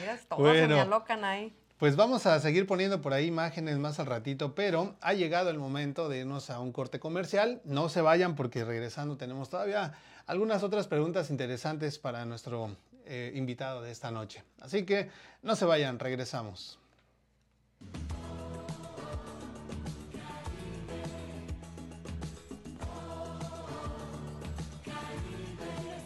Mira, 0.00 0.18
todos 0.26 0.40
Bueno. 0.40 0.76
me 0.76 0.80
alocan 0.80 1.26
ahí. 1.26 1.54
Pues 1.76 1.94
vamos 1.94 2.24
a 2.24 2.40
seguir 2.40 2.66
poniendo 2.66 3.02
por 3.02 3.12
ahí 3.12 3.26
imágenes 3.26 3.76
más 3.76 4.00
al 4.00 4.06
ratito, 4.06 4.54
pero 4.54 4.94
ha 5.02 5.12
llegado 5.12 5.50
el 5.50 5.58
momento 5.58 6.08
de 6.08 6.20
irnos 6.20 6.48
a 6.48 6.58
un 6.58 6.72
corte 6.72 6.98
comercial. 6.98 7.60
No 7.64 7.90
se 7.90 8.00
vayan 8.00 8.34
porque 8.34 8.64
regresando 8.64 9.18
tenemos 9.18 9.50
todavía 9.50 9.92
algunas 10.26 10.62
otras 10.62 10.88
preguntas 10.88 11.28
interesantes 11.28 11.98
para 11.98 12.24
nuestro 12.24 12.70
eh, 13.06 13.32
invitado 13.34 13.82
de 13.82 13.90
esta 13.90 14.10
noche. 14.10 14.42
Así 14.60 14.84
que 14.84 15.10
no 15.42 15.56
se 15.56 15.64
vayan, 15.64 15.98
regresamos. 15.98 16.78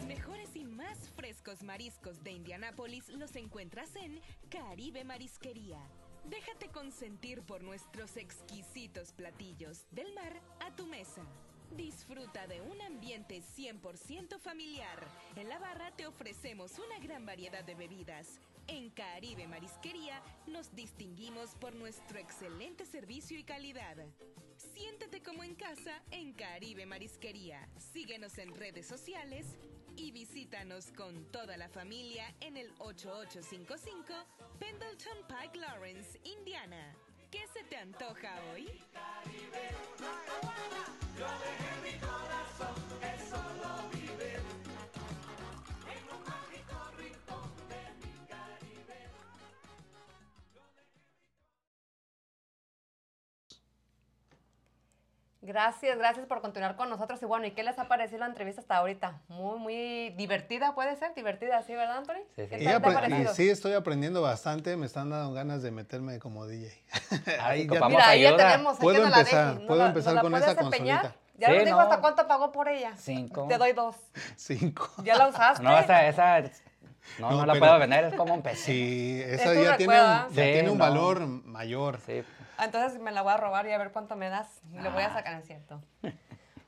Mejores 0.07 0.55
y 0.55 0.63
más 0.65 0.97
frescos 1.15 1.63
mariscos 1.63 2.23
de 2.23 2.31
Indianápolis 2.31 3.09
los 3.09 3.35
encuentras 3.35 3.95
en 3.95 4.19
Caribe 4.49 5.03
Marisquería. 5.03 5.79
Déjate 6.29 6.67
consentir 6.69 7.41
por 7.43 7.63
nuestros 7.63 8.17
exquisitos 8.17 9.13
platillos 9.13 9.85
del 9.91 10.13
mar 10.13 10.41
a 10.59 10.75
tu 10.75 10.85
mesa. 10.85 11.21
Disfruta 11.75 12.47
de 12.47 12.61
un 12.61 12.81
ambiente 12.81 13.41
100% 13.41 14.39
familiar. 14.39 15.07
En 15.35 15.49
la 15.49 15.59
barra 15.59 15.91
te 15.91 16.07
ofrecemos 16.07 16.79
una 16.79 16.99
gran 16.99 17.25
variedad 17.25 17.63
de 17.63 17.75
bebidas. 17.75 18.39
En 18.67 18.89
Caribe 18.89 19.47
Marisquería 19.47 20.21
nos 20.47 20.73
distinguimos 20.75 21.51
por 21.55 21.73
nuestro 21.75 22.19
excelente 22.19 22.85
servicio 22.85 23.37
y 23.37 23.43
calidad. 23.43 23.97
Siéntete 24.57 25.21
como 25.21 25.43
en 25.43 25.55
casa 25.55 26.01
en 26.11 26.33
Caribe 26.33 26.85
Marisquería. 26.85 27.69
Síguenos 27.77 28.37
en 28.37 28.55
redes 28.55 28.87
sociales 28.87 29.45
y 29.95 30.11
visítanos 30.11 30.91
con 30.91 31.25
toda 31.31 31.57
la 31.57 31.69
familia 31.69 32.33
en 32.41 32.57
el 32.57 32.71
8855 32.79 34.13
Pendleton 34.59 35.17
Pike 35.27 35.59
Lawrence, 35.59 36.19
Indiana. 36.23 36.95
¿Qué 37.29 37.45
se 37.53 37.63
te 37.65 37.75
antoja 37.75 38.35
hoy? 38.53 38.69
Gracias, 55.51 55.97
gracias 55.97 56.25
por 56.25 56.41
continuar 56.41 56.75
con 56.75 56.89
nosotros. 56.89 57.21
Y 57.21 57.25
bueno, 57.25 57.45
¿y 57.45 57.51
qué 57.51 57.63
les 57.63 57.79
ha 57.79 57.85
parecido 57.87 58.19
la 58.19 58.25
entrevista 58.25 58.59
hasta 58.59 58.75
ahorita? 58.75 59.21
Muy, 59.29 59.57
muy 59.57 60.09
divertida, 60.17 60.75
puede 60.75 60.93
ser, 60.97 61.13
divertida, 61.15 61.61
¿sí, 61.61 61.73
verdad, 61.73 61.99
Anthony? 61.99 62.15
Sí, 62.35 62.41
sí. 62.41 62.47
¿Qué 62.49 62.65
tal 62.65 62.81
te 62.81 62.89
ha 62.89 62.93
parecido? 62.93 63.33
sí, 63.33 63.49
estoy 63.49 63.71
aprendiendo 63.71 64.21
bastante, 64.21 64.75
me 64.75 64.85
están 64.85 65.09
dando 65.09 65.31
ganas 65.33 65.61
de 65.63 65.71
meterme 65.71 66.19
como 66.19 66.45
DJ. 66.47 66.69
Ah, 67.39 67.47
Ahí 67.47 67.65
ya- 67.65 67.87
Mira, 67.87 68.09
ahí 68.09 68.23
ya 68.23 68.35
tenemos, 68.35 68.77
Puedo 68.77 68.99
la 69.07 69.19
empezar, 69.19 69.45
dejen. 69.45 69.55
¿Nos 69.59 69.67
puedo 69.67 69.81
la- 69.83 69.87
empezar 69.87 70.21
con 70.21 70.35
esa 70.35 70.51
empeñar? 70.51 71.01
consolita. 71.01 71.15
Ya 71.37 71.47
Sí, 71.47 71.53
digo 71.65 71.77
no. 71.77 71.79
hasta 71.81 72.01
cuánto 72.01 72.27
pagó 72.27 72.51
por 72.51 72.67
ella. 72.67 72.91
Cinco. 72.97 73.45
Te 73.47 73.57
doy 73.57 73.71
dos. 73.71 73.95
Cinco. 74.35 74.89
¿Ya 75.05 75.15
la 75.15 75.29
usaste? 75.29 75.63
No, 75.63 75.77
esa, 75.79 76.07
esa, 76.07 76.41
no, 76.41 76.49
No, 77.19 77.31
no, 77.31 77.45
la 77.45 77.53
pero- 77.53 77.65
puedo 77.65 77.79
vender, 77.79 78.03
es 78.05 78.13
como 78.15 78.33
un 78.33 78.41
PC. 78.41 78.65
Sí, 78.65 79.21
Es 79.23 79.39
esa 79.41 79.53
ya 79.53 79.77
tiene 79.77 79.93
un, 79.93 79.99
ya 80.01 80.27
Sí, 80.29 80.33
tiene 80.51 80.69
un 80.71 80.77
no. 80.77 80.83
valor 80.83 81.21
mayor. 81.25 82.01
Sí. 82.05 82.21
Ah, 82.57 82.65
Entonces 82.65 82.99
me 82.99 83.11
la 83.11 83.21
voy 83.21 83.33
a 83.33 83.37
robar 83.37 83.67
y 83.67 83.71
a 83.71 83.77
ver 83.77 83.91
cuánto 83.91 84.15
me 84.15 84.29
das. 84.29 84.61
Y 84.73 84.79
Le 84.79 84.89
voy 84.89 85.03
Ah. 85.03 85.07
a 85.07 85.13
sacar, 85.13 85.39
es 85.39 85.45
cierto. 85.47 85.81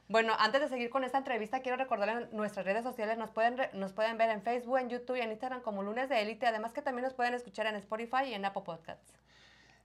Bueno, 0.08 0.34
antes 0.40 0.62
de 0.62 0.70
seguir 0.70 0.90
con 0.90 1.04
esta 1.04 1.20
entrevista, 1.20 1.62
quiero 1.62 1.78
recordarles 1.78 2.32
nuestras 2.34 2.66
redes 2.66 2.84
sociales. 2.84 3.18
Nos 3.18 3.30
pueden, 3.30 3.58
re- 3.58 3.70
nos 3.74 3.94
pueden 3.94 4.18
ver 4.18 4.30
en 4.32 4.42
Facebook, 4.42 4.80
en 4.80 4.90
YouTube 4.90 5.18
y 5.18 5.22
en 5.22 5.32
Instagram 5.32 5.62
como 5.62 5.84
Lunes 5.84 6.10
de 6.10 6.22
Élite. 6.22 6.48
Además 6.48 6.74
que 6.74 6.82
también 6.82 7.04
nos 7.04 7.14
pueden 7.14 7.34
escuchar 7.36 7.68
en 7.68 7.76
Spotify 7.76 8.26
y 8.30 8.34
en 8.34 8.44
Apple 8.46 8.64
Podcasts. 8.66 9.14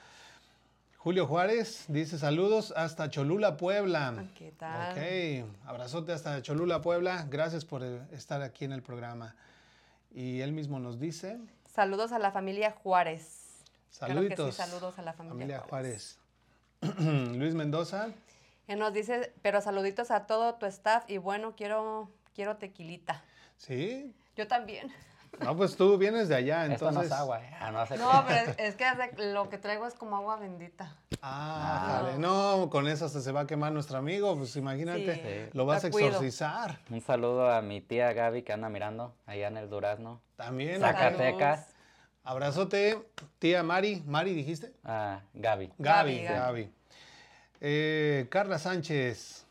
Julio 1.06 1.28
Juárez 1.28 1.86
dice 1.88 2.18
saludos 2.18 2.74
hasta 2.76 3.12
Cholula, 3.12 3.58
Puebla. 3.58 4.26
¿Qué 4.36 4.52
tal? 4.54 4.92
Ok, 4.92 5.68
abrazote 5.68 6.12
hasta 6.12 6.42
Cholula, 6.42 6.82
Puebla. 6.82 7.28
Gracias 7.30 7.64
por 7.64 7.84
estar 7.84 8.42
aquí 8.42 8.66
en 8.66 8.72
el 8.72 8.82
programa. 8.82 9.36
Y 10.10 10.42
él 10.42 10.52
mismo 10.52 10.80
nos 10.80 11.00
dice, 11.00 11.38
Saludos 11.72 12.12
a 12.12 12.18
la 12.18 12.32
familia 12.32 12.72
Juárez. 12.72 13.62
Claro 14.00 14.16
que 14.16 14.30
sí, 14.30 14.36
saluditos. 14.36 14.56
saludos 14.56 14.98
a 14.98 15.04
la 15.04 15.14
familia, 15.14 15.36
Familia 15.36 15.60
Juárez. 15.60 16.18
Juárez. 16.82 17.38
Luis 17.38 17.54
Mendoza, 17.54 18.10
Que 18.66 18.76
nos 18.76 18.92
dice, 18.92 19.32
pero 19.44 19.62
saluditos 19.62 20.10
a 20.10 20.26
todo 20.26 20.56
tu 20.56 20.66
staff 20.66 21.08
y 21.08 21.20
bueno, 21.20 21.54
quiero, 21.56 22.10
quiero 22.34 22.58
tequilita. 22.58 23.24
Sí. 23.58 24.12
Yo 24.36 24.48
también. 24.48 24.92
No, 25.40 25.56
pues 25.58 25.76
tú 25.76 25.98
vienes 25.98 26.30
de 26.30 26.36
allá, 26.36 26.66
Esto 26.68 26.86
no 26.86 26.90
entonces. 26.92 27.12
es 27.12 27.18
agua, 27.18 27.44
¿eh? 27.44 27.52
Ah, 27.60 27.72
no 27.72 27.80
hace 27.80 27.98
No, 27.98 28.24
pero 28.28 28.52
es, 28.52 28.60
es 28.60 28.76
que 28.76 28.86
lo 29.34 29.50
que 29.50 29.58
traigo 29.58 29.86
es 29.88 29.94
como 29.94 30.16
agua 30.16 30.38
bendita. 30.38 30.96
Ah, 31.22 32.02
jale. 32.04 32.18
No, 32.20 32.70
con 32.72 32.88
eso 32.88 33.06
hasta 33.06 33.20
se 33.22 33.32
va 33.32 33.42
a 33.42 33.48
quemar 33.48 33.72
nuestro 33.72 33.98
amigo. 33.98 34.36
Pues 34.38 34.56
imagínate, 34.56 35.48
Sí. 35.50 35.58
lo 35.58 35.66
vas 35.66 35.84
a 35.84 35.88
exorcizar. 35.88 36.80
Un 36.90 37.02
saludo 37.02 37.52
a 37.52 37.62
mi 37.62 37.82
tía 37.82 38.14
Gaby 38.14 38.44
que 38.44 38.54
anda 38.54 38.70
mirando 38.70 39.14
allá 39.26 39.48
en 39.48 39.58
el 39.58 39.70
Durazno. 39.70 40.22
También. 40.36 40.80
Zacatecas. 40.82 41.68
Abrazote, 42.24 42.98
tía 43.40 43.62
Mari. 43.64 44.04
Mari, 44.08 44.34
dijiste. 44.34 44.74
Ah, 44.84 45.20
Gaby. 45.34 45.72
Gaby, 45.78 46.24
Gaby, 46.24 46.38
Gaby. 46.40 46.72
Eh, 47.62 48.28
Carla 48.30 48.60
Sánchez. 48.60 49.46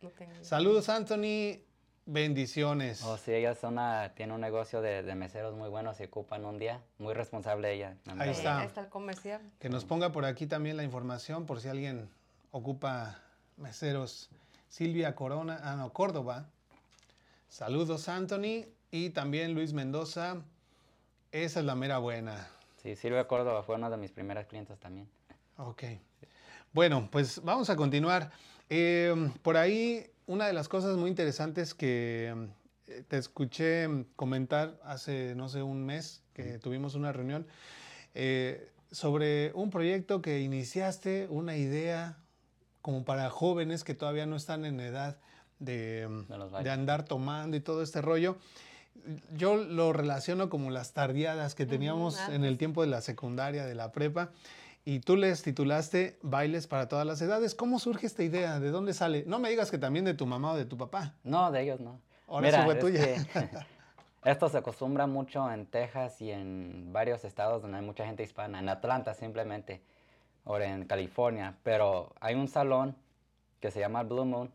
No 0.00 0.10
tengo- 0.10 0.32
Saludos, 0.42 0.88
Anthony. 0.88 1.58
Bendiciones. 2.04 3.02
Oh, 3.04 3.16
sí, 3.16 3.32
ella 3.32 3.52
es 3.52 3.62
una, 3.62 4.12
tiene 4.14 4.32
un 4.32 4.40
negocio 4.40 4.82
de, 4.82 5.02
de 5.02 5.14
meseros 5.14 5.54
muy 5.54 5.68
bueno, 5.68 5.94
se 5.94 6.06
ocupan 6.06 6.44
un 6.44 6.58
día. 6.58 6.80
Muy 6.98 7.14
responsable 7.14 7.72
ella. 7.72 7.96
la 8.06 8.24
Ahí 8.24 8.30
está. 8.30 8.60
Ahí 8.60 8.66
está 8.66 8.80
el 8.80 8.88
comercial. 8.88 9.40
Que 9.60 9.68
nos 9.68 9.84
ponga 9.84 10.10
por 10.10 10.24
aquí 10.24 10.46
también 10.46 10.76
la 10.76 10.82
información 10.82 11.46
por 11.46 11.60
si 11.60 11.68
alguien 11.68 12.10
ocupa 12.50 13.20
meseros. 13.56 14.30
Silvia 14.68 15.14
Corona, 15.14 15.60
ah, 15.62 15.76
no, 15.76 15.92
Córdoba. 15.92 16.46
Saludos, 17.48 18.08
Anthony. 18.08 18.66
Y 18.90 19.10
también 19.10 19.54
Luis 19.54 19.72
Mendoza. 19.72 20.42
Esa 21.30 21.60
es 21.60 21.66
la 21.66 21.74
mera 21.74 21.98
buena. 21.98 22.48
Sí, 22.82 22.96
Silvia 22.96 23.28
Córdoba 23.28 23.62
fue 23.62 23.76
una 23.76 23.88
de 23.88 23.96
mis 23.96 24.10
primeras 24.10 24.46
clientes 24.46 24.78
también. 24.78 25.08
Ok. 25.56 25.84
Bueno, 26.72 27.08
pues 27.12 27.42
vamos 27.44 27.70
a 27.70 27.76
continuar. 27.76 28.32
Eh, 28.68 29.30
por 29.42 29.56
ahí, 29.56 30.11
una 30.26 30.46
de 30.46 30.52
las 30.52 30.68
cosas 30.68 30.96
muy 30.96 31.10
interesantes 31.10 31.74
que 31.74 32.34
eh, 32.86 33.04
te 33.08 33.18
escuché 33.18 33.88
comentar 34.16 34.78
hace, 34.84 35.34
no 35.34 35.48
sé, 35.48 35.62
un 35.62 35.84
mes 35.84 36.22
que 36.34 36.58
tuvimos 36.58 36.94
una 36.94 37.12
reunión 37.12 37.46
eh, 38.14 38.70
sobre 38.90 39.52
un 39.54 39.70
proyecto 39.70 40.22
que 40.22 40.40
iniciaste, 40.40 41.26
una 41.30 41.56
idea 41.56 42.18
como 42.82 43.04
para 43.04 43.30
jóvenes 43.30 43.84
que 43.84 43.94
todavía 43.94 44.26
no 44.26 44.36
están 44.36 44.64
en 44.64 44.80
edad 44.80 45.18
de, 45.58 46.08
De 46.62 46.70
andar 46.70 47.04
tomando 47.04 47.56
y 47.56 47.60
todo 47.60 47.82
este 47.82 48.02
rollo. 48.02 48.36
Yo 49.34 49.56
lo 49.56 49.92
relaciono 49.92 50.50
como 50.50 50.70
las 50.70 50.92
tardeadas 50.92 51.54
que 51.54 51.66
teníamos 51.66 52.18
en 52.28 52.42
el 52.42 52.48
antes. 52.48 52.58
tiempo 52.58 52.82
de 52.82 52.88
la 52.88 53.00
secundaria, 53.00 53.64
de 53.64 53.74
la 53.74 53.92
prepa, 53.92 54.32
y 54.84 55.00
tú 55.00 55.16
les 55.16 55.42
titulaste 55.42 56.18
Bailes 56.22 56.66
para 56.66 56.88
todas 56.88 57.06
las 57.06 57.20
edades. 57.22 57.54
¿Cómo 57.54 57.78
surge 57.78 58.06
esta 58.06 58.22
idea? 58.22 58.58
¿De 58.58 58.70
dónde 58.70 58.94
sale? 58.94 59.24
No 59.26 59.38
me 59.38 59.48
digas 59.50 59.70
que 59.70 59.78
también 59.78 60.04
de 60.04 60.14
tu 60.14 60.26
mamá 60.26 60.52
o 60.52 60.56
de 60.56 60.64
tu 60.64 60.76
papá. 60.76 61.14
No, 61.22 61.52
de 61.52 61.62
ellos 61.62 61.80
no. 61.80 62.00
Ahora 62.26 62.50
sí 62.50 62.56
fue 62.64 62.74
es 62.74 62.80
tuya. 62.80 63.00
que 63.00 63.48
esto 64.30 64.48
se 64.48 64.58
acostumbra 64.58 65.06
mucho 65.06 65.50
en 65.52 65.66
Texas 65.66 66.20
y 66.20 66.30
en 66.30 66.92
varios 66.92 67.24
estados 67.24 67.62
donde 67.62 67.78
hay 67.78 67.84
mucha 67.84 68.04
gente 68.06 68.22
hispana. 68.22 68.58
En 68.58 68.68
Atlanta 68.68 69.14
simplemente, 69.14 69.82
o 70.44 70.58
en 70.58 70.84
California. 70.86 71.56
Pero 71.62 72.12
hay 72.20 72.34
un 72.34 72.48
salón 72.48 72.96
que 73.60 73.70
se 73.70 73.78
llama 73.78 74.02
Blue 74.02 74.24
Moon, 74.24 74.52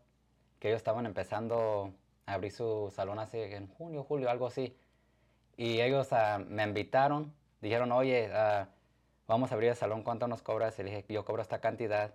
que 0.58 0.68
ellos 0.68 0.78
estaban 0.78 1.06
empezando 1.06 1.94
a 2.26 2.34
abrir 2.34 2.52
su 2.52 2.92
salón 2.94 3.18
hace 3.18 3.56
en 3.56 3.68
junio, 3.68 4.04
julio, 4.04 4.28
algo 4.28 4.46
así. 4.46 4.76
Y 5.56 5.80
ellos 5.80 6.12
ah, 6.12 6.38
me 6.46 6.64
invitaron, 6.64 7.32
dijeron, 7.62 7.90
oye, 7.92 8.30
ah, 8.34 8.68
vamos 9.28 9.52
a 9.52 9.54
abrir 9.54 9.70
el 9.70 9.76
salón, 9.76 10.02
¿cuánto 10.02 10.26
nos 10.26 10.42
cobras? 10.42 10.78
Y 10.78 10.82
le 10.82 10.90
dije, 10.90 11.04
yo 11.08 11.24
cobro 11.24 11.42
esta 11.42 11.60
cantidad. 11.60 12.14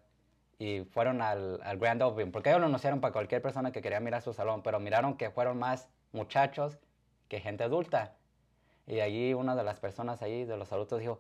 Y 0.60 0.82
fueron 0.84 1.22
al, 1.22 1.62
al 1.64 1.78
Grand 1.78 2.02
Opening, 2.02 2.32
porque 2.32 2.50
ellos 2.50 2.60
lo 2.60 2.68
anunciaron 2.68 3.00
para 3.02 3.14
cualquier 3.14 3.42
persona 3.42 3.72
que 3.72 3.82
quería 3.82 4.00
mirar 4.00 4.22
su 4.22 4.34
salón, 4.34 4.62
pero 4.64 4.80
miraron 4.80 5.16
que 5.16 5.30
fueron 5.32 5.58
más 5.58 5.88
muchachos 6.12 6.78
que 7.28 7.40
gente 7.40 7.64
adulta. 7.64 8.16
Y 8.88 9.00
allí 9.00 9.34
una 9.34 9.56
de 9.56 9.64
las 9.64 9.80
personas 9.80 10.22
allí, 10.22 10.46
de 10.46 10.58
los 10.58 10.72
adultos, 10.72 11.00
dijo, 11.00 11.20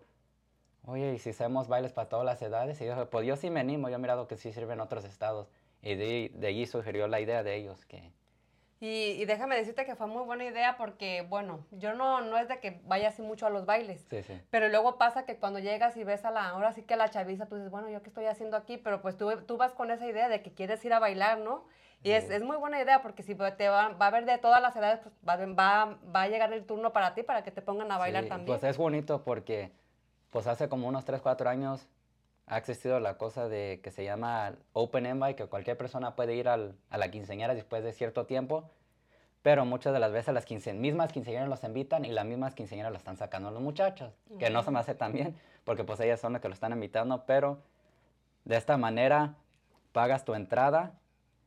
oye, 0.85 1.13
¿y 1.13 1.19
si 1.19 1.29
hacemos 1.29 1.67
bailes 1.67 1.93
para 1.93 2.09
todas 2.09 2.25
las 2.25 2.41
edades? 2.41 2.81
Y 2.81 2.85
yo 2.85 2.93
dije, 2.93 3.05
pues 3.05 3.25
yo 3.25 3.35
sí 3.35 3.49
me 3.49 3.59
animo, 3.59 3.89
yo 3.89 3.95
he 3.95 3.99
mirado 3.99 4.27
que 4.27 4.37
sí 4.37 4.51
sirve 4.51 4.73
en 4.73 4.81
otros 4.81 5.05
estados. 5.05 5.47
Y 5.81 5.95
de, 5.95 6.31
de 6.33 6.47
allí 6.47 6.65
sugirió 6.65 7.07
la 7.07 7.19
idea 7.19 7.43
de 7.43 7.55
ellos, 7.55 7.85
que 7.85 8.11
Y, 8.83 9.11
y 9.11 9.23
déjame 9.23 9.55
decirte 9.55 9.85
que 9.85 9.95
fue 9.95 10.07
muy 10.07 10.25
buena 10.25 10.43
idea 10.43 10.75
porque, 10.75 11.25
bueno, 11.29 11.65
yo 11.71 11.93
no, 11.93 12.19
no 12.19 12.37
es 12.37 12.49
de 12.49 12.59
que 12.59 12.81
vaya 12.83 13.07
así 13.07 13.21
mucho 13.21 13.45
a 13.45 13.49
los 13.49 13.65
bailes. 13.65 14.05
sí, 14.09 14.23
sí. 14.23 14.41
Pero 14.49 14.67
luego 14.67 14.97
pasa 14.97 15.23
que 15.23 15.37
cuando 15.37 15.59
llegas 15.59 15.95
y 15.95 16.03
ves 16.03 16.25
a 16.25 16.31
la, 16.31 16.49
ahora 16.49 16.73
sí 16.73 16.83
que 16.83 16.95
a 16.95 16.97
la 16.97 17.07
chaviza, 17.07 17.45
tú 17.45 17.55
dices, 17.55 17.71
bueno, 17.71 17.89
¿yo 17.89 18.01
qué 18.03 18.09
estoy 18.09 18.25
haciendo 18.25 18.57
aquí? 18.57 18.77
Pero 18.77 19.01
pues 19.01 19.15
tú, 19.15 19.31
tú 19.47 19.55
vas 19.55 19.71
con 19.71 19.89
esa 19.89 20.05
idea 20.05 20.27
de 20.27 20.41
que 20.41 20.53
quieres 20.53 20.83
ir 20.83 20.91
a 20.91 20.99
bailar, 20.99 21.37
¿no? 21.37 21.63
Y 22.03 22.11
es, 22.11 22.29
es 22.29 22.43
muy 22.43 22.57
buena 22.57 22.81
idea 22.81 23.01
porque 23.01 23.23
si 23.23 23.35
te 23.35 23.69
va, 23.69 23.87
va 23.93 24.07
a 24.07 24.11
ver 24.11 24.25
de 24.25 24.37
todas 24.37 24.61
las 24.61 24.75
edades, 24.75 24.99
pues 24.99 25.15
va, 25.25 25.37
va, 25.37 25.97
va 26.13 26.21
a 26.23 26.27
llegar 26.27 26.51
el 26.51 26.65
turno 26.65 26.91
para 26.91 27.13
ti 27.13 27.23
para 27.23 27.41
que 27.45 27.51
te 27.51 27.61
pongan 27.61 27.89
a 27.89 27.97
bailar 27.97 28.23
Sí, 28.23 28.29
también. 28.29 28.47
Pues 28.47 28.69
es 28.69 28.75
bonito 28.77 29.23
porque 29.23 29.71
pues 30.29 30.45
hace 30.45 30.67
como 30.67 30.89
unos 30.89 31.05
3, 31.05 31.21
4 31.21 31.49
años 31.49 31.87
ha 32.47 32.57
existido 32.57 32.99
la 32.99 33.17
cosa 33.17 33.47
de 33.47 33.79
que 33.83 33.91
se 33.91 34.03
llama 34.03 34.53
Open 34.73 35.05
Invite, 35.05 35.35
que 35.35 35.45
cualquier 35.45 35.77
persona 35.77 36.15
puede 36.15 36.35
ir 36.35 36.47
al- 36.49 36.75
a 36.89 36.97
la 36.97 37.09
quinceañera 37.09 37.53
después 37.55 37.83
de 37.83 37.93
cierto 37.93 38.25
tiempo, 38.25 38.69
pero 39.41 39.65
muchas 39.65 39.93
de 39.93 39.99
las 39.99 40.11
veces 40.11 40.33
las 40.33 40.45
quince, 40.45 40.73
mismas 40.73 41.11
quinceañeras 41.11 41.49
los 41.49 41.63
invitan 41.63 42.05
y 42.05 42.11
las 42.11 42.25
mismas 42.25 42.53
quinceañeras 42.55 42.91
lo 42.91 42.97
están 42.97 43.17
sacando 43.17 43.51
los 43.51 43.61
muchachos, 43.61 44.13
que 44.39 44.49
no 44.49 44.63
se 44.63 44.71
me 44.71 44.79
hace 44.79 44.95
tan 44.95 45.11
bien, 45.13 45.35
porque 45.63 45.83
pues 45.83 45.99
ellas 45.99 46.19
son 46.19 46.33
las 46.33 46.41
que 46.41 46.47
lo 46.47 46.53
están 46.53 46.71
invitando, 46.73 47.25
pero 47.25 47.59
de 48.45 48.55
esta 48.57 48.77
manera 48.77 49.35
pagas 49.91 50.25
tu 50.25 50.33
entrada 50.33 50.93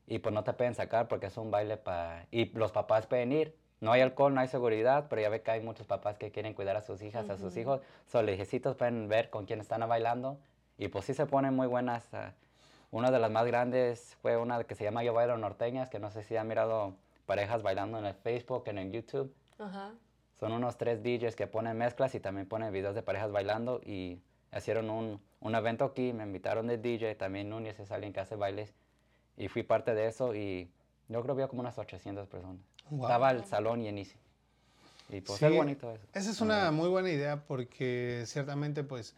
y 0.07 0.19
pues 0.19 0.35
no 0.35 0.45
te 0.45 0.53
pueden 0.53 0.75
sacar 0.75 1.09
porque 1.09 1.27
es 1.27 1.37
un 1.37 1.51
baile 1.51 1.77
para... 1.77 2.27
Y 2.31 2.47
los 2.57 2.71
papás 2.73 3.07
pueden 3.07 3.33
ir. 3.33 3.57
No 3.81 3.93
hay 3.93 4.01
alcohol, 4.01 4.33
no 4.33 4.41
hay 4.41 4.49
seguridad, 4.49 5.07
pero 5.11 5.21
ya 5.21 5.29
ve 5.29 5.43
que 5.43 5.51
hay 5.51 5.61
muchos 5.61 5.87
papás 5.87 6.17
que 6.17 6.31
quieren 6.31 6.55
cuidar 6.55 6.77
a 6.77 6.81
sus 6.83 7.03
hijas, 7.03 7.29
a 7.29 7.37
sus 7.37 7.57
hijos. 7.57 7.81
Sus 8.07 8.23
lejecitos 8.23 8.77
pueden 8.77 9.09
ver 9.09 9.29
con 9.31 9.45
quién 9.47 9.61
están 9.61 9.87
bailando 9.87 10.39
y 10.79 10.89
pues 10.89 11.05
sí 11.05 11.15
se 11.15 11.27
ponen 11.27 11.55
muy 11.55 11.67
buenas. 11.67 12.13
ah. 12.15 12.33
Una 12.91 13.11
de 13.11 13.19
las 13.19 13.31
más 13.31 13.47
grandes 13.47 14.17
fue 14.23 14.37
una 14.37 14.63
que 14.65 14.75
se 14.75 14.85
llama 14.85 15.03
Yo 15.03 15.13
Bailo 15.13 15.37
Norteñas, 15.37 15.91
que 15.91 15.99
no 15.99 16.11
sé 16.11 16.23
si 16.23 16.37
han 16.37 16.47
mirado 16.49 16.95
parejas 17.27 17.63
bailando 17.63 17.99
en 17.99 18.07
el 18.07 18.15
Facebook, 18.15 18.65
en 18.67 18.79
el 18.79 18.93
YouTube. 18.93 19.35
Ajá. 19.59 19.93
Son 20.39 20.53
unos 20.53 20.77
tres 20.79 21.03
DJs 21.03 21.35
que 21.35 21.47
ponen 21.47 21.77
mezclas 21.77 22.15
y 22.15 22.21
también 22.21 22.47
ponen 22.47 22.73
videos 22.73 22.95
de 22.95 23.03
parejas 23.03 23.33
bailando 23.33 23.81
y 23.85 24.21
hicieron 24.57 24.91
un, 24.91 25.21
un 25.41 25.55
evento 25.55 25.85
aquí, 25.85 26.13
me 26.13 26.25
invitaron 26.25 26.67
de 26.67 26.79
DJ, 26.79 27.15
también 27.17 27.51
Núñez 27.51 27.79
es 27.81 27.91
alguien 27.91 28.13
que 28.13 28.21
hace 28.21 28.37
bailes 28.37 28.75
y 29.37 29.49
fui 29.49 29.63
parte 29.63 29.95
de 29.95 30.07
eso 30.07 30.35
y 30.35 30.71
yo 31.09 31.23
creo 31.23 31.35
que 31.35 31.43
había 31.43 31.49
como 31.49 31.61
unas 31.61 31.79
800 31.79 32.29
personas. 32.29 32.61
Guau. 32.91 33.11
Estaba 33.11 33.31
el 33.31 33.45
salón 33.45 33.83
llenísimo. 33.83 34.21
Y 35.09 35.21
pues 35.21 35.39
Sí, 35.39 35.45
es 35.45 35.55
bonito 35.55 35.93
eso. 35.93 36.05
Esa 36.13 36.31
es 36.31 36.41
una 36.41 36.71
muy 36.71 36.89
buena 36.89 37.11
idea 37.11 37.45
porque 37.45 38.25
ciertamente 38.27 38.85
pues 38.85 39.15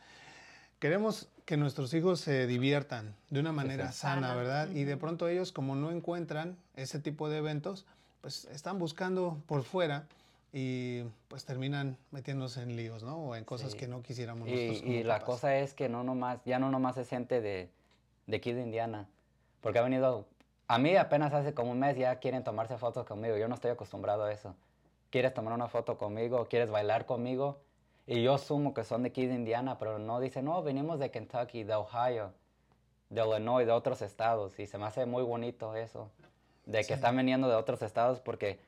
queremos 0.79 1.29
que 1.49 1.57
nuestros 1.57 1.95
hijos 1.95 2.21
se 2.21 2.47
diviertan 2.47 3.15
de 3.31 3.41
una 3.41 3.53
manera 3.53 3.91
sí. 3.91 4.01
sana, 4.01 4.29
Sana, 4.29 4.35
¿verdad? 4.35 4.69
Y 4.69 4.85
de 4.85 4.99
pronto 4.99 5.29
ellos 5.29 5.51
como 5.51 5.77
no 5.77 5.91
encuentran 5.91 6.59
ese 6.77 6.99
tipo 6.99 7.31
de 7.31 7.39
eventos, 7.39 7.87
pues 8.21 8.45
están 8.53 8.79
buscando 8.79 9.39
por 9.47 9.63
fuera 9.63 10.07
y 10.53 11.05
pues 11.29 11.47
terminan 11.47 11.97
metiéndose 12.11 12.61
en 12.61 12.77
líos, 12.77 13.03
¿no? 13.03 13.17
O 13.17 13.35
en 13.35 13.45
cosas 13.45 13.73
Sí. 13.73 13.79
que 13.79 13.89
no 13.89 14.03
quisiéramos 14.03 14.47
Y, 14.47 14.51
nosotros 14.53 14.81
como 14.83 14.93
y 14.93 15.03
la 15.05 15.21
cosa 15.21 15.57
es 15.57 15.73
que 15.73 15.89
no 15.89 16.05
nomás, 16.05 16.39
ya 16.45 16.59
no 16.59 16.71
nomás 16.71 16.99
es 16.99 17.09
gente 17.09 17.41
de, 17.41 17.71
de 18.27 18.37
aquí 18.37 18.53
de 18.53 18.61
Indiana, 18.61 19.09
porque 19.63 19.79
ha 19.79 19.83
venido, 19.83 20.27
a 20.67 20.79
mí 20.79 20.97
apenas 20.97 21.33
hace 21.33 21.55
como 21.55 21.71
un 21.73 21.79
mes 21.79 21.97
ya 21.97 22.17
quieren 22.17 22.45
tomarse 22.45 22.77
fotos 22.77 23.07
conmigo, 23.07 23.39
yo 23.39 23.49
no 23.49 23.55
estoy 23.55 23.71
acostumbrado 23.71 24.25
a 24.25 24.33
eso. 24.35 24.55
¿Quieres 25.09 25.33
tomar 25.33 25.55
una 25.55 25.69
foto 25.69 25.97
conmigo? 25.97 26.47
¿Quieres 26.51 26.69
bailar 26.69 27.07
conmigo? 27.07 27.59
Y 28.11 28.23
yo 28.23 28.35
asumo 28.35 28.73
que 28.73 28.85
son 28.85 29.03
de 29.03 29.11
aquí 29.11 29.27
de 29.27 29.35
Indiana, 29.35 29.79
pero 29.79 29.99
no 29.99 30.19
dicen, 30.19 30.47
no, 30.47 30.63
venimos 30.63 30.99
de 30.99 31.11
Kentucky, 31.11 31.63
de 31.63 31.75
Ohio, 31.75 32.33
de 33.11 33.23
Illinois, 33.23 33.67
de 33.67 33.73
otros 33.73 34.01
estados, 34.01 34.59
y 34.59 34.67
se 34.67 34.79
me 34.79 34.87
hace 34.87 35.05
muy 35.05 35.23
bonito 35.23 35.77
eso, 35.77 36.11
de 36.65 36.79
que 36.79 36.85
Sí. 36.85 36.93
están 36.95 37.19
viniendo 37.19 37.49
de 37.51 37.55
otros 37.55 37.83
estados, 37.83 38.19
porque 38.21 38.61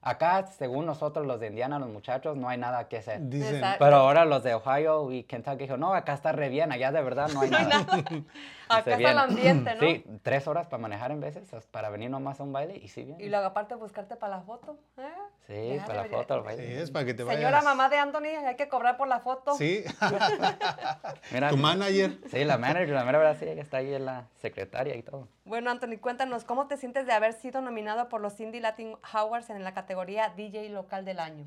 acá, 0.00 0.46
según 0.46 0.86
nosotros 0.86 1.26
los 1.26 1.40
de 1.40 1.48
Indiana, 1.48 1.80
los 1.80 1.88
muchachos, 1.88 2.36
no 2.36 2.48
hay 2.48 2.56
nada 2.58 2.86
que 2.88 2.98
hacer. 2.98 3.28
Dicen. 3.28 3.64
Pero 3.80 3.96
ahora 3.96 4.24
los 4.24 4.44
de 4.44 4.54
Ohio 4.54 5.10
y 5.10 5.24
Kentucky 5.24 5.64
dijo, 5.64 5.76
no, 5.76 5.92
acá 5.92 6.14
está 6.14 6.30
re 6.30 6.48
bien, 6.48 6.70
allá 6.70 6.92
de 6.92 7.02
verdad 7.02 7.28
no 7.34 7.40
hay 7.40 7.50
nada. 7.50 7.86
Acá 8.78 8.90
está 8.90 8.94
el 8.96 8.98
"Bien". 9.04 9.18
ambiente, 9.18 9.74
¿no? 9.74 9.80
Sí, 9.80 10.04
tres 10.22 10.46
horas 10.46 10.66
para 10.66 10.80
manejar 10.80 11.10
en 11.10 11.20
veces, 11.20 11.48
para 11.70 11.90
venir 11.90 12.10
nomás 12.10 12.40
a 12.40 12.42
un 12.42 12.52
baile 12.52 12.76
y 12.76 12.88
sí 12.88 13.04
bien. 13.04 13.20
Y 13.20 13.28
luego 13.28 13.46
aparte 13.46 13.74
buscarte 13.74 14.16
para 14.16 14.36
la 14.36 14.42
foto. 14.42 14.78
¿eh? 14.96 15.02
Sí, 15.46 15.76
Ya 15.76 15.84
para 15.84 16.02
la 16.02 16.08
foto, 16.08 16.34
el 16.34 16.40
sí, 16.40 16.46
baile. 16.46 16.82
es 16.82 16.90
para 16.90 17.04
que 17.04 17.14
te 17.14 17.22
vayas. 17.24 17.40
Señora 17.40 17.62
mamá 17.62 17.88
de 17.88 17.98
Anthony, 17.98 18.26
hay 18.46 18.56
que 18.56 18.68
cobrar 18.68 18.96
por 18.96 19.08
la 19.08 19.20
foto. 19.20 19.54
Sí, 19.56 19.84
Mira, 21.32 21.50
tu 21.50 21.56
manager. 21.56 22.18
Sí, 22.30 22.44
la 22.44 22.58
manager, 22.58 22.90
la 22.90 23.04
mera 23.04 23.18
verdad, 23.18 23.36
sí, 23.38 23.46
ella 23.46 23.62
está 23.62 23.78
ahí 23.78 23.92
en 23.94 24.04
la 24.06 24.26
secretaria 24.36 24.94
y 24.96 25.02
todo. 25.02 25.28
Bueno, 25.44 25.70
Anthony, 25.70 25.98
cuéntanos, 26.00 26.44
¿cómo 26.44 26.66
te 26.66 26.76
sientes 26.76 27.06
de 27.06 27.12
haber 27.12 27.32
sido 27.34 27.60
nominado 27.60 28.08
por 28.08 28.20
los 28.20 28.38
Indie 28.40 28.60
Latin 28.60 28.96
Awards 29.12 29.50
en 29.50 29.62
la 29.64 29.74
categoría 29.74 30.30
DJ 30.30 30.68
Local 30.70 31.04
del 31.04 31.20
Año? 31.20 31.46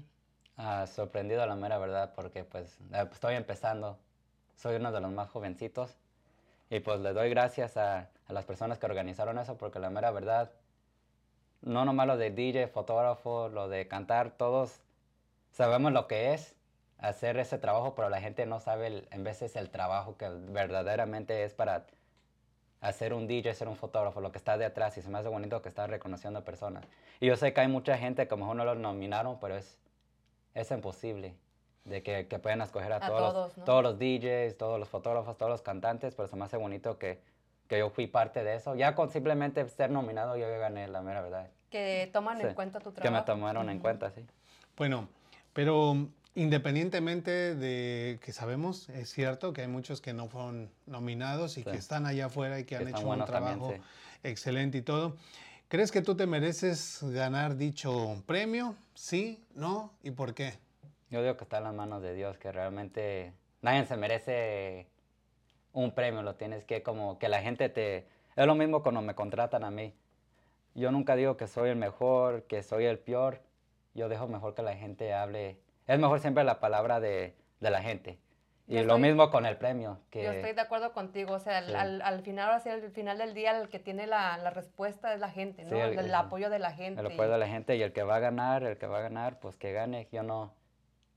Ah, 0.57 0.86
sorprendido 0.88 1.45
la 1.45 1.55
mera 1.55 1.78
verdad 1.78 2.13
porque 2.15 2.43
pues 2.43 2.80
eh, 2.93 3.05
estoy 3.11 3.36
empezando, 3.36 3.99
soy 4.55 4.75
uno 4.78 4.91
de 4.91 5.01
los 5.01 5.11
más 5.11 5.30
jovencitos 5.30 5.95
y 6.70 6.80
pues 6.80 6.99
le 6.99 7.13
doy 7.13 7.30
gracias 7.30 7.78
a, 7.78 8.09
a 8.28 8.34
las 8.34 8.45
personas 8.45 8.78
que 8.80 8.86
organizaron 8.86 9.39
eso, 9.39 9.57
porque 9.57 9.80
la 9.80 9.89
mera 9.89 10.11
verdad, 10.11 10.51
no 11.61 11.86
nomás 11.86 12.07
lo 12.07 12.18
de 12.18 12.32
DJ, 12.32 12.68
fotógrafo, 12.68 13.49
lo 13.49 13.68
de 13.68 13.88
cantar, 13.88 14.32
todos 14.32 14.80
sabemos 15.51 15.91
lo 15.91 16.07
que 16.07 16.34
es 16.34 16.55
hacer 16.99 17.38
ese 17.38 17.57
trabajo, 17.57 17.95
pero 17.95 18.09
la 18.09 18.22
gente 18.22 18.45
no 18.45 18.59
sabe 18.59 18.88
el- 18.88 19.07
en 19.11 19.24
veces 19.24 19.55
el 19.55 19.70
trabajo 19.70 20.18
que 20.18 20.30
verdaderamente 20.30 21.43
es 21.43 21.53
para 21.53 21.86
hacer 22.82 23.13
un 23.13 23.28
DJ, 23.28 23.53
ser 23.53 23.68
un 23.68 23.76
fotógrafo, 23.76 24.22
lo 24.22 24.32
que 24.32 24.38
está 24.38 24.57
detrás 24.57 24.97
y 24.97 25.01
se 25.01 25.09
me 25.09 25.18
hace 25.20 25.30
bonito 25.30 25.61
que 25.61 25.70
está 25.70 25.88
reconociendo 25.88 26.43
personas. 26.43 26.86
Y 27.20 27.28
yo 27.28 27.36
sé 27.36 27.53
que 27.53 27.61
hay 27.61 27.68
mucha 27.68 27.97
gente 27.97 28.28
que 28.28 28.34
a 28.34 28.38
lo 28.38 28.53
no 28.53 28.65
los 28.65 28.78
nominaron, 28.78 29.39
pero 29.39 29.55
es, 29.57 29.78
es 30.53 30.70
imposible 30.72 31.36
de 31.88 32.03
que, 32.03 32.27
que 32.27 32.39
puedan 32.39 32.61
escoger 32.61 32.91
a, 32.93 32.97
A 32.97 33.07
todos, 33.07 33.33
todos, 33.33 33.47
los, 33.49 33.57
¿no? 33.57 33.63
todos 33.63 33.83
los 33.83 33.99
DJs, 33.99 34.57
todos 34.57 34.79
los 34.79 34.89
fotógrafos, 34.89 35.38
todos 35.38 35.49
los 35.51 35.61
cantantes, 35.61 36.15
pero 36.15 36.27
se 36.27 36.35
me 36.35 36.45
hace 36.45 36.57
bonito 36.57 36.97
que, 36.97 37.19
que 37.67 37.79
yo 37.79 37.89
fui 37.89 38.07
parte 38.07 38.43
de 38.43 38.55
eso. 38.55 38.75
Ya 38.75 38.93
con 38.95 39.09
simplemente 39.09 39.67
ser 39.69 39.89
nominado 39.91 40.35
yo 40.38 40.49
ya 40.49 40.57
gané, 40.57 40.88
la 40.88 41.01
mera 41.01 41.21
verdad. 41.21 41.47
Que 41.69 42.09
toman 42.13 42.39
en 42.41 42.53
cuenta 42.53 42.79
tu 42.79 42.93
Que 42.93 43.01
trabajo. 43.01 43.21
me 43.21 43.25
tomaron 43.25 43.69
en 43.69 43.79
cuenta, 43.79 44.09
sí. 44.11 44.21
Bueno, 44.77 45.07
pero 45.53 46.07
independientemente 46.35 47.55
de 47.55 48.19
que 48.23 48.31
sabemos, 48.31 48.89
es 48.89 49.09
cierto 49.11 49.53
que 49.53 49.61
hay 49.61 49.67
muchos 49.67 50.01
que 50.01 50.13
no 50.13 50.27
fueron 50.27 50.69
nominados 50.85 51.57
y 51.57 51.63
Sí. 51.63 51.69
que 51.71 51.77
están 51.77 52.05
allá 52.05 52.27
afuera 52.27 52.59
y 52.59 52.63
que 52.63 52.75
Que 52.77 52.83
han 52.83 52.88
hecho 52.89 52.99
un 53.07 53.19
también, 53.19 53.25
trabajo 53.25 53.73
sí. 53.73 53.81
excelente 54.23 54.77
y 54.77 54.81
todo. 54.81 55.15
¿Crees 55.67 55.91
que 55.91 56.01
tú 56.01 56.15
te 56.15 56.25
mereces 56.25 56.99
ganar 57.01 57.57
dicho 57.57 58.21
premio? 58.25 58.75
¿Sí? 58.93 59.43
¿No? 59.55 59.91
¿Y 60.03 60.11
por 60.11 60.33
qué? 60.33 60.53
Yo 61.10 61.22
digo 61.22 61.38
que 61.38 61.43
está 61.43 61.58
en 61.60 61.64
las 61.66 61.74
manos 61.74 62.01
de 62.01 62.14
Dios, 62.14 62.38
que 62.38 62.51
realmente 62.51 63.34
nadie 63.62 63.86
se 63.86 63.95
merece 63.97 64.88
un 65.74 65.91
premio, 65.91 66.22
lo 66.22 66.36
tienes 66.36 66.66
que 66.66 66.84
como 66.84 67.18
que 67.20 67.30
la 67.30 67.41
gente 67.41 67.70
te... 67.70 68.08
Es 68.36 68.45
lo 68.45 68.55
mismo 68.55 68.84
cuando 68.84 69.01
me 69.01 69.16
contratan 69.16 69.64
a 69.64 69.72
mí. 69.72 69.93
Yo 70.76 70.91
nunca 70.91 71.16
digo 71.16 71.38
que 71.38 71.47
soy 71.47 71.70
el 71.70 71.76
mejor, 71.76 72.43
que 72.43 72.62
soy 72.62 72.86
el 72.86 72.99
peor. 72.99 73.41
Yo 73.95 74.10
dejo 74.10 74.28
mejor 74.28 74.53
que 74.53 74.62
la 74.62 74.76
gente 74.76 75.14
hable. 75.14 75.58
Es 75.88 75.97
mejor 75.97 76.20
siempre 76.20 76.43
la 76.43 76.60
palabra 76.60 76.99
de, 76.99 77.36
de 77.60 77.70
la 77.72 77.82
gente. 77.82 78.20
Y 78.68 78.74
Yo 78.76 78.84
lo 78.84 78.95
estoy- 78.95 79.01
mismo 79.01 79.32
con 79.32 79.45
el 79.45 79.55
premio, 79.58 79.99
que 80.12 80.24
Yo 80.24 80.32
estoy 80.34 80.51
de 80.53 80.62
acuerdo 80.62 80.91
contigo, 80.91 81.34
o 81.36 81.39
sea, 81.39 81.60
al, 81.60 81.68
Sí. 81.68 81.74
al- 81.74 82.01
al 82.01 82.22
final, 82.22 82.60
sí, 82.62 82.70
al 82.70 82.91
final 82.91 83.18
del 83.18 83.34
día, 83.34 83.60
el 83.60 83.70
que 83.70 83.80
tiene 83.80 84.05
la, 84.08 84.38
la 84.38 84.49
respuesta 84.49 85.14
es 85.14 85.20
la 85.22 85.30
gente, 85.32 85.64
¿no? 85.64 85.70
Sí, 85.70 85.78
el- 85.78 85.93
el, 85.97 86.05
el- 86.08 86.14
apoyo 86.14 86.49
de 86.49 86.60
la 86.60 86.72
gente. 86.74 86.99
el 86.99 87.08
apoyo 87.08 87.30
de 87.32 87.38
la 87.38 87.47
gente 87.47 87.76
y 87.78 87.82
el 87.82 87.93
que 87.93 88.03
va 88.03 88.18
a 88.18 88.20
ganar, 88.20 88.64
el 88.64 88.78
que 88.78 88.86
va 88.86 88.97
a 88.99 89.01
ganar, 89.01 89.39
pues 89.39 89.55
que 89.55 89.72
gane. 89.72 90.10
Yo 90.12 90.22
no, 90.22 90.53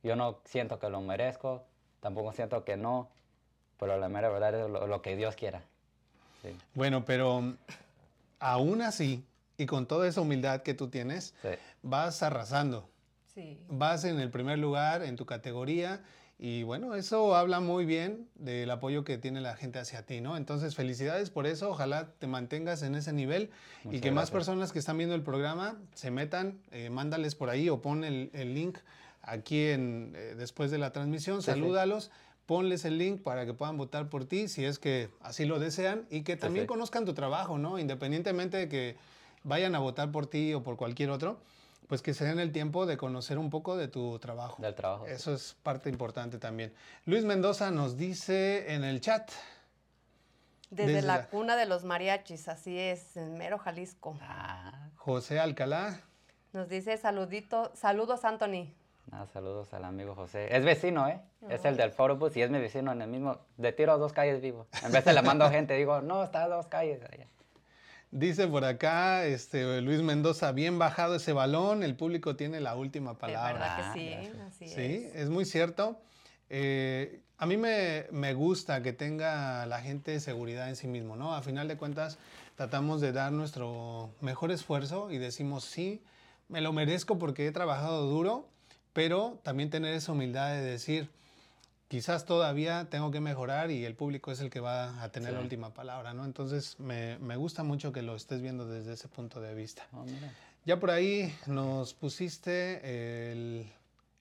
yo 0.02 0.16
no 0.16 0.40
siento 0.44 0.78
que 0.78 0.88
lo 0.88 1.00
merezco, 1.00 1.64
tampoco 2.00 2.32
siento 2.32 2.64
que 2.64 2.76
no, 2.76 3.08
pero 3.78 3.98
la 3.98 4.08
mera 4.08 4.28
verdad 4.28 4.54
es 4.54 4.70
lo, 4.70 4.86
lo 4.86 5.02
que 5.02 5.16
Dios 5.16 5.36
quiera. 5.36 5.62
Sí, 6.42 6.56
Bueno, 6.74 7.04
pero 7.04 7.40
mm, 7.42 7.56
aún 8.38 8.82
así, 8.82 9.24
y 9.56 9.66
con 9.66 9.86
toda 9.86 10.08
esa 10.08 10.20
humildad 10.20 10.62
que 10.62 10.74
tú 10.74 10.88
tienes, 10.88 11.34
sí. 11.42 11.48
vas 11.82 12.22
arrasando. 12.22 12.88
Sí. 13.34 13.58
Vas 13.68 14.04
en 14.04 14.18
el 14.18 14.30
primer 14.30 14.58
lugar 14.58 15.02
en 15.02 15.16
tu 15.16 15.26
categoría 15.26 16.02
y 16.42 16.62
bueno, 16.62 16.94
eso 16.94 17.36
habla 17.36 17.60
muy 17.60 17.84
bien 17.84 18.26
del 18.34 18.70
apoyo 18.70 19.04
que 19.04 19.18
tiene 19.18 19.42
la 19.42 19.56
gente 19.56 19.78
hacia 19.78 20.06
ti, 20.06 20.22
¿no? 20.22 20.38
Entonces, 20.38 20.74
felicidades 20.74 21.28
por 21.28 21.46
eso, 21.46 21.68
ojalá 21.68 22.12
te 22.18 22.26
mantengas 22.26 22.82
en 22.82 22.94
ese 22.94 23.12
nivel 23.12 23.50
y 23.84 24.00
que 24.00 24.10
más 24.10 24.30
personas 24.30 24.72
que 24.72 24.78
están 24.78 24.96
viendo 24.96 25.14
el 25.14 25.22
programa 25.22 25.76
se 25.94 26.10
metan, 26.10 26.58
eh, 26.70 26.88
mándales 26.88 27.34
por 27.34 27.50
ahí 27.50 27.68
o 27.68 27.82
pon 27.82 28.04
el, 28.04 28.30
el 28.32 28.54
link 28.54 28.78
aquí 29.30 29.68
en, 29.68 30.12
eh, 30.16 30.34
después 30.36 30.70
de 30.70 30.78
la 30.78 30.92
transmisión, 30.92 31.36
Sí, 31.42 31.46
sí. 31.46 31.50
salúdalos. 31.52 32.10
Ponles 32.46 32.84
el 32.84 32.98
link 32.98 33.22
para 33.22 33.46
que 33.46 33.54
puedan 33.54 33.76
votar 33.76 34.08
por 34.08 34.24
ti 34.24 34.48
si 34.48 34.64
es 34.64 34.78
que 34.80 35.08
así 35.20 35.44
lo 35.44 35.58
desean 35.60 36.06
y 36.10 36.22
que 36.22 36.36
también 36.36 36.64
sí. 36.64 36.66
conozcan 36.68 37.04
tu 37.04 37.14
trabajo, 37.14 37.58
¿no? 37.58 37.78
Independientemente 37.78 38.56
de 38.56 38.68
que 38.68 38.96
vayan 39.44 39.74
a 39.76 39.78
votar 39.78 40.10
por 40.10 40.26
ti 40.26 40.52
o 40.54 40.62
por 40.64 40.76
cualquier 40.76 41.10
otro, 41.10 41.40
pues 41.86 42.02
que 42.02 42.12
se 42.12 42.24
den 42.24 42.40
el 42.40 42.50
tiempo 42.50 42.86
de 42.86 42.96
conocer 42.96 43.38
un 43.38 43.50
poco 43.50 43.76
de 43.76 43.86
tu 43.88 44.18
trabajo. 44.18 44.60
Del 44.60 44.74
trabajo. 44.74 45.06
sí. 45.06 45.12
Eso 45.12 45.32
es 45.32 45.56
parte 45.62 45.90
importante 45.90 46.38
también. 46.38 46.72
Luis 47.06 47.24
Mendoza 47.24 47.70
nos 47.70 47.96
dice 47.96 48.74
en 48.74 48.82
el 48.82 49.00
chat. 49.00 49.30
Desde, 50.70 50.92
Desde 50.94 51.06
la, 51.06 51.16
la- 51.18 51.26
cuna 51.28 51.56
de 51.56 51.66
los 51.66 51.84
mariachis, 51.84 52.48
así 52.48 52.78
es, 52.78 53.16
en 53.16 53.34
mero 53.38 53.58
Jalisco. 53.58 54.16
Ah, 54.22 54.88
José 54.96 55.38
Alcalá. 55.40 56.00
Nos 56.52 56.68
dice 56.68 56.96
saludito, 56.96 57.72
saludos 57.74 58.24
Anthony. 58.24 58.72
Nada, 59.10 59.26
saludos 59.26 59.72
al 59.74 59.84
amigo 59.84 60.14
José. 60.14 60.54
Es 60.54 60.64
vecino, 60.64 61.08
¿eh? 61.08 61.20
Es 61.48 61.64
el 61.64 61.76
del 61.76 61.90
Photobooth 61.92 62.36
y 62.36 62.42
es 62.42 62.50
mi 62.50 62.58
vecino 62.58 62.92
en 62.92 63.02
el 63.02 63.08
mismo. 63.08 63.38
De 63.56 63.72
tiro 63.72 63.92
a 63.92 63.96
dos 63.96 64.12
calles 64.12 64.40
vivo. 64.40 64.66
En 64.84 64.92
vez 64.92 65.04
de 65.04 65.12
le 65.12 65.22
mando 65.22 65.48
gente, 65.50 65.74
digo, 65.74 66.00
no, 66.00 66.22
está 66.24 66.44
a 66.44 66.48
dos 66.48 66.66
calles. 66.66 67.00
allá. 67.02 67.26
Dice 68.12 68.48
por 68.48 68.64
acá 68.64 69.24
este, 69.24 69.80
Luis 69.80 70.02
Mendoza, 70.02 70.50
bien 70.52 70.78
bajado 70.78 71.14
ese 71.14 71.32
balón, 71.32 71.82
el 71.84 71.94
público 71.94 72.34
tiene 72.34 72.60
la 72.60 72.74
última 72.74 73.12
De 73.12 73.18
palabra. 73.18 73.52
verdad 73.52 73.76
Ah, 73.78 73.92
que 73.94 74.00
sí, 74.00 74.08
gracias. 74.10 74.36
así 74.48 74.68
Sí, 74.68 75.04
es. 75.06 75.14
es 75.14 75.30
muy 75.30 75.44
cierto. 75.44 76.00
Eh, 76.48 77.20
a 77.38 77.46
mí 77.46 77.56
me, 77.56 78.06
me 78.10 78.34
gusta 78.34 78.82
que 78.82 78.92
tenga 78.92 79.64
la 79.66 79.80
gente 79.80 80.18
seguridad 80.18 80.68
en 80.68 80.74
sí 80.76 80.88
mismo, 80.88 81.14
¿no? 81.16 81.34
A 81.34 81.42
final 81.42 81.68
de 81.68 81.76
cuentas, 81.76 82.18
tratamos 82.56 83.00
de 83.00 83.12
dar 83.12 83.30
nuestro 83.32 84.10
mejor 84.20 84.50
esfuerzo 84.50 85.10
y 85.12 85.18
decimos, 85.18 85.64
sí, 85.64 86.02
me 86.48 86.60
lo 86.60 86.72
merezco 86.72 87.16
porque 87.18 87.46
he 87.46 87.52
trabajado 87.52 88.06
duro, 88.06 88.48
pero 88.92 89.38
también 89.42 89.70
tener 89.70 89.94
esa 89.94 90.12
humildad 90.12 90.50
de 90.50 90.62
decir, 90.62 91.08
quizás 91.88 92.24
todavía 92.24 92.86
tengo 92.90 93.10
que 93.10 93.20
mejorar 93.20 93.70
y 93.70 93.84
el 93.84 93.94
público 93.94 94.30
es 94.32 94.40
el 94.40 94.50
que 94.50 94.60
va 94.60 95.02
a 95.02 95.10
tener 95.10 95.32
la 95.32 95.40
última 95.40 95.74
palabra, 95.74 96.14
¿no? 96.14 96.24
Entonces, 96.24 96.78
me, 96.78 97.18
me 97.18 97.36
gusta 97.36 97.62
mucho 97.62 97.92
que 97.92 98.02
lo 98.02 98.14
estés 98.16 98.40
viendo 98.42 98.66
desde 98.66 98.92
ese 98.92 99.08
punto 99.08 99.40
de 99.40 99.54
vista. 99.54 99.86
Oh, 99.92 100.04
mira. 100.04 100.32
Ya 100.66 100.78
por 100.78 100.90
ahí 100.90 101.34
nos 101.46 101.94
pusiste 101.94 103.32
el, 103.32 103.66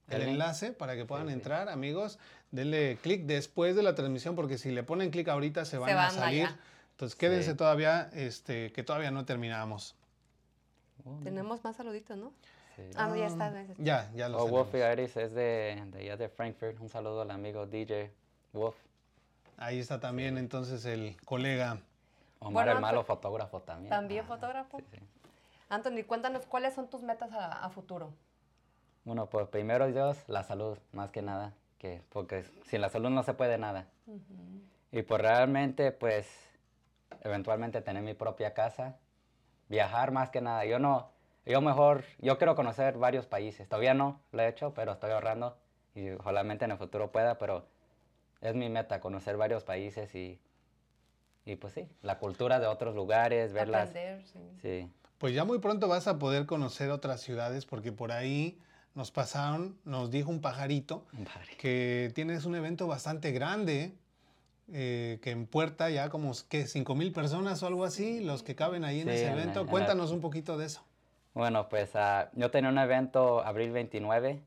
el 0.07 0.21
enlace 0.21 0.71
para 0.71 0.95
que 0.95 1.05
puedan 1.05 1.27
sí. 1.27 1.33
entrar, 1.33 1.67
amigos. 1.69 2.17
Denle 2.51 2.97
clic 3.03 3.25
después 3.25 3.75
de 3.75 3.83
la 3.83 3.93
transmisión 3.93 4.35
porque 4.35 4.57
si 4.57 4.71
le 4.71 4.81
ponen 4.83 5.11
clic 5.11 5.27
ahorita 5.27 5.65
se 5.65 5.77
van, 5.77 5.91
a 5.91 5.95
van 5.95 6.13
salir. 6.13 6.45
allá. 6.45 6.57
Entonces 6.91 7.15
quédense 7.15 7.51
Sí. 7.51 7.57
todavía, 7.57 8.09
este, 8.13 8.71
que 8.71 8.83
todavía 8.83 9.11
no 9.11 9.25
terminamos. 9.25 9.95
Oh. 11.05 11.19
Tenemos 11.23 11.63
más 11.63 11.75
saluditos, 11.75 12.17
¿no? 12.17 12.33
Sí. 12.91 12.97
Ah, 12.97 13.15
ya 13.15 13.27
está. 13.27 13.61
ese. 13.61 13.75
Ya, 13.77 14.09
ya 14.15 14.29
lo 14.29 14.37
Oh, 14.37 14.45
tenemos. 14.45 14.71
Wolfie 14.71 14.93
Iris 14.93 15.17
es 15.17 15.33
de, 15.33 15.83
de 15.87 15.99
allá 15.99 16.17
de 16.17 16.29
Frankfurt. 16.29 16.79
Un 16.79 16.89
saludo 16.89 17.21
al 17.21 17.31
amigo 17.31 17.65
DJ 17.65 18.11
Wolf. 18.53 18.75
Ahí 19.57 19.79
está 19.79 19.99
también 19.99 20.37
entonces 20.37 20.85
el 20.85 21.17
colega. 21.25 21.79
Omar 22.39 22.65
Bueno, 22.65 22.71
el 22.71 22.81
malo 22.81 23.03
fotógrafo 23.03 23.61
también. 23.61 23.89
¿También 23.89 24.23
Ah, 24.23 24.27
fotógrafo? 24.27 24.77
Sí, 24.79 24.85
sí. 24.93 24.99
Anthony, 25.67 26.03
cuéntanos 26.07 26.45
cuáles 26.45 26.73
son 26.73 26.89
tus 26.89 27.03
metas 27.03 27.31
a, 27.33 27.63
a 27.65 27.69
futuro. 27.69 28.13
Bueno, 29.03 29.25
pues 29.27 29.47
primero 29.49 29.87
Dios, 29.87 30.17
la 30.27 30.43
salud, 30.43 30.77
más 30.93 31.11
que 31.11 31.21
nada, 31.21 31.53
que 31.77 32.01
porque 32.09 32.43
sin 32.65 32.81
la 32.81 32.89
salud 32.89 33.09
no 33.09 33.23
se 33.23 33.33
puede 33.33 33.57
nada. 33.57 33.87
Y 34.91 35.01
pues 35.03 35.21
realmente, 35.21 35.91
pues, 35.91 36.27
eventualmente 37.21 37.81
tener 37.81 38.01
mi 38.03 38.13
propia 38.13 38.53
casa, 38.53 38.97
viajar 39.67 40.11
más 40.11 40.29
que 40.29 40.41
nada. 40.41 40.65
Yo 40.65 40.79
no, 40.79 41.09
yo 41.49 41.61
mejor, 41.61 42.03
yo 42.19 42.37
quiero 42.37 42.55
conocer 42.55 42.97
varios 42.97 43.25
países. 43.25 43.67
Todavía 43.67 43.93
no 43.95 44.21
lo 44.31 44.41
he 44.43 44.47
hecho, 44.47 44.73
pero 44.75 44.91
estoy 44.93 45.11
ahorrando 45.11 45.57
y 45.95 46.11
ojalá 46.11 46.41
en 46.41 46.51
el 46.71 46.77
futuro 46.77 47.11
pueda, 47.11 47.39
pero 47.39 47.65
es 48.41 48.53
mi 48.55 48.69
meta, 48.69 49.01
conocer 49.01 49.35
varios 49.35 49.63
países 49.63 50.13
y, 50.13 50.39
y 51.45 51.55
pues 51.55 51.73
sí, 51.73 51.87
la 52.03 52.19
cultura 52.19 52.59
de 52.59 52.67
otros 52.67 52.95
lugares, 52.95 53.51
verlas. 53.51 53.89
Aprender, 53.89 54.23
sí. 54.27 54.39
Sí, 54.61 54.91
Pues 55.17 55.33
ya 55.33 55.43
muy 55.43 55.57
pronto 55.59 55.87
vas 55.87 56.07
a 56.07 56.19
poder 56.19 56.45
conocer 56.45 56.91
otras 56.91 57.21
ciudades 57.21 57.65
porque 57.65 57.91
por 57.91 58.11
ahí 58.11 58.59
nos 58.93 59.11
pasaron, 59.11 59.77
nos 59.85 60.11
dijo 60.11 60.29
un 60.29 60.41
pajarito 60.41 61.05
padre. 61.11 61.57
que 61.57 62.11
tienes 62.13 62.45
un 62.45 62.55
evento 62.55 62.85
bastante 62.87 63.31
grande, 63.31 63.95
eh, 64.71 65.19
que 65.23 65.31
en 65.31 65.47
Puerta 65.47 65.89
ya 65.89 66.09
como 66.09 66.31
que 66.47 66.67
5 66.67 66.93
mil 66.93 67.11
personas 67.11 67.63
o 67.63 67.67
algo 67.67 67.85
así, 67.85 68.19
los 68.23 68.43
que 68.43 68.55
caben 68.55 68.83
ahí 68.83 68.99
en 69.01 69.07
Sí, 69.07 69.13
ese 69.15 69.27
en 69.27 69.35
la- 69.35 69.41
evento. 69.41 69.59
en 69.61 69.65
la- 69.65 69.71
Cuéntanos 69.71 70.11
un 70.11 70.21
poquito 70.21 70.55
de 70.57 70.67
eso. 70.67 70.83
Bueno, 71.39 71.69
pues 71.69 71.95
ah, 71.95 72.29
yo 72.33 72.51
tenía 72.51 72.69
un 72.69 72.77
evento 72.77 73.41
abril 73.45 73.71
29 73.71 74.41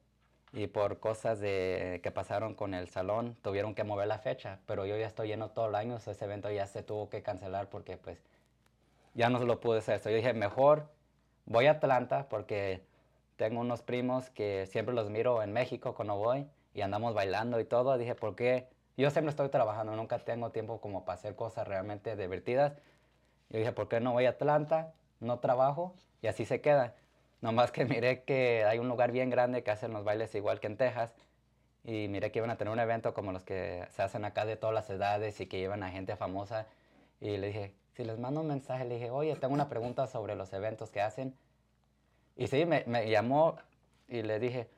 y 0.52 0.66
por 0.66 1.00
cosas 1.00 1.40
de, 1.40 2.00
que 2.02 2.10
pasaron 2.10 2.54
con 2.54 2.74
el 2.74 2.86
salón 2.90 3.34
tuvieron 3.40 3.74
que 3.74 3.82
mover 3.82 4.08
la 4.08 4.18
fecha, 4.18 4.58
pero 4.66 4.84
yo 4.84 4.98
ya 4.98 5.06
estoy 5.06 5.28
lleno 5.28 5.48
todo 5.52 5.70
el 5.70 5.74
año, 5.74 5.98
so 6.00 6.10
ese 6.10 6.26
evento 6.26 6.50
ya 6.50 6.66
se 6.66 6.82
tuvo 6.82 7.08
que 7.08 7.22
cancelar 7.22 7.70
porque 7.70 7.96
pues 7.96 8.18
ya 9.14 9.30
no 9.30 9.38
lo 9.38 9.58
pude 9.58 9.78
hacer. 9.78 10.00
So 10.00 10.10
yo 10.10 10.16
dije, 10.16 10.34
mejor 10.34 10.86
voy 11.46 11.64
a 11.64 11.70
Atlanta 11.70 12.28
porque 12.28 12.82
tengo 13.36 13.62
unos 13.62 13.80
primos 13.80 14.28
que 14.28 14.66
siempre 14.66 14.94
los 14.94 15.08
miro 15.08 15.42
en 15.42 15.54
México 15.54 15.94
cuando 15.94 16.16
voy 16.16 16.46
y 16.74 16.82
andamos 16.82 17.14
bailando 17.14 17.58
y 17.58 17.64
todo. 17.64 17.96
Dije, 17.96 18.14
¿por 18.14 18.36
qué? 18.36 18.68
Yo 18.98 19.10
siempre 19.10 19.30
estoy 19.30 19.48
trabajando, 19.48 19.96
nunca 19.96 20.18
tengo 20.18 20.50
tiempo 20.50 20.78
como 20.82 21.06
para 21.06 21.14
hacer 21.14 21.36
cosas 21.36 21.66
realmente 21.66 22.16
divertidas. 22.16 22.74
Yo 23.48 23.60
dije, 23.60 23.72
¿por 23.72 23.88
qué 23.88 23.98
no 24.00 24.12
voy 24.12 24.26
a 24.26 24.30
Atlanta? 24.30 24.92
No 25.22 25.38
trabajo 25.38 25.94
y 26.20 26.26
así 26.26 26.44
se 26.44 26.60
queda. 26.60 26.94
Nomás 27.40 27.72
que 27.72 27.84
miré 27.84 28.22
que 28.24 28.64
hay 28.64 28.78
un 28.78 28.88
lugar 28.88 29.12
bien 29.12 29.30
grande 29.30 29.62
que 29.62 29.70
hacen 29.70 29.92
los 29.92 30.04
bailes 30.04 30.34
igual 30.34 30.60
que 30.60 30.66
en 30.66 30.76
Texas 30.76 31.14
y 31.84 32.08
miré 32.08 32.30
que 32.30 32.38
iban 32.38 32.50
a 32.50 32.56
tener 32.56 32.72
un 32.72 32.78
evento 32.78 33.14
como 33.14 33.32
los 33.32 33.42
que 33.42 33.86
se 33.90 34.02
hacen 34.02 34.24
acá 34.24 34.44
de 34.44 34.56
todas 34.56 34.74
las 34.74 34.88
edades 34.90 35.40
y 35.40 35.46
que 35.46 35.58
llevan 35.58 35.82
a 35.82 35.90
gente 35.90 36.16
famosa 36.16 36.66
y 37.20 37.36
le 37.36 37.48
dije, 37.48 37.74
si 37.92 38.04
les 38.04 38.18
mando 38.18 38.40
un 38.40 38.48
mensaje, 38.48 38.84
le 38.84 38.94
dije, 38.94 39.10
oye, 39.10 39.36
tengo 39.36 39.54
una 39.54 39.68
pregunta 39.68 40.06
sobre 40.06 40.34
los 40.34 40.52
eventos 40.52 40.90
que 40.90 41.00
hacen. 41.00 41.34
Y 42.36 42.48
sí, 42.48 42.64
me, 42.64 42.84
me 42.86 43.08
llamó 43.08 43.56
y 44.08 44.22
le 44.22 44.38
dije, 44.38 44.68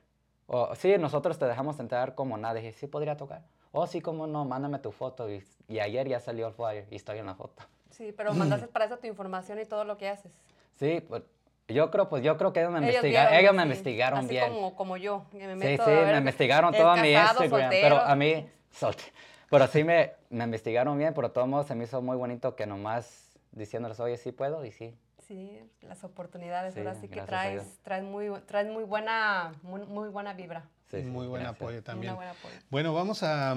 oh, 0.47 0.74
sí, 0.74 0.97
nosotros 0.99 1.38
te 1.38 1.47
dejamos 1.47 1.78
entrar 1.80 2.14
como 2.14 2.36
nada. 2.36 2.55
dije, 2.55 2.72
sí, 2.72 2.86
podría 2.86 3.16
tocar. 3.16 3.42
Oh, 3.72 3.86
sí, 3.86 4.01
cómo 4.01 4.26
no, 4.26 4.45
mándame 4.45 4.78
tu 4.78 4.92
foto. 4.92 5.30
Y, 5.30 5.42
y 5.68 5.78
ayer 5.78 6.09
ya 6.09 6.20
salió 6.20 6.49
el 6.49 6.55
flyer 6.55 6.86
y 6.90 6.97
estoy 6.97 7.18
en 7.18 7.26
la 7.26 7.34
foto. 7.34 7.62
Sí, 7.97 8.12
pero 8.12 8.34
mandaste 8.34 8.66
para 8.68 8.86
eso 8.86 8.99
tu 8.99 9.07
información 9.07 9.59
y 9.61 9.64
todo 9.66 9.84
lo 9.84 9.97
que 9.97 10.09
haces. 10.09 10.32
Sí, 10.78 11.01
pues 11.09 11.22
yo 11.68 11.90
creo, 11.90 12.09
pues 12.09 12.22
yo 12.24 12.36
creo 12.36 12.53
que 12.53 12.61
ellos 12.61 12.72
me, 12.72 12.78
Ellos 12.78 12.97
investiga- 13.05 13.28
vieron, 13.30 13.34
ellos 13.38 13.55
me 13.55 13.62
sí. 13.62 13.66
investigaron 13.68 14.18
Así 14.20 14.28
bien. 14.28 14.53
Como, 14.53 14.74
como 14.76 14.97
yo, 14.97 15.26
que 15.30 15.47
me 15.47 15.53
Sí, 15.55 15.59
meto 15.59 15.84
sí, 15.84 15.90
a 15.90 15.95
ver 15.95 16.12
me 16.12 16.18
investigaron 16.18 16.74
es 16.74 16.80
todo 16.80 16.97
mi 16.97 17.12
Instagram, 17.12 17.70
pero 17.70 17.97
soltero. 17.97 18.01
a 18.01 18.16
mí, 18.16 18.49
solte- 18.72 19.12
pero 19.49 19.66
sí 19.68 19.84
me, 19.84 20.12
me 20.30 20.45
investigaron 20.45 20.99
bien, 20.99 21.14
pero 21.14 21.28
de 21.28 21.34
todos 21.34 21.47
modos 21.49 21.66
se 21.66 21.74
me 21.74 21.84
hizo 21.84 22.03
muy 22.03 22.16
bonito 22.16 22.57
que 22.57 22.66
nomás 22.66 23.38
diciéndoles, 23.53 24.01
oye, 24.01 24.16
sí 24.16 24.32
puedo, 24.32 24.64
y 24.64 24.72
sí. 24.72 24.97
Sí, 25.28 25.59
las 25.80 26.05
oportunidades, 26.05 26.74
Sí, 26.74 26.80
ahora 26.80 26.95
sí 26.97 27.09
que 27.09 27.22
traes, 27.22 27.78
traes, 27.82 28.03
muy, 28.05 28.28
traes 28.42 28.66
muy, 28.68 28.84
buena, 28.84 29.55
muy, 29.62 29.86
muy 29.86 30.09
buena 30.11 30.34
vibra. 30.34 30.64
sí, 30.90 31.03
sí, 31.03 31.09
Muy 31.09 31.28
buen 31.28 31.47
apoyo 31.47 31.82
también. 31.82 32.12
Una 32.12 32.16
buena 32.16 32.32
apoyo. 32.32 32.57
Bueno, 32.70 32.92
vamos 32.92 33.22
a 33.22 33.55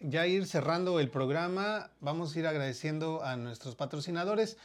ya 0.00 0.26
ir 0.26 0.46
cerrando 0.46 1.00
el 1.00 1.10
programa. 1.10 1.90
Vamos 2.00 2.34
a 2.34 2.38
ir 2.38 2.46
agradeciendo 2.46 3.22
a 3.24 3.36
nuestros 3.36 3.74
patrocinadores. 3.74 4.56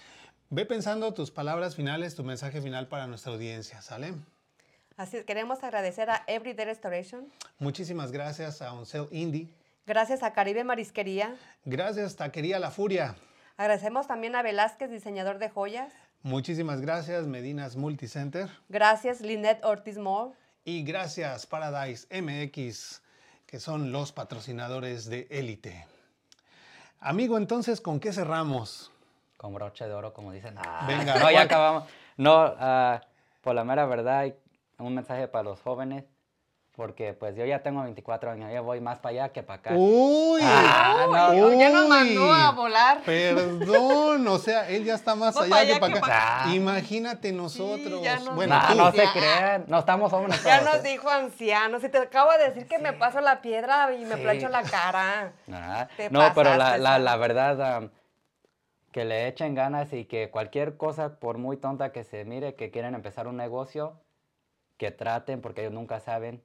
Ve 0.49 0.65
pensando 0.65 1.13
tus 1.13 1.31
palabras 1.31 1.75
finales, 1.75 2.15
tu 2.15 2.23
mensaje 2.23 2.61
final 2.61 2.88
para 2.88 3.07
nuestra 3.07 3.31
audiencia, 3.34 3.81
¿sale? 3.81 4.13
Así 4.97 5.17
es, 5.17 5.25
queremos 5.25 5.63
agradecer 5.63 6.09
a 6.11 6.23
Everyday 6.27 6.65
Restoration, 6.65 7.25
Muchísimas 7.57 8.11
gracias 8.11 8.61
a 8.61 8.73
Oncel 8.73 9.07
Indie. 9.09 9.49
gracias 9.88 10.21
a 10.21 10.34
Caribe 10.34 10.63
Marisquería, 10.63 11.36
Gracias, 11.65 12.15
Taquería 12.15 12.59
La 12.59 12.69
Furia. 12.69 13.15
agradecemos 13.57 14.05
también 14.05 14.36
a 14.36 14.43
Velázquez, 14.43 14.91
diseñador 14.91 15.39
de 15.39 15.49
joyas, 15.49 15.91
Muchísimas 16.21 16.79
gracias, 16.79 17.25
Medinas 17.25 17.75
Multicenter. 17.75 18.49
gracias 18.69 19.21
Lynette 19.21 19.65
Ortiz 19.65 19.97
Moore, 19.97 20.36
Y 20.63 20.84
gracias, 20.84 21.47
Paradise 21.47 22.05
MX, 22.21 23.01
que 23.54 23.60
son 23.60 23.91
los 23.91 24.12
patrocinadores 24.12 25.08
de 25.12 25.28
Élite. 25.30 25.86
Amigo, 26.99 27.38
entonces, 27.38 27.82
¿con 27.82 27.99
qué 27.99 28.12
cerramos? 28.12 28.91
Con 29.38 29.54
broche 29.54 29.86
de 29.86 29.93
oro, 29.93 30.12
como 30.12 30.32
dicen. 30.32 30.56
Venga, 30.88 31.14
no, 31.14 31.22
¿cuál- 31.22 31.36
ya 31.36 31.41
acabamos. 31.41 31.84
No, 32.18 32.34
ah, 32.58 32.99
por 33.41 33.54
la 33.54 33.64
mera 33.64 33.86
verdad, 33.86 34.18
hay 34.22 34.36
un 34.80 34.95
mensaje 34.95 35.28
para 35.28 35.43
los 35.43 35.62
jóvenes, 35.62 36.04
porque 36.76 37.13
pues 37.13 37.36
yo 37.36 37.45
ya 37.45 37.61
tengo 37.61 37.84
24 37.84 38.32
años, 38.32 38.51
ya 38.51 38.61
voy 38.61 38.82
más 38.82 38.97
para 38.97 39.11
allá 39.11 39.30
que 39.34 39.43
para 39.43 39.59
acá. 39.59 39.74
Uy, 39.76 40.41
Ah, 40.43 41.05
no, 41.38 41.47
uy. 41.47 41.59
ya 41.59 41.69
nos 41.69 41.88
mandó 41.88 42.34
a 42.34 42.51
volar. 42.51 43.01
Perdón, 43.05 44.28
o 44.28 44.39
sea, 44.39 44.67
él 44.69 44.84
ya 44.84 44.95
está 44.95 45.13
más 45.13 45.38
allá 45.38 45.49
pa' 45.51 45.61
que 45.65 45.71
allá 45.71 45.80
para 45.80 45.97
acá. 45.97 46.01
pa' 46.01 46.41
acá. 46.43 46.53
Imagínate 46.55 47.32
nosotros. 47.32 48.01
ya 48.01 48.17
nos 48.19 48.36
bueno, 48.36 48.55
Nah, 48.55 48.67
tú. 48.71 48.76
no 48.76 48.91
se 48.91 48.97
Ya. 48.97 49.13
crean, 49.13 49.65
no 49.67 49.80
estamos 49.80 50.09
jóvenes. 50.11 50.43
Ya 50.43 50.59
todos, 50.61 50.74
nos 50.74 50.84
dijo 50.84 51.09
anciano, 51.09 51.80
si 51.80 51.89
te 51.89 51.99
acabo 51.99 52.32
de 52.32 52.49
decir 52.49 52.67
que 52.67 52.80
me 52.80 52.93
paso 52.93 53.21
la 53.21 53.41
piedra 53.41 53.93
y 53.93 54.03
me 54.05 54.15
Sí. 54.15 54.21
plancho 54.24 54.49
la 54.49 54.63
cara. 54.63 55.34
Ah, 55.51 55.88
Te 55.95 56.09
no, 56.09 56.21
pero 56.34 56.49
la, 56.51 56.57
pasaste, 56.57 56.80
la, 56.80 56.97
la 56.99 57.15
verdad, 57.17 57.61
am, 57.76 57.91
que 58.91 59.05
le 59.05 59.28
echen 59.28 59.53
ganas 59.53 59.93
y 59.93 60.05
que 60.05 60.32
cualquier 60.32 60.76
cosa, 60.78 61.19
por 61.19 61.38
muy 61.38 61.57
tonta 61.57 61.91
que 61.91 62.03
se 62.03 62.26
mire, 62.26 62.55
que 62.55 62.71
quieren 62.71 62.95
empezar 62.95 63.28
un 63.28 63.38
negocio, 63.38 63.99
que 64.78 64.89
traten, 64.89 65.39
porque 65.41 65.61
ellos 65.61 65.74
nunca 65.74 65.99
saben 65.99 66.41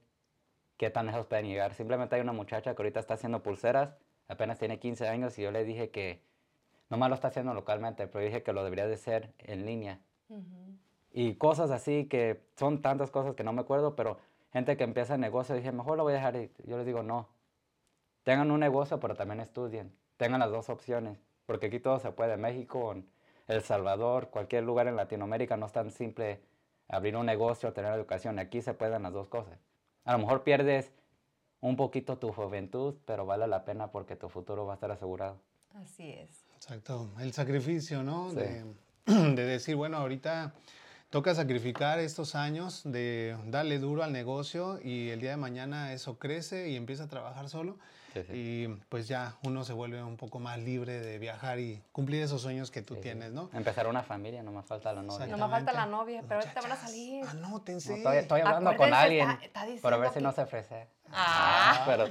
qué 0.79 0.89
tan 0.89 1.07
lejos 1.07 1.26
pueden 1.26 1.47
llegar. 1.47 1.74
Simplemente 1.74 2.14
hay 2.14 2.22
una 2.22 2.33
muchacha 2.33 2.74
que 2.74 2.83
ahorita 2.83 3.01
está 3.01 3.14
haciendo 3.14 3.43
pulseras, 3.43 3.95
apenas 4.29 4.59
tiene 4.59 4.79
15 4.79 5.09
años, 5.09 5.39
y 5.39 5.43
yo 5.43 5.51
le 5.51 5.64
dije 5.64 5.91
que 5.91 6.22
nomás 6.89 7.11
lo 7.11 7.16
está 7.16 7.29
haciendo 7.29 7.53
localmente, 7.53 8.07
pero 8.07 8.24
dije 8.24 8.43
que 8.43 8.53
lo 8.53 8.64
debería 8.64 8.87
de 8.87 8.95
hacer 8.95 9.35
en 9.39 9.66
línea. 9.66 10.01
Y 11.12 11.35
cosas 11.35 11.70
así 11.70 12.07
que 12.07 12.41
son 12.57 12.81
tantas 12.81 13.11
cosas 13.11 13.35
que 13.35 13.45
no 13.45 13.53
me 13.53 13.61
acuerdo, 13.61 13.97
pero 13.97 14.18
gente 14.53 14.76
que 14.76 14.85
empieza 14.85 15.16
el 15.16 15.20
negocio, 15.20 15.55
dije, 15.55 15.72
mejor 15.72 15.97
lo 15.97 16.05
voy 16.05 16.12
a 16.12 16.16
dejar. 16.16 16.37
Y 16.37 16.51
yo 16.64 16.76
les 16.76 16.87
digo, 16.87 17.03
no. 17.03 17.29
Tengan 18.22 18.51
un 18.51 18.61
negocio, 18.61 19.01
pero 19.01 19.14
también 19.14 19.41
estudien. 19.41 19.93
Tengan 20.16 20.41
las 20.41 20.51
dos 20.51 20.68
opciones, 20.68 21.18
porque 21.47 21.66
aquí 21.66 21.81
todo 21.81 21.99
se 21.99 22.12
puede. 22.12 22.37
México, 22.37 22.93
en 22.93 23.09
El 23.49 23.62
Salvador, 23.62 24.29
cualquier 24.29 24.64
lugar 24.64 24.87
en 24.87 24.97
Latinoamérica 24.97 25.57
no 25.57 25.66
es 25.66 25.72
tan 25.72 25.91
simple 25.91 26.41
abrir 26.89 27.16
un 27.16 27.26
negocio, 27.26 27.72
tener 27.72 27.93
educación. 27.95 28.39
Aquí 28.39 28.62
se 28.62 28.74
pueden 28.74 29.03
las 29.03 29.12
dos 29.12 29.29
cosas. 29.29 29.59
A 30.09 30.13
lo 30.13 30.21
mejor 30.21 30.43
pierdes 30.43 30.91
un 31.61 31.77
poquito 31.77 32.17
tu 32.17 32.33
juventud, 32.33 32.95
pero 33.05 33.27
vale 33.27 33.47
la 33.47 33.67
pena 33.67 33.91
porque 33.91 34.17
tu 34.17 34.31
futuro 34.31 34.65
va 34.65 34.73
a 34.73 34.77
estar 34.77 34.91
asegurado. 34.91 35.39
Así 35.75 36.13
es. 36.13 36.47
Exacto, 36.57 37.11
el 37.21 37.35
sacrificio, 37.35 38.03
¿no? 38.03 38.31
Sí. 38.31 38.37
De, 38.37 38.65
de 39.35 39.45
decir, 39.45 39.77
bueno, 39.77 39.99
ahorita 39.99 40.55
toca 41.11 41.35
sacrificar 41.35 41.99
estos 41.99 42.35
años, 42.35 42.85
de 42.85 43.37
darle 43.49 43.79
duro 43.79 44.03
al 44.03 44.15
negocio 44.15 44.81
y 44.83 45.11
el 45.11 45.21
día 45.21 45.33
de 45.33 45.37
mañana 45.37 45.93
eso 45.93 46.19
crece 46.19 46.71
y 46.71 46.77
empieza 46.77 47.05
a 47.05 47.09
trabajar 47.09 47.51
solo. 47.51 47.79
Sí, 48.15 48.23
sí. 48.27 48.33
Y 48.33 48.69
pues 48.89 49.07
ya 49.07 49.37
uno 49.45 49.65
se 49.65 49.73
vuelve 49.73 50.03
un 50.03 50.17
poco 50.17 50.39
más 50.39 50.59
libre 50.59 51.01
de 51.01 51.19
viajar 51.19 51.59
y 51.61 51.83
cumplir 51.93 52.23
esos 52.23 52.41
sueños 52.43 52.71
que 52.71 52.81
tú 52.83 52.95
Sí, 52.95 53.01
tienes, 53.03 53.33
¿no? 53.33 53.51
Empezar 53.53 53.87
una 53.87 54.03
familia, 54.03 54.43
no 54.43 54.51
más 54.53 54.65
falta 54.67 54.93
la 54.93 55.03
novia. 55.03 55.27
No 55.27 55.37
me 55.37 55.51
falta 55.51 55.73
la 55.73 55.87
novia, 55.87 56.23
pero 56.27 56.41
ahorita 56.41 56.61
van 56.63 56.73
a 56.73 56.77
salir. 56.77 57.25
Anótense. 57.27 57.91
No, 57.91 57.97
estoy, 57.97 58.17
estoy 58.17 58.41
hablando 58.41 58.77
con 58.77 58.93
alguien, 58.95 59.29
está- 59.31 59.67
está 59.67 59.83
pero 59.83 59.97
a 59.97 59.99
ver 59.99 60.11
si 60.13 60.21
no 60.21 60.33
se 60.33 60.41
ofrece. 60.43 60.89
Ah. 61.13 61.83
pero 61.87 62.07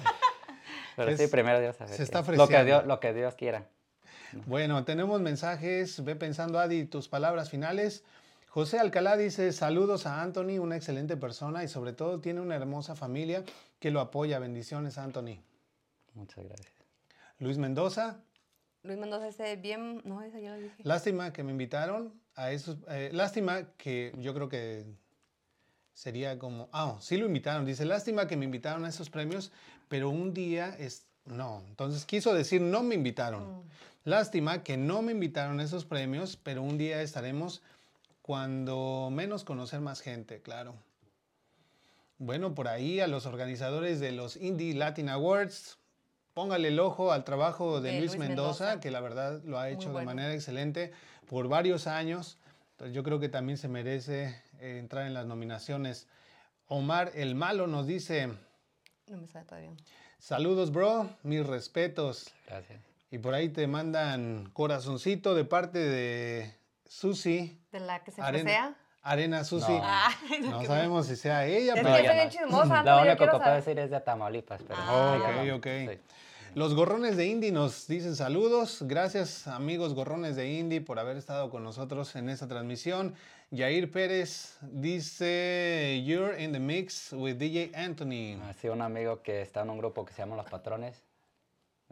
pero 0.96 1.12
Es- 1.12 1.20
sí, 1.20 1.28
primero 1.28 1.60
Dios. 1.60 1.76
se 1.76 2.02
está 2.04 2.20
lo 2.22 2.26
que, 2.26 2.32
ofreciendo. 2.34 2.64
Dios, 2.66 2.86
lo 2.86 3.00
que 3.00 3.14
Dios 3.14 3.36
quiera. 3.36 3.66
Bueno, 4.46 4.84
tenemos 4.84 5.22
mensajes. 5.22 6.04
Ve 6.04 6.16
pensando, 6.16 6.60
Adi, 6.60 6.86
tus 6.86 7.08
palabras 7.08 7.50
finales. 7.50 8.04
José 8.50 8.80
Alcalá 8.80 9.16
dice, 9.18 9.52
saludos 9.54 10.06
a 10.06 10.22
Anthony, 10.22 10.58
una 10.60 10.76
excelente 10.76 11.16
persona 11.18 11.64
y 11.64 11.68
sobre 11.68 11.94
todo 11.94 12.20
tiene 12.20 12.42
una 12.42 12.56
hermosa 12.56 12.96
familia 12.96 13.44
que 13.80 13.92
lo 13.92 14.00
apoya. 14.02 14.40
Bendiciones, 14.40 14.98
Anthony. 14.98 15.38
Muchas 16.18 16.44
gracias. 16.46 16.74
Luis 17.40 17.58
Mendoza, 17.58 18.20
Luis 18.84 18.98
Mendoza 18.98 19.28
ese 19.28 19.56
bien, 19.58 20.02
no, 20.06 20.22
esa 20.22 20.40
ya 20.40 20.56
lo 20.56 20.62
dije. 20.62 20.76
lástima 20.84 21.32
que 21.32 21.44
me 21.44 21.52
invitaron 21.52 22.20
a 22.36 22.52
esos, 22.52 22.78
eh, 22.90 23.10
lástima 23.14 23.74
que 23.78 24.14
yo 24.18 24.34
creo 24.34 24.50
que 24.50 24.86
sería 25.94 26.40
como, 26.40 26.70
ah, 26.72 26.98
sí 27.00 27.18
lo 27.18 27.26
invitaron, 27.26 27.66
dice, 27.66 27.86
lástima 27.86 28.28
que 28.28 28.38
me 28.38 28.46
invitaron 28.46 28.86
a 28.86 28.90
esos 28.90 29.10
premios, 29.10 29.52
pero 29.88 30.10
un 30.10 30.34
día 30.34 30.76
es, 30.80 31.06
no, 31.26 31.64
entonces 31.68 32.06
quiso 32.06 32.34
decir, 32.34 32.62
no 32.62 32.82
me 32.82 32.96
invitaron. 32.96 33.64
Lástima 34.04 34.64
que 34.64 34.78
no 34.78 35.02
me 35.02 35.12
invitaron 35.12 35.60
a 35.60 35.64
esos 35.64 35.84
premios, 35.84 36.38
pero 36.38 36.64
un 36.64 36.78
día 36.78 37.02
estaremos 37.02 37.62
cuando 38.22 39.10
menos 39.12 39.44
conocer 39.44 39.82
más 39.82 40.00
gente, 40.00 40.42
claro. 40.42 40.76
Bueno, 42.18 42.56
por 42.56 42.68
ahí 42.68 43.00
a 43.02 43.08
los 43.08 43.26
organizadores 43.26 44.00
de 44.00 44.12
los 44.14 44.38
Indie 44.38 44.74
Latin 44.74 45.10
Awards, 45.10 45.78
póngale 46.38 46.68
el 46.68 46.80
ojo 46.80 47.12
al 47.12 47.24
trabajo 47.24 47.82
de, 47.82 47.94
De 47.94 47.98
Luis, 47.98 48.12
Luis 48.12 48.20
Mendoza, 48.20 48.66
Mendoza. 48.66 48.80
que 48.80 48.92
la 48.92 49.00
verdad 49.00 49.42
lo 49.44 49.58
ha 49.58 49.72
hecho 49.72 49.92
de 49.92 50.06
manera 50.06 50.32
excelente 50.36 50.92
por 51.28 51.48
varios 51.48 51.88
años. 51.88 52.38
Entonces 52.74 52.96
yo 52.96 53.02
creo 53.02 53.20
que 53.20 53.28
también 53.28 53.58
se 53.58 53.68
merece 53.68 54.40
eh, 54.60 54.78
entrar 54.78 55.08
en 55.08 55.16
las 55.16 55.26
nominaciones. 55.26 56.08
Omar 56.68 57.12
el 57.16 57.34
Malo 57.34 57.66
nos 57.66 57.88
dice, 57.88 58.28
No 59.08 59.18
me 59.18 59.28
sale 59.28 59.46
todavía. 59.46 59.72
saludos 60.20 60.72
bro, 60.72 61.10
mis 61.24 61.44
respetos. 61.44 62.30
Gracias. 62.46 62.82
Y 63.10 63.18
por 63.18 63.34
ahí 63.34 63.50
te 63.50 63.66
mandan 63.66 64.52
corazoncito 64.54 65.34
de 65.34 65.44
parte 65.44 65.80
de 65.80 66.54
Susi, 66.86 67.60
¿De 67.72 67.80
la 67.80 68.04
que 68.04 68.12
se 68.12 68.22
Arena? 68.22 68.76
Arena 69.02 69.44
Susi. 69.44 69.72
No. 69.72 69.82
Ay, 69.84 70.14
No 70.42 70.64
sabemos 70.66 71.08
si 71.08 71.16
sea 71.16 71.48
ella, 71.48 71.74
Es 71.74 71.82
pero... 71.82 71.96
que 71.96 72.40
no. 72.46 72.62
único 72.62 73.18
quiero 73.18 73.32
que 73.32 73.40
puedo 73.40 73.56
decir 73.56 73.80
es 73.80 73.90
de 73.90 74.02
Tamaulipas, 74.02 74.62
pero... 74.68 74.80
Ah, 74.80 75.18
ok, 75.42 75.56
ok. 75.56 75.66
Sí. 75.66 76.00
Los 76.58 76.74
gorrones 76.74 77.18
de 77.18 77.28
Indy 77.28 77.52
nos 77.52 77.86
dicen 77.88 78.16
saludos. 78.16 78.80
Gracias, 78.82 79.48
amigos 79.48 79.94
gorrones 79.94 80.36
de 80.36 80.54
Indy, 80.54 80.80
por 80.80 80.98
haber 80.98 81.16
estado 81.16 81.52
con 81.52 81.64
nosotros 81.64 82.16
en 82.16 82.30
esta 82.30 82.48
transmisión. 82.48 83.14
Yair 83.52 83.92
Pérez 83.92 84.58
dice: 84.64 86.02
You're 86.04 86.44
in 86.44 86.54
the 86.54 86.60
mix 86.60 87.14
with 87.14 87.36
DJ 87.36 87.70
Anthony. 87.76 88.42
Así 88.50 88.70
un 88.70 88.82
amigo 88.82 89.22
que 89.22 89.44
está 89.44 89.62
en 89.62 89.70
un 89.70 89.78
grupo 89.78 90.04
que 90.04 90.14
se 90.14 90.24
llama 90.24 90.36
Los 90.36 90.48
Patrones. 90.48 91.04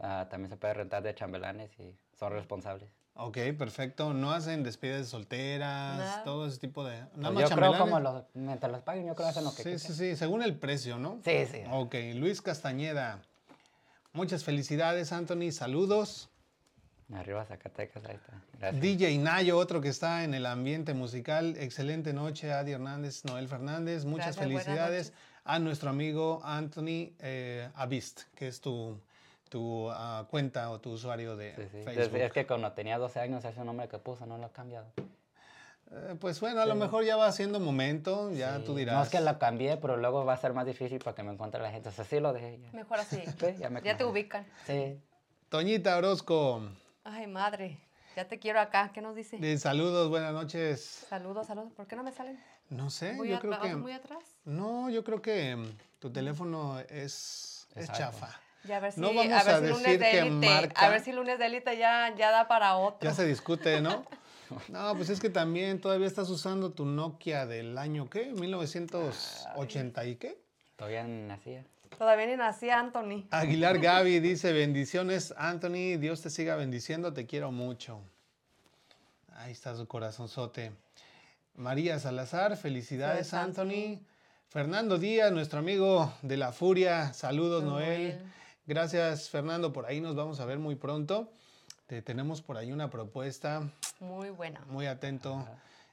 ah, 0.00 0.26
también 0.28 0.50
se 0.50 0.56
puede 0.56 0.74
rentar 0.74 1.00
de 1.04 1.14
chambelanes 1.14 1.70
y 1.78 1.94
son 2.18 2.32
responsables. 2.32 2.90
Ok, 3.14 3.38
perfecto. 3.56 4.14
No 4.14 4.32
hacen 4.32 4.64
despedidas 4.64 4.98
de 4.98 5.04
solteras, 5.04 6.24
todo 6.24 6.44
ese 6.44 6.58
tipo 6.58 6.82
de. 6.82 6.96
Nada 6.96 7.10
Pues 7.14 7.32
más 7.34 7.50
yo 7.50 7.56
creo 7.56 7.78
como 7.78 8.00
los, 8.00 8.24
mientras 8.34 8.72
los 8.72 8.82
paguen, 8.82 9.06
yo 9.06 9.14
creo 9.14 9.26
que 9.26 9.30
hacen 9.30 9.44
lo 9.44 9.54
que 9.54 9.62
Sí, 9.62 9.78
sí, 9.78 9.92
sí, 9.92 10.16
según 10.16 10.42
el 10.42 10.58
precio, 10.58 10.98
¿no? 10.98 11.20
Sí, 11.24 11.46
sí. 11.46 11.62
Ok, 11.70 11.94
Luis 12.16 12.42
Castañeda. 12.42 13.22
Muchas 14.16 14.44
felicidades, 14.44 15.12
Anthony. 15.12 15.52
Saludos. 15.52 16.30
Arriba 17.14 17.44
Zacatecas, 17.44 18.02
ahí 18.06 18.16
está. 18.16 18.42
Gracias. 18.58 18.80
DJ 18.82 19.18
Nayo, 19.18 19.58
otro 19.58 19.82
que 19.82 19.90
está 19.90 20.24
en 20.24 20.32
el 20.32 20.46
ambiente 20.46 20.94
musical. 20.94 21.54
Excelente 21.58 22.14
noche, 22.14 22.50
Adi 22.50 22.72
Hernández, 22.72 23.26
Noel 23.26 23.46
Fernández. 23.46 24.06
Muchas 24.06 24.34
Gracias, 24.36 24.44
felicidades 24.44 25.12
a 25.44 25.58
nuestro 25.58 25.90
amigo 25.90 26.40
Anthony 26.42 27.12
eh, 27.20 27.68
Avist, 27.74 28.22
que 28.34 28.48
es 28.48 28.60
tu, 28.62 28.98
tu 29.50 29.90
ah, 29.90 30.26
cuenta 30.30 30.70
o 30.70 30.80
tu 30.80 30.92
usuario 30.92 31.36
de 31.36 31.54
Sí, 31.54 31.62
sí. 31.70 31.82
Facebook. 31.84 32.18
Es 32.20 32.32
que 32.32 32.46
cuando 32.46 32.72
tenía 32.72 32.98
12 32.98 33.20
años 33.20 33.44
ese 33.44 33.64
nombre 33.64 33.86
que 33.86 33.98
puso 33.98 34.24
no 34.24 34.38
lo 34.38 34.46
he 34.46 34.50
cambiado. 34.50 34.86
Eh, 35.92 36.16
pues 36.20 36.40
bueno, 36.40 36.60
a 36.60 36.66
lo 36.66 36.74
mejor 36.74 37.04
ya 37.04 37.16
va 37.16 37.30
siendo 37.32 37.60
momento, 37.60 38.30
ya 38.32 38.56
Sí. 38.58 38.64
tú 38.64 38.74
dirás. 38.74 38.96
No 38.96 39.02
es 39.04 39.08
que 39.08 39.20
lo 39.20 39.38
cambié, 39.38 39.76
pero 39.76 39.96
luego 39.96 40.24
va 40.24 40.32
a 40.32 40.36
ser 40.36 40.52
más 40.52 40.66
difícil 40.66 40.98
para 40.98 41.14
que 41.14 41.22
me 41.22 41.32
encuentre 41.32 41.62
la 41.62 41.70
gente. 41.70 41.88
O 41.88 41.92
sea, 41.92 42.04
sí 42.04 42.18
lo 42.20 42.32
dejé 42.32 42.58
ya. 42.60 42.70
Mejor 42.72 42.98
así. 42.98 43.22
Sí, 43.40 43.46
ya 43.58 43.70
me 43.70 43.80
Ya 43.82 43.96
te 43.96 44.04
ubican. 44.04 44.44
Sí. 44.66 45.00
Toñita 45.48 45.96
Orozco, 45.96 46.62
Ay, 47.04 47.26
madre. 47.28 47.78
Ya 48.16 48.26
te 48.26 48.38
quiero 48.38 48.58
acá. 48.60 48.90
¿Qué 48.92 49.00
nos 49.00 49.14
dice? 49.14 49.36
de 49.36 49.58
saludos, 49.58 50.08
buenas 50.08 50.32
noches. 50.32 51.04
Saludos, 51.08 51.46
saludos. 51.46 51.72
¿Por 51.72 51.86
qué 51.86 51.94
no 51.94 52.02
me 52.02 52.10
salen? 52.12 52.42
No 52.68 52.90
sé, 52.90 53.12
Muy, 53.12 53.28
yo 53.28 53.38
creo 53.38 53.60
que... 53.60 53.76
muy 53.76 53.92
atrás. 53.92 54.18
No, 54.44 54.90
yo 54.90 55.04
creo 55.04 55.22
que 55.22 55.54
mm, 55.54 55.66
tu 56.00 56.10
teléfono 56.10 56.80
es, 56.80 57.68
es 57.76 57.92
chafa. 57.92 58.40
Ya 58.64 58.78
a 58.78 58.80
ver 58.80 58.90
si, 58.92 59.00
No 59.00 59.08
vamos 59.14 59.32
a 59.32 59.44
ver 59.44 59.54
a 59.54 59.60
si 59.60 59.66
lunes 59.68 60.00
de 60.00 60.18
élite. 60.18 60.46
marca. 60.48 60.80
A 60.80 60.88
ver 60.88 61.00
si 61.00 61.12
lunes 61.12 61.38
de 61.38 61.46
élite 61.46 61.78
ya, 61.78 62.12
ya 62.16 62.32
da 62.32 62.48
para 62.48 62.76
otro. 62.76 63.08
Ya 63.08 63.14
se 63.14 63.24
discute, 63.24 63.80
¿no? 63.80 64.04
No, 64.68 64.94
pues 64.96 65.10
es 65.10 65.20
que 65.20 65.30
también 65.30 65.80
todavía 65.80 66.06
estás 66.06 66.30
usando 66.30 66.72
tu 66.72 66.84
Nokia 66.84 67.46
del 67.46 67.78
año, 67.78 68.08
¿qué? 68.08 68.32
1980 68.32 70.04
y 70.06 70.16
qué? 70.16 70.38
Todavía 70.76 71.04
ni 71.04 71.22
nacía. 71.26 71.64
Todavía 71.98 72.26
ni 72.26 72.36
nacía 72.36 72.78
Anthony. 72.78 73.26
Aguilar 73.30 73.78
Gaby 73.80 74.20
dice, 74.20 74.52
bendiciones, 74.52 75.34
Anthony, 75.36 75.98
Dios 75.98 76.20
te 76.22 76.30
siga 76.30 76.56
bendiciendo, 76.56 77.12
te 77.12 77.26
quiero 77.26 77.52
mucho. 77.52 78.00
Ahí 79.34 79.52
está 79.52 79.74
su 79.76 79.86
corazonzote. 79.86 80.72
María 81.54 81.98
Salazar, 81.98 82.56
felicidades, 82.56 83.32
Anthony. 83.32 84.00
Fernando 84.48 84.98
Díaz, 84.98 85.32
nuestro 85.32 85.58
amigo 85.58 86.12
de 86.22 86.36
la 86.36 86.52
Furia, 86.52 87.12
saludos. 87.12 87.64
Noel. 87.64 88.20
Gracias, 88.66 89.30
Fernando, 89.30 89.72
por 89.72 89.86
ahí 89.86 90.00
nos 90.00 90.14
vamos 90.14 90.40
a 90.40 90.44
ver 90.44 90.58
muy 90.58 90.74
pronto. 90.74 91.30
Te 91.86 92.02
tenemos 92.02 92.42
por 92.42 92.56
ahí 92.56 92.72
una 92.72 92.90
propuesta, 92.90 93.70
Muy 94.00 94.30
buena. 94.30 94.60
muy 94.68 94.86
atento 94.86 95.46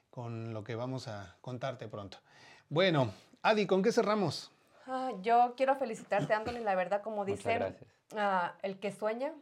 con 0.10 0.54
lo 0.54 0.64
que 0.64 0.76
vamos 0.76 1.08
a 1.08 1.36
contarte 1.42 1.88
pronto. 1.88 2.18
Bueno, 2.70 3.12
Adi, 3.42 3.66
¿con 3.66 3.82
qué 3.82 3.92
cerramos? 3.92 4.52
Ah, 4.86 5.12
yo 5.22 5.54
quiero 5.56 5.76
felicitarte, 5.76 6.34
Anthony. 6.34 6.60
La 6.60 6.76
verdad, 6.76 7.02
como 7.02 7.26
dicen, 7.26 7.76
ah, 8.18 8.54
el 8.62 8.80
que 8.80 8.92
sueña, 8.92 9.34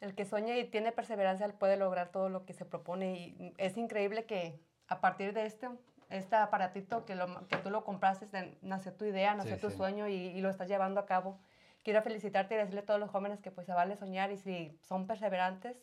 el 0.00 0.14
que 0.14 0.24
sueña 0.24 0.56
y 0.56 0.64
tiene 0.64 0.92
perseverancia, 0.92 1.46
puede 1.58 1.76
lograr 1.76 2.08
todo 2.08 2.28
lo 2.28 2.44
que 2.46 2.54
se 2.54 2.64
propone. 2.64 3.14
Y 3.16 3.54
es 3.58 3.76
increíble 3.76 4.24
que 4.24 4.58
a 4.88 5.00
partir 5.00 5.32
de 5.34 5.46
este, 5.46 5.68
este 6.10 6.36
aparatito 6.36 7.04
que, 7.04 7.14
lo, 7.14 7.46
que 7.48 7.56
tú 7.58 7.70
lo 7.70 7.84
compraste, 7.84 8.26
nació 8.62 8.92
tu 8.94 9.04
idea, 9.04 9.34
nació 9.34 9.56
Sí, 9.56 9.60
tu 9.60 9.70
sí. 9.70 9.76
sueño 9.76 10.08
y, 10.08 10.14
y 10.14 10.40
lo 10.40 10.48
estás 10.48 10.68
llevando 10.68 11.00
a 11.00 11.06
cabo. 11.06 11.38
Quiero 11.84 12.02
felicitarte 12.02 12.54
y 12.54 12.58
decirle 12.58 12.80
a 12.80 12.86
todos 12.86 12.98
los 12.98 13.10
jóvenes 13.10 13.40
que 13.40 13.50
pues 13.52 13.66
se 13.66 13.72
vale 13.72 13.96
soñar 13.96 14.32
y 14.32 14.38
si 14.38 14.76
son 14.82 15.06
perseverantes, 15.06 15.76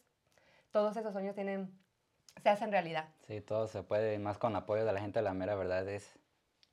todos 0.72 0.98
esos 0.98 1.14
sueños 1.14 1.34
tienen, 1.36 1.72
se 2.42 2.50
hacen 2.50 2.72
realidad. 2.72 3.08
Sí, 3.28 3.42
todo 3.42 3.68
se 3.68 3.84
puede, 3.84 4.16
y 4.16 4.20
más 4.20 4.38
con 4.38 4.56
apoyo 4.56 4.86
de 4.86 4.92
la 4.94 5.00
gente, 5.00 5.22
la 5.22 5.34
mera 5.34 5.56
verdad 5.56 5.88
es, 5.88 6.08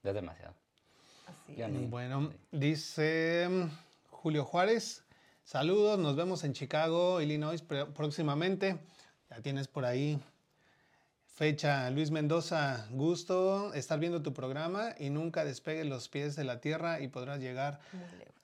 es 0.03 0.14
demasiado. 0.14 0.55
Así 1.26 1.61
es. 1.62 1.90
Bueno, 1.90 2.30
sí. 2.30 2.36
dice 2.51 3.46
mm, 3.48 3.68
Julio 4.11 4.44
Juárez, 4.44 5.05
saludos, 5.44 5.98
nos 5.98 6.16
vemos 6.16 6.42
en 6.44 6.53
Chicago, 6.55 7.20
Illinois 7.20 7.62
pr- 7.66 7.92
próximamente. 7.92 8.78
Ya 9.30 9.40
tienes 9.42 9.68
por 9.68 9.84
ahí 9.84 10.18
fecha. 11.24 11.88
Luis 11.90 12.11
Mendoza, 12.11 12.86
gusto 12.90 13.72
estar 13.74 13.98
viendo 13.98 14.22
tu 14.22 14.32
programa 14.34 14.94
y 14.98 15.11
nunca 15.11 15.44
despegues 15.44 15.86
los 15.86 16.09
pies 16.09 16.36
de 16.36 16.44
la 16.44 16.61
tierra 16.61 17.01
y 17.01 17.09
podrás 17.09 17.38
llegar 17.38 17.80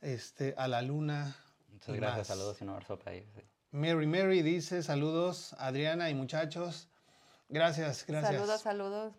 este, 0.00 0.54
a 0.56 0.68
la 0.68 0.82
luna. 0.82 1.36
Muchas 1.72 1.96
gracias, 1.96 2.18
más. 2.28 2.38
saludos 2.38 2.60
y 2.60 2.64
un 2.64 2.70
abrazo 2.70 2.98
para 2.98 3.16
ellos. 3.16 3.28
sí. 3.34 3.42
Mary 3.72 4.06
Mary 4.06 4.40
dice, 4.42 4.82
saludos, 4.82 5.54
Adriana 5.58 6.08
y 6.08 6.14
muchachos. 6.14 6.88
Gracias, 7.48 8.04
gracias. 8.06 8.34
Saludos, 8.34 8.60
saludos. 8.60 9.12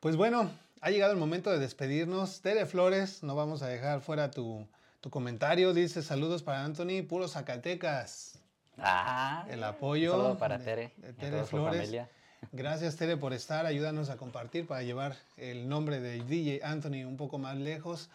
Pues 0.00 0.16
bueno, 0.16 0.50
ha 0.80 0.90
llegado 0.90 1.12
el 1.12 1.18
momento 1.18 1.50
de 1.50 1.58
despedirnos. 1.58 2.40
Tere 2.40 2.66
Flores, 2.66 3.22
no 3.22 3.36
vamos 3.36 3.62
a 3.62 3.68
dejar 3.68 4.00
fuera 4.00 4.30
tu, 4.30 4.66
tu 5.00 5.10
comentario. 5.10 5.72
Dice 5.74 6.02
saludos 6.02 6.42
para 6.42 6.64
Anthony, 6.64 7.02
puro 7.08 7.28
Zacatecas. 7.28 8.38
Ah, 8.78 9.46
El 9.48 9.62
apoyo. 9.62 10.12
Saludo 10.12 10.38
para 10.38 10.58
Tere, 10.58 10.92
de 10.96 11.12
Tere 11.12 11.30
toda 11.30 11.42
su 11.44 11.50
Flores. 11.50 11.76
familia. 11.76 12.10
Gracias 12.50 12.96
Tere 12.96 13.16
por 13.16 13.32
estar, 13.32 13.66
ayúdanos 13.66 14.10
a 14.10 14.16
compartir 14.16 14.66
para 14.66 14.82
llevar 14.82 15.16
el 15.36 15.68
nombre 15.68 16.00
de 16.00 16.24
DJ 16.24 16.60
Anthony 16.64 17.04
un 17.06 17.16
poco 17.16 17.38
más 17.38 17.56
lejos. 17.56 18.10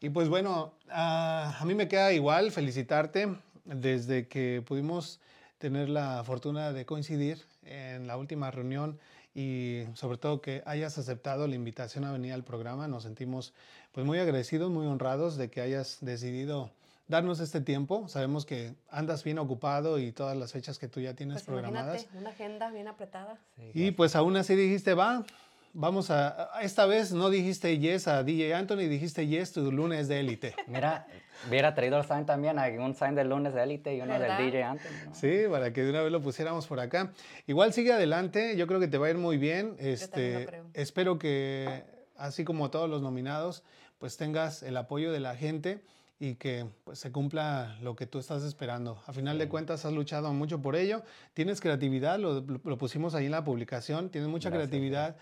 Y 0.00 0.10
pues 0.10 0.28
bueno, 0.28 0.74
ah, 0.90 1.56
a 1.58 1.64
mí 1.64 1.74
me 1.74 1.88
queda 1.88 2.12
igual 2.12 2.52
felicitarte 2.52 3.34
desde 3.64 4.28
que 4.28 4.62
pudimos 4.66 5.20
tener 5.62 5.88
la 5.88 6.24
fortuna 6.24 6.72
de 6.72 6.84
coincidir 6.84 7.40
en 7.62 8.08
la 8.08 8.16
última 8.16 8.50
reunión 8.50 8.98
y 9.32 9.84
sobre 9.94 10.18
todo 10.18 10.40
que 10.40 10.60
hayas 10.66 10.98
aceptado 10.98 11.46
la 11.46 11.54
invitación 11.54 12.02
a 12.04 12.10
venir 12.10 12.32
al 12.32 12.42
programa. 12.42 12.88
Nos 12.88 13.04
sentimos 13.04 13.54
pues 13.92 14.04
muy 14.04 14.18
agradecidos, 14.18 14.72
muy 14.72 14.86
honrados 14.88 15.36
de 15.36 15.50
que 15.50 15.60
hayas 15.60 15.98
decidido 16.00 16.72
darnos 17.06 17.38
este 17.38 17.60
tiempo. 17.60 18.08
Sabemos 18.08 18.44
que 18.44 18.74
andas 18.90 19.22
bien 19.22 19.38
ocupado 19.38 20.00
y 20.00 20.10
todas 20.10 20.36
las 20.36 20.50
fechas 20.50 20.80
que 20.80 20.88
tú 20.88 20.98
ya 21.00 21.14
tienes 21.14 21.34
Pues 21.36 21.44
programadas. 21.44 22.02
imagínate, 22.02 22.18
una 22.18 22.30
agenda 22.30 22.70
bien 22.72 22.88
apretada. 22.88 23.38
Sí, 23.54 23.70
Y 23.72 23.90
pues 23.92 24.16
aún 24.16 24.36
así 24.36 24.56
dijiste, 24.56 24.94
va, 24.94 25.24
vamos 25.72 26.10
a... 26.10 26.50
Esta 26.62 26.86
vez 26.86 27.12
no 27.12 27.30
dijiste 27.30 27.78
yes 27.78 28.08
a 28.08 28.22
DJ 28.22 28.54
Anthony, 28.54 28.88
dijiste 28.88 29.26
yes 29.26 29.52
tu 29.52 29.70
lunes 29.72 30.08
de 30.08 30.20
élite. 30.20 30.54
Mira, 30.66 31.06
hubiera 31.48 31.74
traído 31.74 31.98
el 31.98 32.04
sign 32.04 32.26
también, 32.26 32.58
un 32.80 32.94
sign 32.94 33.14
del 33.14 33.28
lunes 33.28 33.54
de 33.54 33.62
élite 33.62 33.94
y 33.96 34.00
uno 34.00 34.12
¿Verdad? 34.18 34.38
del 34.38 34.46
DJ 34.50 34.62
Anthony. 34.62 34.90
¿no? 35.06 35.14
Sí, 35.14 35.42
para 35.50 35.72
que 35.72 35.82
de 35.82 35.90
una 35.90 36.02
vez 36.02 36.12
lo 36.12 36.20
pusiéramos 36.20 36.66
por 36.66 36.80
acá. 36.80 37.12
Igual 37.46 37.72
sigue 37.72 37.92
adelante, 37.92 38.56
yo 38.56 38.66
creo 38.66 38.80
que 38.80 38.88
te 38.88 38.98
va 38.98 39.06
a 39.06 39.10
ir 39.10 39.18
muy 39.18 39.36
bien. 39.38 39.68
también 39.76 39.86
lo 39.86 39.92
Este, 39.94 40.46
creo. 40.46 40.64
espero 40.74 41.18
que, 41.18 41.84
así 42.16 42.44
como 42.44 42.70
todos 42.70 42.88
los 42.88 43.02
nominados, 43.02 43.62
pues 43.98 44.16
tengas 44.16 44.62
el 44.62 44.76
apoyo 44.76 45.12
de 45.12 45.20
la 45.20 45.36
gente 45.36 45.82
y 46.18 46.36
que 46.36 46.66
pues, 46.84 47.00
se 47.00 47.10
cumpla 47.10 47.76
lo 47.82 47.96
que 47.96 48.06
tú 48.06 48.20
estás 48.20 48.44
esperando. 48.44 49.02
A 49.08 49.12
final 49.12 49.38
de 49.38 49.48
cuentas 49.48 49.84
has 49.84 49.92
luchado 49.92 50.32
mucho 50.32 50.62
por 50.62 50.76
ello, 50.76 51.02
tienes 51.34 51.60
creatividad, 51.60 52.18
lo, 52.20 52.40
lo 52.42 52.78
pusimos 52.78 53.16
ahí 53.16 53.26
en 53.26 53.32
la 53.32 53.42
publicación, 53.42 54.08
tienes 54.08 54.30
mucha 54.30 54.48
Gracias, 54.48 54.68
creatividad, 54.68 55.16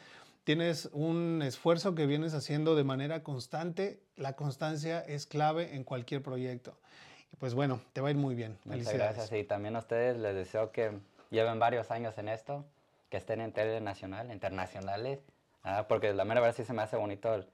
tienes 0.44 0.88
un 0.92 1.42
esfuerzo 1.42 1.94
que 1.94 2.06
vienes 2.06 2.34
haciendo 2.34 2.74
de 2.74 2.84
manera 2.84 3.22
constante, 3.22 4.02
la 4.16 4.34
constancia 4.34 5.00
es 5.00 5.26
clave 5.26 5.74
en 5.74 5.84
cualquier 5.84 6.22
proyecto. 6.22 6.78
Y 7.32 7.36
pues 7.36 7.54
bueno, 7.54 7.80
te 7.92 8.00
va 8.00 8.08
a 8.08 8.10
ir 8.10 8.16
muy 8.16 8.34
bien. 8.34 8.58
Muchas 8.64 8.92
gracias. 8.92 9.32
Y 9.32 9.44
también 9.44 9.76
a 9.76 9.80
ustedes 9.80 10.16
les 10.16 10.34
deseo 10.34 10.72
que 10.72 10.98
lleven 11.30 11.58
varios 11.58 11.90
años 11.90 12.18
en 12.18 12.28
esto, 12.28 12.64
que 13.08 13.16
estén 13.16 13.40
en 13.40 13.52
tele 13.52 13.80
nacional, 13.80 14.30
internacionales, 14.30 15.20
ah, 15.62 15.86
porque 15.88 16.12
la 16.12 16.24
mera 16.24 16.40
verdad 16.40 16.56
sí 16.56 16.64
se 16.64 16.72
me 16.72 16.82
hace 16.82 16.96
bonito 16.96 17.34
el, 17.34 17.46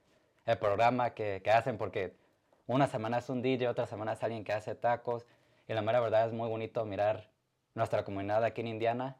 el 0.45 0.57
programa 0.57 1.11
que, 1.11 1.41
que 1.43 1.51
hacen, 1.51 1.77
porque 1.77 2.15
una 2.65 2.87
semana 2.87 3.19
es 3.19 3.29
un 3.29 3.41
DJ, 3.41 3.67
otra 3.69 3.85
semana 3.85 4.13
es 4.13 4.23
alguien 4.23 4.43
que 4.43 4.53
hace 4.53 4.75
tacos, 4.75 5.25
y 5.67 5.73
la 5.73 5.81
mera 5.81 5.99
verdad 5.99 6.27
es 6.27 6.33
muy 6.33 6.47
bonito 6.47 6.85
mirar 6.85 7.29
nuestra 7.75 8.03
comunidad 8.03 8.43
aquí 8.43 8.61
en 8.61 8.67
Indiana, 8.67 9.17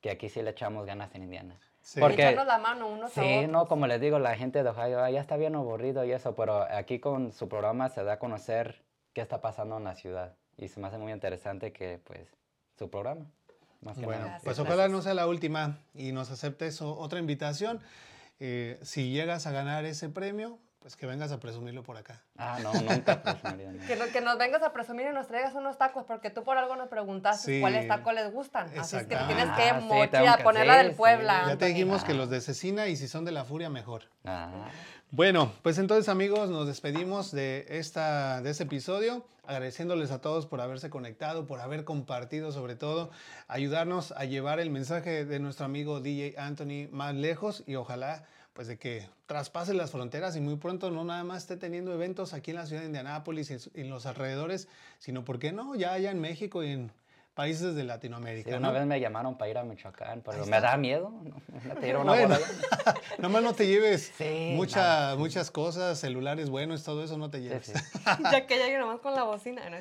que 0.00 0.10
aquí 0.10 0.28
sí 0.28 0.42
le 0.42 0.50
echamos 0.50 0.86
ganas 0.86 1.14
en 1.14 1.22
Indiana. 1.22 1.58
Sí. 1.82 1.98
Porque- 2.00 2.22
Echarnos 2.22 2.46
la 2.46 2.58
mano 2.58 2.88
unos 2.88 3.16
a 3.16 3.22
Sí, 3.22 3.36
otros. 3.38 3.50
no, 3.50 3.66
como 3.66 3.86
les 3.86 4.00
digo, 4.00 4.18
la 4.18 4.36
gente 4.36 4.62
de 4.62 4.68
Ohio 4.68 5.02
"Ay, 5.02 5.14
ya 5.14 5.20
está 5.20 5.36
bien 5.36 5.54
aburrido 5.54 6.04
y 6.04 6.12
eso, 6.12 6.34
pero 6.36 6.62
aquí 6.70 6.98
con 7.00 7.32
su 7.32 7.48
programa 7.48 7.88
se 7.88 8.04
da 8.04 8.14
a 8.14 8.18
conocer 8.18 8.82
qué 9.14 9.20
está 9.22 9.40
pasando 9.40 9.78
en 9.78 9.84
la 9.84 9.94
ciudad. 9.94 10.34
Y 10.56 10.68
se 10.68 10.78
me 10.78 10.88
hace 10.88 10.98
muy 10.98 11.10
interesante 11.12 11.72
que, 11.72 11.98
pues, 12.04 12.28
su 12.78 12.90
programa. 12.90 13.26
Más 13.80 13.96
que 13.96 14.04
Bueno, 14.04 14.20
nada. 14.20 14.30
Gracias, 14.32 14.44
pues 14.44 14.56
gracias. 14.58 14.74
ojalá 14.76 14.88
no 14.94 15.00
sea 15.02 15.14
la 15.14 15.26
última 15.26 15.78
y 15.94 16.12
nos 16.12 16.30
aceptes 16.30 16.82
otra 16.82 17.18
invitación. 17.18 17.80
Eh, 18.40 18.78
si 18.82 19.10
llegas 19.10 19.46
a 19.46 19.52
ganar 19.52 19.86
ese 19.86 20.10
premio, 20.10 20.58
pues 20.80 20.96
que 20.96 21.06
vengas 21.06 21.30
a 21.30 21.38
presumirlo 21.38 21.82
por 21.82 21.96
acá. 21.98 22.22
Ah, 22.38 22.58
no, 22.62 22.72
nunca 22.72 23.22
presumiría, 23.22 23.70
no. 23.70 23.86
Que, 23.86 23.96
no- 23.96 24.06
que 24.06 24.20
nos 24.22 24.38
vengas 24.38 24.62
a 24.62 24.72
presumir 24.72 25.06
y 25.10 25.14
nos 25.14 25.26
traigas 25.28 25.54
unos 25.54 25.76
tacos, 25.76 26.04
porque 26.06 26.30
tú 26.30 26.42
por 26.42 26.56
algo 26.56 26.74
nos 26.74 26.88
preguntaste 26.88 27.54
Sí. 27.56 27.60
cuáles 27.60 27.86
tacos 27.86 28.14
les 28.14 28.32
gustan. 28.32 28.66
Así 28.78 28.96
es 28.96 29.06
que 29.06 29.14
Exactamente. 29.14 29.34
tienes 29.34 29.56
que 29.56 29.68
Ah, 29.70 29.80
mochila, 29.80 30.38
ponerla 30.42 30.76
del 30.78 30.90
sí. 30.92 30.94
Puebla. 30.96 31.44
Ya 31.48 31.58
te 31.58 31.66
dijimos 31.66 32.02
que 32.02 32.12
Ah. 32.12 32.16
los 32.16 32.30
de 32.30 32.40
Cecina 32.40 32.86
y 32.88 32.96
si 32.96 33.08
son 33.08 33.24
de 33.26 33.32
la 33.32 33.44
Furia, 33.44 33.68
mejor. 33.68 34.04
Ah, 34.24 34.68
Bueno, 35.12 35.52
pues 35.62 35.76
entonces 35.78 36.08
amigos, 36.08 36.50
nos 36.50 36.68
despedimos 36.68 37.32
de, 37.32 37.66
esta, 37.68 38.40
de 38.42 38.50
este 38.50 38.62
episodio, 38.62 39.26
agradeciéndoles 39.44 40.12
a 40.12 40.20
todos 40.20 40.46
por 40.46 40.60
haberse 40.60 40.88
conectado, 40.88 41.48
por 41.48 41.60
haber 41.60 41.84
compartido 41.84 42.52
sobre 42.52 42.76
todo, 42.76 43.10
ayudarnos 43.48 44.12
a 44.12 44.24
llevar 44.24 44.60
el 44.60 44.70
mensaje 44.70 45.24
de 45.24 45.40
nuestro 45.40 45.66
amigo 45.66 46.00
DJ 46.00 46.36
Anthony 46.38 46.88
más 46.92 47.14
lejos 47.16 47.64
y 47.66 47.74
ojalá 47.74 48.24
pues 48.60 48.68
de 48.68 48.76
que 48.76 49.08
traspase 49.24 49.72
las 49.72 49.90
fronteras 49.90 50.36
y 50.36 50.40
muy 50.42 50.56
pronto 50.56 50.90
no 50.90 51.02
nada 51.02 51.24
más 51.24 51.38
esté 51.44 51.56
teniendo 51.56 51.94
eventos 51.94 52.34
aquí 52.34 52.50
en 52.50 52.58
la 52.58 52.66
ciudad 52.66 52.82
de 52.82 52.88
Indianápolis 52.88 53.50
y 53.74 53.80
en 53.80 53.88
los 53.88 54.04
alrededores, 54.04 54.68
sino, 54.98 55.24
¿por 55.24 55.38
qué 55.38 55.50
no? 55.50 55.74
Ya 55.76 55.94
allá 55.94 56.10
en 56.10 56.20
México 56.20 56.62
y 56.62 56.72
en 56.72 56.92
países 57.32 57.74
de 57.74 57.80
Sí, 57.80 57.86
Latinoamérica. 57.86 58.50
una 58.58 58.68
¿no? 58.68 58.74
vez 58.74 58.84
me 58.84 59.00
llamaron 59.00 59.38
para 59.38 59.50
ir 59.50 59.56
a 59.56 59.64
Michoacán, 59.64 60.20
pero 60.22 60.44
me 60.44 60.60
da 60.60 60.76
miedo. 60.76 61.10
¿no? 61.10 61.36
A 61.96 62.00
una 62.02 62.12
Bueno, 62.12 62.34
allá. 62.34 62.46
nomás 63.18 63.42
no 63.42 63.54
te 63.54 63.66
lleves 63.66 64.12
Sí, 64.18 64.52
mucha- 64.54 65.16
muchas 65.16 65.50
cosas, 65.50 65.98
celulares 65.98 66.50
buenos, 66.50 66.84
todo 66.84 67.02
eso 67.02 67.16
no 67.16 67.30
te 67.30 67.40
lleves. 67.40 67.68
sí. 67.68 67.72
ya 68.30 68.46
que 68.46 68.56
llegue 68.58 68.76
nomás 68.76 69.00
con 69.00 69.14
la 69.14 69.22
bocina, 69.22 69.62
¿no. 69.70 69.78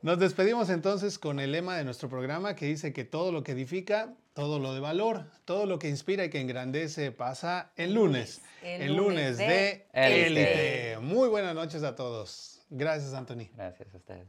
Nos 0.00 0.18
despedimos 0.18 0.70
entonces 0.70 1.18
con 1.18 1.38
el 1.38 1.52
lema 1.52 1.76
de 1.76 1.84
nuestro 1.84 2.08
programa 2.08 2.56
que 2.56 2.64
dice 2.64 2.94
que 2.94 3.04
todo 3.04 3.30
lo 3.30 3.42
que 3.42 3.52
edifica, 3.52 4.14
todo 4.36 4.58
lo 4.58 4.74
de 4.74 4.80
valor, 4.80 5.24
todo 5.46 5.64
lo 5.64 5.78
que 5.78 5.88
inspira 5.88 6.26
y 6.26 6.28
que 6.28 6.38
engrandece 6.38 7.10
pasa 7.10 7.72
el 7.74 7.94
lunes. 7.94 8.42
El 8.62 8.82
El 8.82 8.94
lunes 8.94 9.38
lunes 9.38 9.38
de. 9.38 9.86
Élite. 9.94 10.98
Muy 11.00 11.30
buenas 11.30 11.54
noches 11.54 11.82
a 11.82 11.96
todos. 11.96 12.60
Gracias, 12.68 13.14
Anthony. 13.14 13.48
Gracias 13.56 13.94
a 13.94 13.96
ustedes. 13.96 14.28